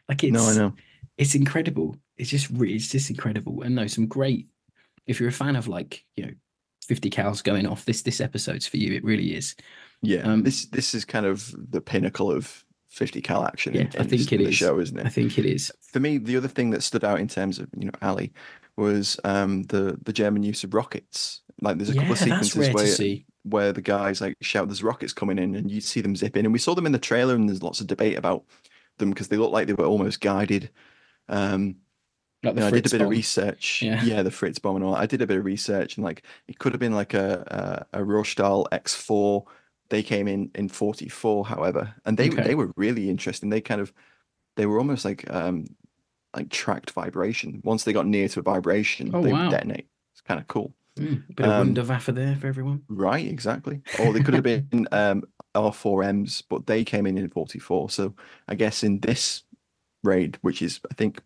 Like 0.09 0.25
it's 0.25 0.33
No, 0.33 0.47
I 0.47 0.55
know. 0.55 0.75
it's 1.19 1.35
incredible. 1.35 1.97
It's 2.17 2.31
just 2.31 2.51
it's 2.53 2.89
just 2.89 3.11
incredible. 3.11 3.63
And 3.63 3.75
no, 3.77 3.87
some 3.87 4.07
great. 4.07 4.49
If 5.07 5.21
you're 5.21 5.29
a 5.29 5.33
fan 5.33 5.57
of 5.57 5.69
like 5.69 6.05
you 6.17 6.27
know, 6.27 6.33
fifty 6.91 7.09
cals 7.09 7.43
going 7.43 7.67
off, 7.67 7.85
this 7.85 8.03
this 8.03 8.21
episode's 8.21 8.67
for 8.67 8.77
you. 8.77 8.93
It 8.93 9.05
really 9.05 9.35
is. 9.35 9.55
Yeah, 10.03 10.23
um, 10.23 10.43
this 10.43 10.67
this 10.67 10.95
is 10.95 11.05
kind 11.05 11.25
of 11.25 11.55
the 11.57 11.81
pinnacle 11.81 12.33
of 12.33 12.65
50 12.89 13.23
cal 13.23 13.47
action. 13.47 13.75
Yeah, 13.75 13.83
in, 13.83 13.91
I 13.99 14.03
think 14.03 14.33
it 14.33 14.39
the 14.39 14.51
show, 14.51 14.81
isn't 14.81 14.99
it? 14.99 15.07
I 15.07 15.11
think 15.11 15.39
it 15.39 15.47
is. 15.47 15.71
For 15.81 16.01
me, 16.01 16.19
the 16.19 16.37
other 16.37 16.49
thing 16.49 16.71
that 16.71 16.83
stood 16.83 17.05
out 17.05 17.21
in 17.21 17.29
terms 17.29 17.59
of 17.59 17.69
you 17.77 17.87
know 17.87 17.93
Ali 18.03 18.33
was 18.77 19.21
um, 19.25 19.63
the 19.65 19.99
the 20.03 20.13
German 20.13 20.43
use 20.43 20.65
of 20.65 20.75
rockets. 20.75 21.43
Like 21.63 21.77
there's 21.77 21.91
a 21.91 21.95
yeah, 21.95 22.01
couple 22.01 22.13
of 22.15 22.19
sequences 22.19 22.75
where 22.75 23.19
where 23.45 23.73
the 23.73 23.83
guys 23.83 24.21
like 24.21 24.37
shout 24.41 24.69
there's 24.69 24.83
rockets 24.83 25.13
coming 25.13 25.39
in 25.39 25.55
and 25.55 25.71
you 25.71 25.81
see 25.81 26.01
them 26.01 26.17
zip 26.17 26.37
in 26.37 26.45
and 26.45 26.53
we 26.53 26.59
saw 26.59 26.75
them 26.75 26.87
in 26.87 26.93
the 26.93 26.99
trailer 26.99 27.35
and 27.35 27.49
there's 27.49 27.63
lots 27.63 27.81
of 27.81 27.87
debate 27.87 28.19
about 28.19 28.45
them 28.99 29.09
because 29.11 29.29
they 29.29 29.39
look 29.39 29.51
like 29.51 29.67
they 29.67 29.73
were 29.73 29.87
almost 29.87 30.21
guided 30.21 30.71
um 31.31 31.77
Like 32.43 32.55
the 32.55 32.61
you 32.61 32.61
know, 32.61 32.67
I 32.69 32.71
did 32.71 32.87
a 32.87 32.91
bit 32.91 33.01
of 33.03 33.09
research 33.11 33.83
Yeah. 33.83 34.23
the 34.23 34.31
Fritz 34.31 34.59
bomb 34.59 34.77
and 34.77 34.85
all. 34.85 34.95
I 34.95 35.07
did 35.07 35.23
a 35.23 35.27
bit 35.27 35.39
of 35.39 35.45
research 35.45 35.97
and 35.97 36.05
like 36.05 36.25
it 36.49 36.59
could 36.59 36.73
have 36.73 36.81
been 36.81 36.95
like 36.95 37.15
a 37.15 37.87
a, 37.93 38.01
a 38.01 38.05
Ruhrstahl 38.05 38.67
X4 38.73 39.47
they 39.91 40.03
came 40.03 40.29
in 40.29 40.51
in 40.55 40.69
44 40.69 41.47
however 41.47 41.95
and 42.05 42.17
they 42.17 42.29
Okay. 42.29 42.43
they 42.43 42.55
were 42.55 42.73
really 42.77 43.11
interesting 43.11 43.51
they 43.51 43.61
kind 43.61 43.81
of 43.81 43.93
they 44.57 44.67
were 44.67 44.79
almost 44.79 45.05
like 45.05 45.29
um 45.31 45.67
like 46.35 46.49
tracked 46.51 46.91
vibration 46.93 47.61
once 47.65 47.85
they 47.85 47.93
got 47.93 48.07
near 48.07 48.29
to 48.29 48.41
a 48.41 48.43
vibration 48.43 49.11
Oh, 49.13 49.23
they 49.23 49.33
wow. 49.33 49.45
would 49.45 49.51
detonate 49.51 49.89
it's 50.13 50.21
kind 50.21 50.41
of 50.41 50.47
cool 50.49 50.75
Mm, 50.97 51.31
a 51.31 51.33
bit 51.33 51.47
of 51.47 51.53
Um, 51.53 51.75
Wunderwaffe 51.75 52.15
there 52.15 52.37
for 52.37 52.47
everyone. 52.49 52.83
Right, 52.89 53.27
exactly. 53.27 53.81
Or 53.99 54.13
they 54.13 54.21
could 54.21 54.35
have 54.35 54.43
been 54.43 54.89
um, 54.93 55.23
R4Ms, 55.55 56.43
but 56.49 56.67
they 56.67 56.85
came 56.85 57.07
in 57.07 57.17
in 57.17 57.31
44. 57.31 57.89
So 57.91 58.15
I 58.49 58.55
guess 58.55 58.83
in 58.83 59.01
this 59.01 59.45
raid, 60.03 60.39
which 60.43 60.63
is 60.63 60.81
I 60.91 60.95
think 60.95 61.21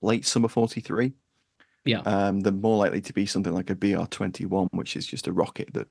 late 0.00 0.24
summer 0.26 0.48
43, 0.48 1.12
Yeah. 1.84 2.00
um, 2.00 2.40
they're 2.40 2.52
more 2.52 2.76
likely 2.76 3.00
to 3.02 3.12
be 3.12 3.26
something 3.26 3.52
like 3.52 3.70
a 3.70 3.74
BR21, 3.74 4.68
which 4.72 4.96
is 4.96 5.06
just 5.06 5.26
a 5.26 5.32
rocket 5.32 5.72
that 5.74 5.88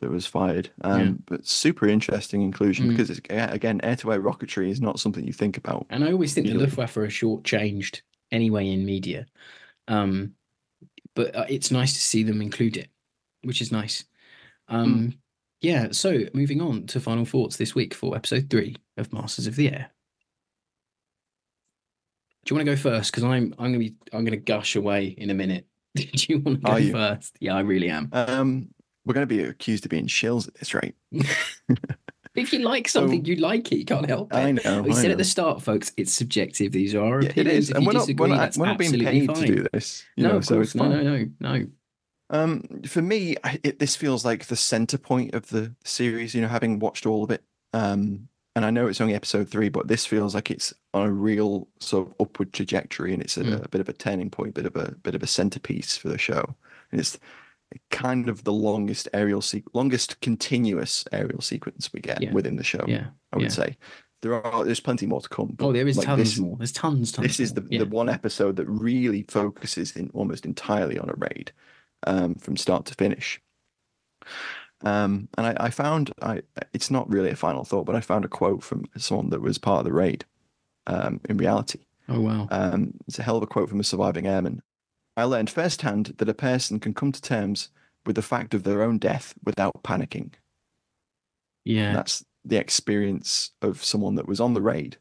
that 0.00 0.10
was 0.10 0.26
fired. 0.26 0.68
Um, 0.82 1.00
Yeah. 1.00 1.12
But 1.24 1.46
super 1.46 1.88
interesting 1.88 2.42
inclusion 2.42 2.84
Mm. 2.86 2.90
because 2.90 3.08
it's, 3.08 3.20
again, 3.30 3.80
air-to-air 3.82 4.20
rocketry 4.20 4.68
is 4.68 4.78
not 4.78 5.00
something 5.00 5.26
you 5.26 5.32
think 5.32 5.56
about. 5.56 5.86
And 5.88 6.04
I 6.04 6.12
always 6.12 6.34
think 6.34 6.46
the 6.48 6.52
Luftwaffe 6.54 6.98
are 6.98 7.06
shortchanged 7.08 8.02
anyway 8.30 8.68
in 8.70 8.84
media. 8.84 9.24
Um, 9.88 10.34
but 11.14 11.34
uh, 11.34 11.46
it's 11.48 11.70
nice 11.70 11.94
to 11.94 12.00
see 12.00 12.22
them 12.24 12.42
include 12.42 12.76
it, 12.76 12.90
which 13.42 13.62
is 13.62 13.72
nice. 13.72 14.04
Um, 14.68 15.14
Yeah, 15.62 15.88
so 15.92 16.24
moving 16.34 16.60
on 16.60 16.86
to 16.88 17.00
final 17.00 17.24
thoughts 17.24 17.56
this 17.56 17.74
week 17.74 17.94
for 17.94 18.14
episode 18.14 18.50
three 18.50 18.76
of 18.98 19.10
Masters 19.14 19.46
of 19.46 19.56
the 19.56 19.70
Air. 19.72 19.90
Do 22.46 22.54
you 22.54 22.56
want 22.56 22.66
to 22.66 22.72
go 22.74 22.80
first? 22.80 23.10
Because 23.10 23.24
I'm 23.24 23.54
I'm 23.58 23.66
gonna 23.72 23.78
be 23.78 23.94
I'm 24.12 24.24
gonna 24.24 24.36
gush 24.36 24.76
away 24.76 25.06
in 25.18 25.30
a 25.30 25.34
minute. 25.34 25.66
Do 25.96 26.04
you 26.28 26.38
want 26.38 26.60
to 26.60 26.66
go 26.66 26.72
Are 26.72 26.80
you? 26.80 26.92
first? 26.92 27.36
Yeah, 27.40 27.54
I 27.56 27.60
really 27.60 27.90
am. 27.90 28.08
Um, 28.12 28.68
we're 29.04 29.14
going 29.14 29.26
to 29.26 29.34
be 29.34 29.42
accused 29.42 29.84
of 29.86 29.90
being 29.90 30.06
shills 30.08 30.48
at 30.48 30.54
this 30.54 30.74
rate. 30.74 30.94
If 32.34 32.52
you 32.52 32.58
like 32.58 32.86
something, 32.86 33.24
So- 33.24 33.30
you 33.30 33.36
like 33.36 33.72
it. 33.72 33.76
You 33.78 33.84
can't 33.86 34.06
help 34.06 34.30
it. 34.30 34.36
I 34.36 34.52
know. 34.52 34.82
We 34.82 34.90
I 34.90 34.94
said 34.94 35.04
know. 35.06 35.12
at 35.12 35.16
the 35.18 35.24
start, 35.24 35.62
folks, 35.62 35.90
it's 35.96 36.12
subjective. 36.12 36.70
These 36.70 36.94
are 36.94 37.02
our 37.02 37.22
Yeah, 37.22 37.30
opinions. 37.30 37.56
is, 37.58 37.70
If 37.70 37.76
and 37.76 37.82
you 37.84 37.86
we're 37.86 37.92
not, 37.94 38.00
disagree, 38.00 38.28
we're 38.30 38.36
not, 38.36 38.56
we're 38.58 38.66
not 38.66 38.78
being 38.78 38.92
paid 38.92 39.26
fine. 39.26 39.36
to 39.36 39.46
do 39.46 39.66
this. 39.72 40.04
You 40.16 40.24
no, 40.24 40.32
know, 40.32 40.40
so 40.42 40.60
it's 40.60 40.74
no, 40.74 40.82
fine. 40.84 40.90
no, 41.04 41.16
no, 41.16 41.26
no. 41.40 41.66
Um, 42.28 42.82
for 42.86 43.00
me, 43.00 43.36
it, 43.62 43.78
this 43.78 43.96
feels 43.96 44.26
like 44.26 44.48
the 44.48 44.56
center 44.56 44.98
point 44.98 45.34
of 45.34 45.48
the 45.48 45.74
series. 45.84 46.34
You 46.34 46.42
know, 46.42 46.48
having 46.48 46.78
watched 46.78 47.06
all 47.06 47.24
of 47.24 47.30
it, 47.30 47.42
um, 47.72 48.28
and 48.56 48.64
I 48.64 48.70
know 48.70 48.86
it's 48.86 49.02
only 49.02 49.14
episode 49.14 49.48
three, 49.50 49.68
but 49.68 49.86
this 49.86 50.06
feels 50.06 50.34
like 50.34 50.50
it's 50.50 50.72
on 50.94 51.06
a 51.06 51.12
real 51.12 51.68
sort 51.78 52.08
of 52.08 52.14
upward 52.18 52.54
trajectory, 52.54 53.12
and 53.12 53.22
it's 53.22 53.36
a, 53.36 53.44
Mm. 53.44 53.64
a 53.64 53.68
bit 53.68 53.82
of 53.82 53.88
a 53.90 53.92
turning 53.92 54.30
point, 54.30 54.54
bit 54.54 54.64
of 54.64 54.74
a 54.74 54.92
bit 55.02 55.14
of 55.14 55.22
a 55.22 55.26
centerpiece 55.26 55.96
for 55.96 56.08
the 56.08 56.16
show. 56.18 56.56
And 56.90 56.98
it's 56.98 57.18
kind 57.90 58.28
of 58.30 58.44
the 58.44 58.52
longest 58.52 59.08
aerial 59.12 59.42
se- 59.42 59.64
longest 59.74 60.20
continuous 60.20 61.04
aerial 61.12 61.42
sequence 61.42 61.92
we 61.92 62.00
get 62.00 62.22
Yeah. 62.22 62.32
within 62.32 62.56
the 62.56 62.64
show. 62.64 62.84
Yeah. 62.88 63.08
I 63.32 63.36
would 63.36 63.42
yeah. 63.42 63.48
say 63.50 63.76
there 64.22 64.32
are 64.42 64.64
there's 64.64 64.80
plenty 64.80 65.04
more 65.06 65.20
to 65.20 65.28
come. 65.28 65.54
Oh, 65.60 65.72
there 65.72 65.86
is 65.86 65.98
like, 65.98 66.06
tons 66.06 66.30
this, 66.30 66.38
more. 66.38 66.56
There's 66.56 66.72
tons, 66.72 67.12
tons. 67.12 67.26
this 67.28 67.38
is 67.40 67.52
the, 67.52 67.66
yeah. 67.70 67.80
the 67.80 67.86
one 67.86 68.08
episode 68.08 68.56
that 68.56 68.66
really 68.66 69.26
focuses 69.28 69.94
in 69.94 70.10
almost 70.14 70.46
entirely 70.46 70.98
on 70.98 71.10
a 71.10 71.14
raid 71.18 71.52
um, 72.06 72.34
from 72.36 72.56
start 72.56 72.86
to 72.86 72.94
finish. 72.94 73.38
Um, 74.86 75.28
and 75.36 75.46
I, 75.48 75.56
I 75.66 75.70
found 75.70 76.12
I 76.22 76.42
it's 76.72 76.90
not 76.90 77.08
really 77.10 77.30
a 77.30 77.36
final 77.36 77.64
thought, 77.64 77.86
but 77.86 77.96
I 77.96 78.00
found 78.00 78.24
a 78.24 78.28
quote 78.28 78.62
from 78.62 78.84
someone 78.96 79.30
that 79.30 79.40
was 79.42 79.58
part 79.58 79.80
of 79.80 79.84
the 79.84 79.92
raid 79.92 80.24
um, 80.86 81.20
in 81.28 81.36
reality. 81.38 81.80
Oh 82.08 82.20
wow. 82.20 82.46
Um, 82.50 82.94
it's 83.08 83.18
a 83.18 83.22
hell 83.22 83.36
of 83.36 83.42
a 83.42 83.46
quote 83.48 83.68
from 83.68 83.80
a 83.80 83.84
surviving 83.84 84.26
airman. 84.26 84.62
I 85.16 85.24
learned 85.24 85.50
firsthand 85.50 86.14
that 86.18 86.28
a 86.28 86.34
person 86.34 86.78
can 86.78 86.94
come 86.94 87.10
to 87.12 87.20
terms 87.20 87.70
with 88.04 88.16
the 88.16 88.22
fact 88.22 88.54
of 88.54 88.62
their 88.62 88.82
own 88.82 88.98
death 88.98 89.34
without 89.44 89.72
panicking. 89.82 90.34
yeah. 91.64 91.92
That's 91.92 92.24
the 92.44 92.56
experience 92.58 93.50
of 93.62 93.82
someone 93.82 94.14
that 94.16 94.28
was 94.28 94.40
on 94.40 94.54
the 94.54 94.62
raid. 94.62 94.98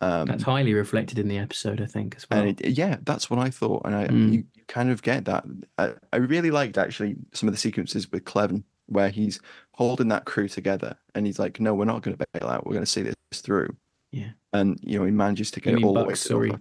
Um, 0.00 0.26
That's 0.26 0.44
highly 0.44 0.72
reflected 0.74 1.18
in 1.18 1.28
the 1.28 1.38
episode, 1.38 1.80
I 1.82 1.86
think, 1.86 2.14
as 2.16 2.24
well. 2.30 2.40
and 2.40 2.60
it, 2.60 2.78
yeah, 2.78 2.96
that's 3.02 3.28
what 3.28 3.40
I 3.40 3.50
thought, 3.50 3.82
and 3.84 3.94
I 3.96 4.06
Mm. 4.06 4.32
you, 4.32 4.44
you 4.54 4.62
kind 4.68 4.90
of 4.90 5.02
get 5.02 5.24
that. 5.26 5.44
I, 5.76 5.94
I 6.12 6.16
really 6.18 6.50
liked 6.52 6.78
actually 6.78 7.16
some 7.34 7.48
of 7.48 7.52
the 7.54 7.58
sequences 7.60 8.10
with 8.10 8.24
Cleven 8.24 8.62
where 8.88 9.08
he's 9.10 9.40
holding 9.72 10.08
that 10.08 10.24
crew 10.24 10.48
together, 10.48 10.96
and 11.14 11.24
he's 11.26 11.38
like, 11.38 11.60
"No, 11.60 11.74
we're 11.74 11.84
not 11.84 12.02
going 12.02 12.16
to 12.16 12.24
bail 12.34 12.48
out. 12.48 12.66
We're 12.66 12.72
going 12.74 12.84
to 12.84 12.90
see 12.90 13.02
this 13.02 13.14
through." 13.34 13.76
Yeah. 14.10 14.30
and 14.54 14.78
you 14.82 14.98
know 14.98 15.04
he 15.04 15.10
manages 15.10 15.50
to 15.50 15.60
get 15.60 15.74
it 15.74 15.84
all 15.84 15.92
the 15.92 16.00
way 16.00 16.06
Buck, 16.06 16.16
sorry. 16.16 16.52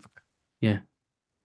Yeah. 0.59 0.80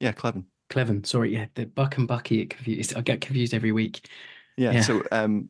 yeah, 0.00 0.10
Cleven. 0.10 0.46
Cleven, 0.68 1.04
sorry, 1.04 1.32
yeah, 1.32 1.46
the 1.54 1.66
Buck 1.66 1.96
and 1.98 2.08
Bucky. 2.08 2.40
It 2.40 2.50
confused. 2.50 2.96
I 2.96 3.02
get 3.02 3.20
confused 3.20 3.54
every 3.54 3.70
week. 3.72 4.08
Yeah, 4.56 4.72
Yeah. 4.72 4.80
so 4.80 5.02
um, 5.12 5.48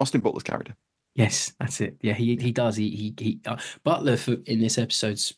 Austin 0.00 0.20
Butler's 0.22 0.42
character. 0.42 0.74
Yes, 1.14 1.52
that's 1.60 1.80
it. 1.80 1.96
Yeah, 2.00 2.14
he 2.14 2.36
he 2.36 2.50
does. 2.50 2.76
He 2.76 2.90
he 2.90 3.14
he. 3.18 3.40
Uh, 3.46 3.56
Butler 3.84 4.16
for, 4.16 4.36
in 4.46 4.60
this 4.60 4.78
episode's 4.78 5.34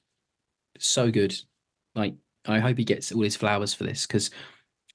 so 0.79 1.11
good. 1.11 1.35
Like, 1.95 2.15
I 2.47 2.59
hope 2.61 2.79
he 2.79 2.85
gets 2.85 3.11
all 3.13 3.23
his 3.23 3.37
flowers 3.37 3.75
for 3.75 3.85
this 3.85 4.07
because, 4.07 4.31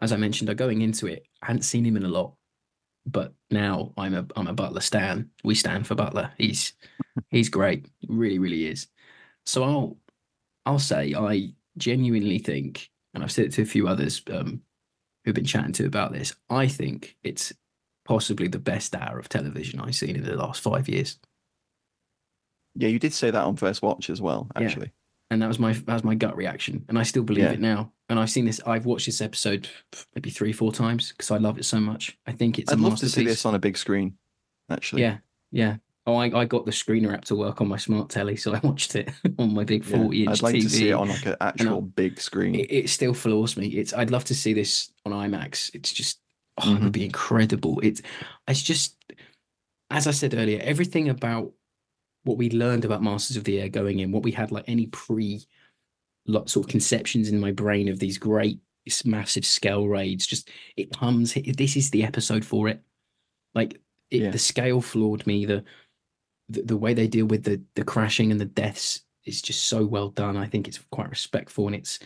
as 0.01 0.11
I 0.13 0.17
mentioned, 0.17 0.49
uh, 0.49 0.53
going 0.53 0.81
into 0.81 1.07
it, 1.07 1.23
I 1.41 1.47
hadn't 1.47 1.63
seen 1.63 1.85
him 1.85 1.97
in 1.97 2.03
a 2.05 2.07
lot, 2.09 2.35
but 3.05 3.33
now 3.49 3.93
I'm 3.97 4.13
a 4.13 4.25
I'm 4.35 4.47
a 4.47 4.53
Butler 4.53 4.81
stan. 4.81 5.29
We 5.43 5.55
stand 5.55 5.87
for 5.87 5.95
Butler. 5.95 6.31
He's 6.37 6.73
he's 7.29 7.49
great. 7.49 7.87
Really, 8.07 8.39
really 8.39 8.67
is. 8.67 8.87
So 9.45 9.63
I'll 9.63 9.97
I'll 10.65 10.79
say 10.79 11.13
I 11.15 11.53
genuinely 11.77 12.37
think, 12.39 12.89
and 13.13 13.23
I've 13.23 13.31
said 13.31 13.45
it 13.45 13.53
to 13.53 13.61
a 13.63 13.65
few 13.65 13.87
others 13.87 14.21
um, 14.31 14.61
who've 15.25 15.35
been 15.35 15.45
chatting 15.45 15.73
to 15.73 15.85
about 15.85 16.11
this. 16.13 16.35
I 16.49 16.67
think 16.67 17.15
it's 17.23 17.51
possibly 18.05 18.47
the 18.47 18.59
best 18.59 18.95
hour 18.95 19.17
of 19.19 19.29
television 19.29 19.79
I've 19.79 19.95
seen 19.95 20.15
in 20.15 20.23
the 20.23 20.35
last 20.35 20.61
five 20.61 20.87
years. 20.89 21.17
Yeah, 22.75 22.89
you 22.89 22.99
did 22.99 23.13
say 23.13 23.31
that 23.31 23.43
on 23.45 23.55
first 23.57 23.81
watch 23.81 24.09
as 24.09 24.21
well, 24.21 24.47
Yeah. 24.57 24.63
actually. 24.65 24.91
and 25.29 25.41
that 25.41 25.47
was 25.47 25.59
my 25.59 25.73
that 25.73 25.93
was 25.93 26.03
my 26.03 26.13
gut 26.15 26.35
reaction 26.35 26.83
and 26.89 26.99
i 26.99 27.03
still 27.03 27.23
believe 27.23 27.45
Yeah. 27.45 27.51
it 27.53 27.59
now 27.61 27.91
and 28.11 28.19
i've 28.19 28.29
seen 28.29 28.45
this 28.45 28.59
i've 28.67 28.85
watched 28.85 29.05
this 29.07 29.21
episode 29.21 29.67
maybe 30.15 30.29
three 30.29 30.53
four 30.53 30.71
times 30.71 31.11
because 31.11 31.31
i 31.31 31.37
love 31.37 31.57
it 31.57 31.65
so 31.65 31.79
much. 31.79 32.17
I 32.27 32.31
think 32.33 32.59
it's 32.59 32.71
I'd 32.71 32.77
a 32.77 32.81
love 32.81 32.99
to 32.99 33.09
see 33.09 33.23
this 33.25 33.45
on 33.45 33.55
a 33.55 33.59
big 33.59 33.77
screen. 33.77 34.17
Actually, 34.69 35.01
yeah 35.01 35.17
yeah. 35.51 35.77
Oh 36.07 36.15
I, 36.15 36.25
I 36.41 36.45
got 36.45 36.65
the 36.65 36.71
screener 36.71 37.13
app 37.13 37.25
to 37.25 37.35
work 37.35 37.61
on 37.61 37.67
my 37.67 37.77
smart 37.77 38.09
telly 38.09 38.35
so 38.35 38.53
i 38.53 38.59
watched 38.63 38.95
it 38.95 39.09
on 39.39 39.53
my 39.53 39.63
big 39.63 39.83
40 39.85 40.23
inch 40.25 40.29
I'd 40.29 40.41
like 40.43 40.55
tv 40.55 40.61
to 40.63 40.69
see 40.69 40.89
it 40.89 40.93
on 40.93 41.09
like 41.09 41.25
an 41.25 41.35
actual 41.41 41.81
big 41.81 42.19
screen. 42.19 42.55
it, 42.55 42.71
it 42.71 42.89
still 42.89 43.13
floors 43.13 43.55
me. 43.57 43.67
It's 43.67 43.93
i'd 43.93 44.11
love 44.11 44.25
to 44.25 44.35
see 44.35 44.53
this 44.53 44.91
on 45.05 45.11
imax. 45.13 45.71
It's 45.73 45.91
just 45.93 46.19
oh, 46.57 46.73
it 46.73 46.79
Mhm. 46.79 46.83
would 46.83 46.91
be 46.91 47.05
incredible. 47.05 47.79
It's 47.81 48.01
it's 48.47 48.61
just 48.61 48.97
as 49.89 50.07
i 50.07 50.11
said 50.11 50.33
earlier 50.33 50.59
everything 50.63 51.09
about 51.09 51.51
what 52.23 52.37
we 52.37 52.49
learned 52.49 52.85
about 52.85 53.03
masters 53.03 53.35
of 53.37 53.43
the 53.43 53.59
air 53.59 53.67
going 53.69 53.99
in 53.99 54.11
what 54.11 54.23
we 54.23 54.31
had 54.31 54.51
like 54.51 54.65
any 54.67 54.87
pre 54.87 55.41
sort 56.27 56.55
of 56.57 56.67
conceptions 56.67 57.29
in 57.29 57.39
my 57.39 57.51
brain 57.51 57.87
of 57.89 57.99
these 57.99 58.17
great 58.17 58.59
massive 59.05 59.45
scale 59.45 59.87
raids 59.87 60.25
just 60.25 60.49
it 60.75 60.91
comes 60.97 61.33
this 61.55 61.75
is 61.77 61.89
the 61.91 62.03
episode 62.03 62.43
for 62.43 62.67
it. 62.67 62.81
Like 63.53 63.75
it, 64.09 64.21
Yeah. 64.21 64.31
the 64.31 64.39
scale 64.39 64.81
floored 64.81 65.25
me 65.27 65.45
the, 65.45 65.63
the 66.49 66.63
the 66.63 66.77
way 66.77 66.93
they 66.93 67.07
deal 67.07 67.25
with 67.25 67.43
the 67.43 67.61
the 67.75 67.83
crashing 67.83 68.31
and 68.31 68.41
the 68.41 68.45
deaths 68.45 69.01
is 69.25 69.41
just 69.41 69.65
so 69.65 69.85
well 69.85 70.09
done. 70.09 70.35
I 70.37 70.47
think 70.47 70.67
it's 70.67 70.79
quite 70.91 71.09
respectful 71.09 71.67
and 71.67 71.75
it's 71.75 71.99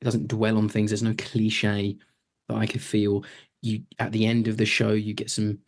it 0.00 0.04
doesn't 0.04 0.28
dwell 0.28 0.58
on 0.58 0.68
things. 0.68 0.90
There's 0.90 1.02
no 1.02 1.14
cliche 1.16 1.96
that 2.48 2.56
i 2.56 2.66
could 2.66 2.82
feel. 2.82 3.24
You 3.62 3.82
at 3.98 4.12
the 4.12 4.26
end 4.26 4.48
of 4.48 4.56
the 4.56 4.66
show 4.66 4.92
you 4.92 5.14
get 5.14 5.30
some 5.30 5.58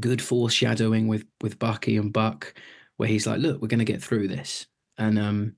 good 0.00 0.20
foreshadowing 0.20 1.08
with 1.08 1.24
with 1.40 1.58
bucky 1.58 1.96
and 1.96 2.12
buck 2.12 2.54
where 2.98 3.08
he's 3.08 3.26
like 3.26 3.40
look 3.40 3.60
we're 3.62 3.68
going 3.68 3.78
to 3.78 3.84
get 3.84 4.02
through 4.02 4.28
this. 4.28 4.66
And 4.98 5.18
um 5.18 5.56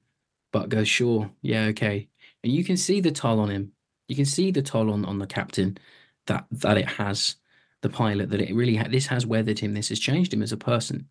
buck 0.53 0.69
goes 0.69 0.89
sure. 0.89 1.31
Yeah 1.43 1.67
okay. 1.67 2.09
And 2.43 2.53
you 2.53 2.65
can 2.65 2.77
see 2.77 3.01
the 3.01 3.11
toll 3.13 3.41
on 3.41 3.51
him. 3.51 3.73
You 4.09 4.17
can 4.17 4.25
see 4.25 4.51
the 4.51 4.63
toll 4.63 4.91
on 4.93 5.05
on 5.05 5.19
the 5.19 5.27
captain 5.27 5.79
that 6.27 6.47
that 6.51 6.79
it 6.79 6.89
has 6.89 7.37
the 7.83 7.89
pilot 7.89 8.31
that 8.31 8.41
it 8.41 8.55
really 8.55 8.77
ha- 8.77 8.89
this 8.91 9.07
has 9.07 9.25
weathered 9.27 9.59
him. 9.59 9.73
This 9.75 9.89
has 9.89 9.99
changed 9.99 10.33
him 10.35 10.43
as 10.43 10.53
a 10.53 10.57
person 10.57 11.07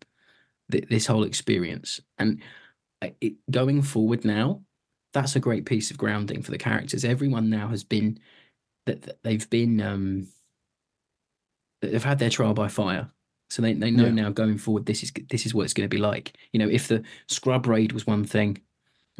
th- 0.70 0.88
this 0.88 1.06
whole 1.06 1.24
experience. 1.24 2.00
And 2.18 2.42
uh, 3.02 3.08
it, 3.20 3.34
going 3.50 3.82
forward 3.82 4.24
now 4.24 4.62
that's 5.12 5.34
a 5.34 5.40
great 5.40 5.64
piece 5.66 5.90
of 5.90 5.98
grounding 5.98 6.40
for 6.42 6.52
the 6.52 6.58
characters. 6.58 7.04
Everyone 7.04 7.50
now 7.50 7.68
has 7.68 7.82
been 7.82 8.18
that 8.86 9.02
that 9.02 9.22
they've 9.22 9.48
been 9.50 9.80
um 9.80 10.28
they've 11.82 12.04
had 12.04 12.18
their 12.18 12.30
trial 12.30 12.54
by 12.54 12.68
fire. 12.68 13.10
So 13.48 13.62
they, 13.62 13.72
they 13.72 13.90
know 13.90 14.04
Yeah. 14.04 14.10
now 14.12 14.30
going 14.30 14.58
forward 14.58 14.86
this 14.86 15.02
is 15.02 15.12
this 15.28 15.46
is 15.46 15.54
what 15.54 15.64
it's 15.64 15.74
going 15.74 15.88
to 15.88 15.94
be 15.94 16.00
like. 16.00 16.36
You 16.52 16.60
know 16.60 16.68
if 16.68 16.86
the 16.88 17.02
scrub 17.26 17.66
raid 17.66 17.92
was 17.92 18.06
one 18.06 18.24
thing 18.24 18.58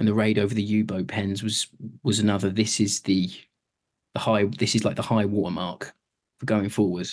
and 0.01 0.09
the 0.09 0.15
raid 0.15 0.39
over 0.39 0.55
the 0.55 0.63
u-boat 0.63 1.07
pens 1.07 1.43
was 1.43 1.69
was 2.03 2.19
another 2.19 2.49
this 2.49 2.81
is 2.81 3.01
the 3.03 3.31
the 4.15 4.21
high 4.21 4.45
this 4.59 4.75
is 4.75 4.85
like 4.85 4.97
the 4.97 5.03
high 5.03 5.27
watermark 5.27 5.93
for 6.41 6.47
going 6.47 6.71
forward. 6.71 7.09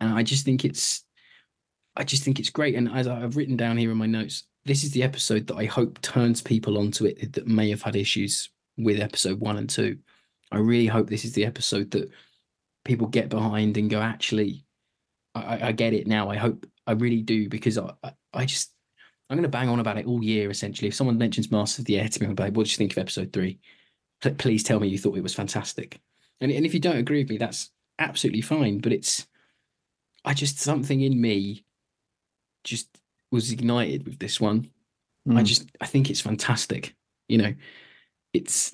And 0.00 0.14
i 0.14 0.22
just 0.22 0.44
think 0.44 0.64
it's 0.64 1.04
i 1.96 2.04
just 2.04 2.22
think 2.22 2.38
it's 2.38 2.48
great. 2.48 2.76
And 2.76 2.88
as 2.88 3.08
i've 3.08 3.36
written 3.36 3.56
down 3.56 3.76
here 3.76 3.90
in 3.90 3.98
my 3.98 4.06
notes 4.06 4.44
this 4.64 4.84
is 4.84 4.92
the 4.92 5.02
episode 5.02 5.46
that 5.48 5.56
i 5.56 5.64
hope 5.64 6.00
turns 6.00 6.40
people 6.40 6.78
onto 6.78 7.04
it 7.06 7.32
that 7.34 7.46
may 7.46 7.68
have 7.70 7.82
had 7.82 7.96
issues 7.96 8.50
with 8.78 9.00
episode 9.00 9.40
one 9.40 9.58
and 9.58 9.68
two. 9.68 9.98
I 10.52 10.58
really 10.58 10.86
hope 10.86 11.08
this 11.10 11.24
is 11.24 11.32
the 11.32 11.44
episode 11.44 11.90
that 11.90 12.10
people 12.84 13.08
get 13.08 13.28
behind 13.28 13.76
and 13.78 13.90
go 13.90 14.00
actually 14.00 14.64
i, 15.34 15.68
I- 15.68 15.72
get 15.72 15.92
it 15.92 16.06
now. 16.06 16.30
I 16.30 16.36
hope 16.36 16.66
i 16.86 16.92
really 16.92 17.22
do 17.22 17.48
because 17.48 17.78
i 17.78 17.90
i, 18.04 18.12
I 18.32 18.44
just 18.44 18.70
i'm 19.30 19.36
going 19.36 19.42
to 19.42 19.48
bang 19.48 19.68
on 19.68 19.80
about 19.80 19.98
it 19.98 20.06
all 20.06 20.22
year 20.22 20.50
essentially 20.50 20.88
if 20.88 20.94
someone 20.94 21.18
mentions 21.18 21.50
master 21.50 21.82
of 21.82 21.86
the 21.86 21.98
air 21.98 22.08
to 22.08 22.20
me 22.22 22.28
i'm 22.28 22.34
like 22.36 22.54
what 22.54 22.64
did 22.64 22.72
you 22.72 22.78
think 22.78 22.92
of 22.92 22.98
episode 22.98 23.32
three 23.32 23.58
Pl- 24.20 24.34
please 24.34 24.62
tell 24.62 24.80
me 24.80 24.88
you 24.88 24.98
thought 24.98 25.16
it 25.16 25.22
was 25.22 25.34
fantastic 25.34 26.00
and, 26.40 26.50
and 26.52 26.64
if 26.66 26.74
you 26.74 26.80
don't 26.80 26.96
agree 26.98 27.20
with 27.22 27.30
me 27.30 27.38
that's 27.38 27.70
absolutely 27.98 28.42
fine 28.42 28.78
but 28.78 28.92
it's 28.92 29.26
i 30.24 30.32
just 30.34 30.58
something 30.60 31.00
in 31.00 31.20
me 31.20 31.64
just 32.64 32.88
was 33.30 33.52
ignited 33.52 34.04
with 34.06 34.18
this 34.18 34.40
one 34.40 34.70
I 35.28 35.42
Mm. 35.42 35.44
just 35.44 35.68
I 35.80 35.86
think 35.86 36.08
it's 36.08 36.20
fantastic. 36.20 36.94
You 37.26 37.38
know, 37.38 37.54
it's 38.32 38.70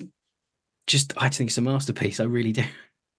just 0.85 1.11
I 1.17 1.27
think 1.29 1.49
it's 1.49 1.57
a 1.57 1.61
masterpiece. 1.61 2.19
I 2.19 2.25
really 2.25 2.51
do. 2.51 2.63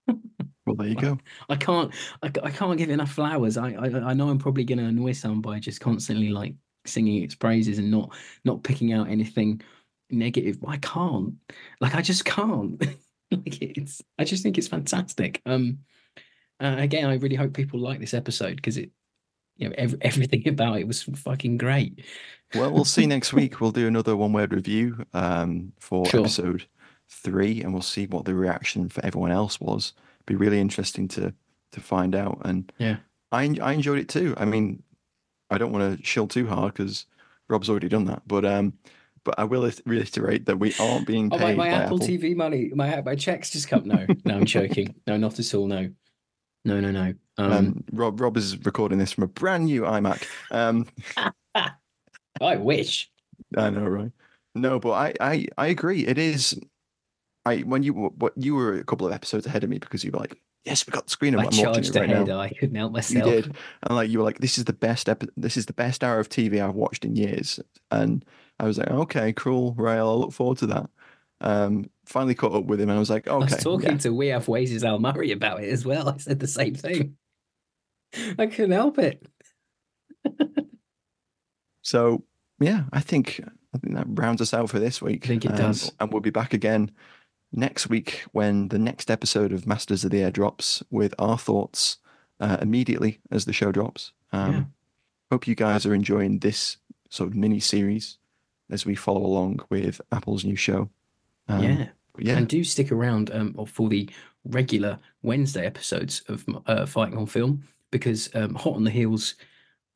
Well, 0.06 0.76
there 0.76 0.86
you 0.86 0.94
go. 0.94 1.18
I 1.48 1.56
can't 1.56 1.92
I, 2.22 2.30
I 2.44 2.50
can't 2.52 2.78
give 2.78 2.90
it 2.90 2.92
enough 2.92 3.10
flowers. 3.10 3.56
I 3.56 3.70
I, 3.72 4.10
I 4.10 4.14
know 4.14 4.28
I'm 4.28 4.38
probably 4.38 4.62
going 4.62 4.78
to 4.78 4.84
annoy 4.84 5.14
some 5.14 5.40
by 5.42 5.58
just 5.58 5.80
constantly 5.80 6.28
like 6.30 6.54
singing 6.86 7.22
its 7.22 7.34
praises 7.34 7.78
and 7.78 7.90
not 7.90 8.14
not 8.44 8.62
picking 8.62 8.92
out 8.92 9.08
anything 9.08 9.60
negative. 10.10 10.58
I 10.66 10.76
can't. 10.78 11.34
Like 11.80 11.94
I 11.94 12.02
just 12.02 12.24
can't. 12.24 12.80
like 13.30 13.62
it's 13.62 14.02
I 14.18 14.24
just 14.24 14.42
think 14.42 14.58
it's 14.58 14.68
fantastic. 14.68 15.40
Um 15.46 15.78
uh, 16.60 16.76
again, 16.78 17.06
I 17.10 17.14
really 17.14 17.34
hope 17.36 17.52
people 17.52 17.80
like 17.80 17.98
this 18.00 18.14
episode 18.14 18.56
because 18.56 18.76
it 18.76 18.90
you 19.56 19.68
know 19.68 19.74
ev- 19.76 19.96
everything 20.02 20.46
about 20.48 20.78
it 20.78 20.86
was 20.86 21.02
fucking 21.02 21.58
great. 21.58 22.04
Well, 22.54 22.70
we'll 22.72 22.84
see 22.84 23.06
next 23.06 23.32
week. 23.40 23.60
We'll 23.60 23.72
do 23.72 23.86
another 23.88 24.16
one 24.16 24.32
word 24.32 24.52
review 24.52 25.04
um, 25.12 25.72
for 25.80 26.06
Sure. 26.06 26.20
episode 26.20 26.66
three, 27.08 27.62
and 27.62 27.72
we'll 27.72 27.82
see 27.82 28.06
what 28.06 28.24
the 28.24 28.34
reaction 28.34 28.88
for 28.88 29.04
everyone 29.04 29.32
else 29.32 29.60
was. 29.60 29.92
Be 30.26 30.36
really 30.36 30.60
interesting 30.60 31.08
to 31.08 31.34
to 31.72 31.80
find 31.80 32.14
out. 32.14 32.40
And 32.44 32.72
Yeah. 32.78 32.96
I 33.32 33.56
I 33.60 33.72
enjoyed 33.72 33.98
it 33.98 34.08
too. 34.08 34.34
I 34.36 34.44
mean, 34.44 34.82
I 35.54 35.58
don't 35.58 35.72
want 35.72 35.98
to 35.98 36.04
shill 36.04 36.26
too 36.26 36.46
hard 36.46 36.74
because 36.74 37.06
Rob's 37.48 37.68
already 37.70 37.88
done 37.88 38.04
that, 38.06 38.22
but 38.26 38.44
um, 38.44 38.74
but 39.24 39.34
I 39.38 39.44
will 39.44 39.70
reiterate 39.86 40.46
that 40.46 40.58
we 40.58 40.74
aren't 40.80 41.06
being 41.06 41.30
Oh, 41.32 41.38
paid 41.38 41.56
my, 41.56 41.64
my 41.64 41.70
by 41.70 41.82
Apple, 41.84 41.96
Apple. 41.96 42.08
TV 42.08 42.36
money, 42.36 42.70
my 42.74 43.00
my 43.02 43.14
checks 43.14 43.50
just 43.50 43.68
come. 43.68 43.86
No, 43.86 44.06
no, 44.24 44.36
I'm 44.36 44.44
joking. 44.44 44.94
No, 45.06 45.16
not 45.16 45.38
at 45.38 45.54
all. 45.54 45.66
No, 45.66 45.90
No, 46.64 46.80
no, 46.80 46.90
no. 46.90 47.14
Um, 47.36 47.52
Um, 47.52 47.84
Rob 47.92 48.20
Rob 48.20 48.36
is 48.36 48.58
recording 48.64 48.98
this 48.98 49.12
from 49.12 49.24
a 49.24 49.28
brand 49.28 49.64
new 49.66 49.82
iMac. 49.82 50.26
Um, 50.50 50.86
I 52.40 52.56
wish. 52.56 53.10
I 53.56 53.70
know, 53.70 53.86
right? 53.86 54.12
No, 54.54 54.78
but 54.78 54.92
I, 54.92 55.14
I, 55.20 55.46
I 55.58 55.66
agree. 55.68 56.06
It 56.06 56.18
is. 56.18 56.58
I 57.46 57.58
when 57.58 57.82
you 57.82 57.92
what 57.92 58.32
you 58.36 58.54
were 58.54 58.74
a 58.74 58.84
couple 58.84 59.06
of 59.06 59.12
episodes 59.12 59.46
ahead 59.46 59.64
of 59.64 59.70
me 59.70 59.78
because 59.78 60.04
you 60.04 60.10
were 60.10 60.18
like, 60.18 60.40
yes, 60.64 60.86
we 60.86 60.90
got 60.92 61.04
the 61.06 61.10
screen. 61.10 61.34
and 61.34 61.42
I 61.42 61.50
charged 61.50 61.94
right 61.96 62.10
ahead. 62.10 62.26
now. 62.26 62.40
I 62.40 62.48
couldn't 62.48 62.74
help 62.74 62.92
myself. 62.92 63.26
You 63.26 63.42
did, 63.42 63.56
and 63.82 63.94
like 63.96 64.10
you 64.10 64.18
were 64.18 64.24
like, 64.24 64.38
this 64.38 64.58
is 64.58 64.64
the 64.64 64.72
best 64.72 65.08
epi- 65.08 65.28
This 65.36 65.56
is 65.56 65.66
the 65.66 65.72
best 65.72 66.02
hour 66.04 66.18
of 66.18 66.28
TV 66.28 66.62
I've 66.62 66.74
watched 66.74 67.04
in 67.04 67.16
years. 67.16 67.60
And 67.90 68.24
I 68.58 68.64
was 68.64 68.78
like, 68.78 68.90
okay, 68.90 69.32
cool, 69.32 69.74
right. 69.76 69.98
I'll 69.98 70.18
look 70.20 70.32
forward 70.32 70.58
to 70.58 70.66
that. 70.68 70.90
Um, 71.40 71.90
finally 72.06 72.34
caught 72.34 72.54
up 72.54 72.64
with 72.64 72.80
him, 72.80 72.88
and 72.88 72.96
I 72.96 73.00
was 73.00 73.10
like, 73.10 73.26
okay. 73.26 73.34
I 73.34 73.38
was 73.56 73.62
talking 73.62 73.90
yeah. 73.92 73.98
to 73.98 74.10
We 74.14 74.28
Have 74.28 74.48
Ways' 74.48 74.82
Al 74.84 74.98
Murray 74.98 75.32
about 75.32 75.62
it 75.62 75.68
as 75.70 75.84
well. 75.84 76.08
I 76.08 76.16
said 76.18 76.40
the 76.40 76.46
same 76.46 76.74
thing. 76.74 77.16
I 78.38 78.46
couldn't 78.46 78.70
help 78.72 78.98
it. 78.98 79.26
So 81.82 82.24
yeah, 82.60 82.84
I 82.92 83.00
think 83.00 83.40
I 83.74 83.78
think 83.78 83.94
that 83.94 84.06
rounds 84.08 84.40
us 84.40 84.54
out 84.54 84.70
for 84.70 84.78
this 84.78 85.02
week. 85.02 85.26
I 85.26 85.28
think 85.28 85.44
it 85.44 85.50
Um, 85.52 85.56
does. 85.56 85.92
and 86.00 86.10
we'll 86.12 86.22
be 86.22 86.30
back 86.30 86.54
again 86.54 86.90
next 87.54 87.88
week 87.88 88.24
when 88.32 88.68
the 88.68 88.78
next 88.78 89.10
episode 89.10 89.52
of 89.52 89.66
Masters 89.66 90.04
of 90.04 90.10
the 90.10 90.22
Air 90.22 90.30
drops 90.30 90.82
with 90.90 91.14
our 91.18 91.38
thoughts 91.38 91.98
uh, 92.40 92.58
immediately 92.60 93.20
as 93.30 93.44
the 93.44 93.52
show 93.52 93.72
drops. 93.72 94.12
Um, 94.32 94.52
Yeah. 94.52 94.64
Hope 95.30 95.46
you 95.46 95.54
guys 95.54 95.86
are 95.86 95.94
enjoying 95.94 96.40
this 96.40 96.76
sort 97.08 97.30
of 97.30 97.34
mini 97.34 97.58
series 97.58 98.18
as 98.70 98.84
we 98.84 98.94
follow 98.94 99.24
along 99.24 99.60
with 99.70 100.00
Apple's 100.12 100.44
new 100.44 100.56
show. 100.56 100.90
Um, 101.48 101.62
yeah. 101.62 101.88
yeah, 102.18 102.36
And 102.36 102.48
do 102.48 102.62
stick 102.62 102.92
around 102.92 103.30
um, 103.32 103.54
for 103.66 103.88
the 103.88 104.08
regular 104.44 104.98
Wednesday 105.22 105.66
episodes 105.66 106.22
of 106.28 106.44
uh, 106.66 106.86
Fighting 106.86 107.18
on 107.18 107.26
Film 107.26 107.64
because 107.90 108.28
um, 108.34 108.54
hot 108.54 108.74
on 108.74 108.84
the 108.84 108.90
heels 108.90 109.34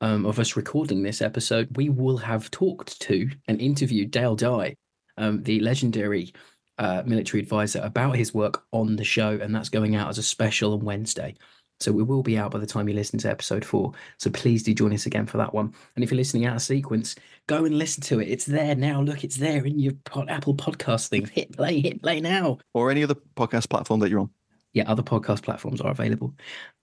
um, 0.01 0.25
of 0.25 0.39
us 0.39 0.57
recording 0.57 1.03
this 1.03 1.21
episode, 1.21 1.77
we 1.77 1.89
will 1.89 2.17
have 2.17 2.51
talked 2.51 3.01
to 3.03 3.29
and 3.49 3.61
interviewed 3.61 4.11
Dale 4.11 4.37
Dye, 4.37 4.77
um, 5.17 5.43
the 5.43 5.61
legendary 5.61 6.33
uh, 6.79 7.03
military 7.07 7.43
advisor, 7.43 7.81
about 7.83 8.17
his 8.17 8.33
work 8.35 8.65
on 8.73 8.97
the 8.97 9.05
show, 9.05 9.39
and 9.41 9.55
that's 9.55 9.69
going 9.69 9.97
out 9.97 10.09
as 10.09 10.19
a 10.19 10.23
special 10.23 10.73
on 10.75 10.81
Wednesday. 10.81 11.35
So 11.81 11.93
we 11.93 12.03
will 12.03 12.25
be 12.25 12.37
out 12.37 12.51
by 12.51 12.59
the 12.59 12.67
time 12.67 12.89
you 12.89 12.95
listen 12.95 13.21
to 13.21 13.31
episode 13.31 13.65
four. 13.65 13.93
So 14.19 14.31
please 14.31 14.65
do 14.65 14.75
join 14.75 14.93
us 14.93 15.07
again 15.07 15.27
for 15.27 15.37
that 15.39 15.55
one. 15.55 15.73
And 15.95 16.03
if 16.03 16.11
you're 16.11 16.17
listening 16.17 16.45
out 16.45 16.57
of 16.57 16.63
sequence, 16.63 17.15
go 17.47 17.65
and 17.65 17.79
listen 17.79 18.03
to 18.05 18.21
it. 18.21 18.29
It's 18.29 18.47
there 18.47 18.75
now. 18.75 19.01
Look, 19.01 19.23
it's 19.23 19.37
there 19.37 19.65
in 19.65 19.79
your 19.79 19.93
pod, 20.05 20.29
Apple 20.29 20.57
podcast 20.57 21.09
thing. 21.09 21.27
Hit 21.33 21.57
play, 21.57 21.81
hit 21.81 22.03
play 22.03 22.21
now. 22.21 22.59
or 22.75 22.91
any 22.91 23.05
other 23.05 23.15
podcast 23.37 23.69
platform 23.69 24.01
that 24.01 24.11
you're 24.11 24.21
on. 24.21 24.31
Yeah, 24.73 24.91
other 24.91 25.05
podcast 25.05 25.43
platforms 25.43 25.81
are 25.81 25.91
available. 25.93 26.35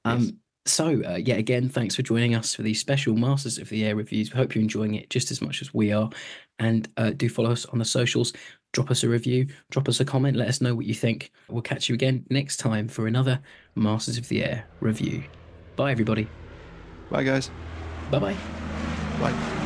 Um, 0.05 0.21
Yes. 0.21 0.31
So, 0.67 1.03
uh, 1.05 1.17
yeah, 1.23 1.35
again, 1.35 1.69
thanks 1.69 1.95
for 1.95 2.01
joining 2.01 2.33
us 2.33 2.55
for 2.55 2.63
these 2.63 2.79
special 2.79 3.15
Masters 3.15 3.59
of 3.59 3.69
the 3.69 3.85
Air 3.85 3.95
reviews. 3.95 4.33
We 4.33 4.37
hope 4.39 4.55
you're 4.55 4.63
enjoying 4.63 4.95
it 4.95 5.11
just 5.11 5.29
as 5.29 5.39
much 5.39 5.61
as 5.61 5.71
we 5.75 5.91
are. 5.91 6.09
And 6.57 6.89
uh, 6.97 7.11
do 7.11 7.29
follow 7.29 7.51
us 7.51 7.65
on 7.67 7.77
the 7.77 7.85
socials. 7.85 8.33
Drop 8.76 8.91
us 8.91 9.05
a 9.05 9.07
review, 9.07 9.47
drop 9.69 9.88
us 9.88 10.01
a 10.01 10.05
comment, 10.05 10.36
let 10.36 10.49
us 10.49 10.59
know 10.59 10.76
what 10.76 10.86
you 10.86 10.93
think. 10.93 11.32
We'll 11.47 11.61
catch 11.61 11.88
you 11.88 11.95
again 11.95 12.26
next 12.30 12.57
time 12.57 12.89
for 12.89 13.07
another 13.07 13.39
Masters 13.73 14.17
of 14.17 14.28
the 14.28 14.43
Air 14.43 14.65
review. 14.82 15.23
Bye, 15.78 15.91
everybody. 15.91 16.28
Bye, 17.09 17.23
guys. 17.23 17.49
Bye 18.11 18.19
bye. 18.19 18.36
Bye. 19.21 19.64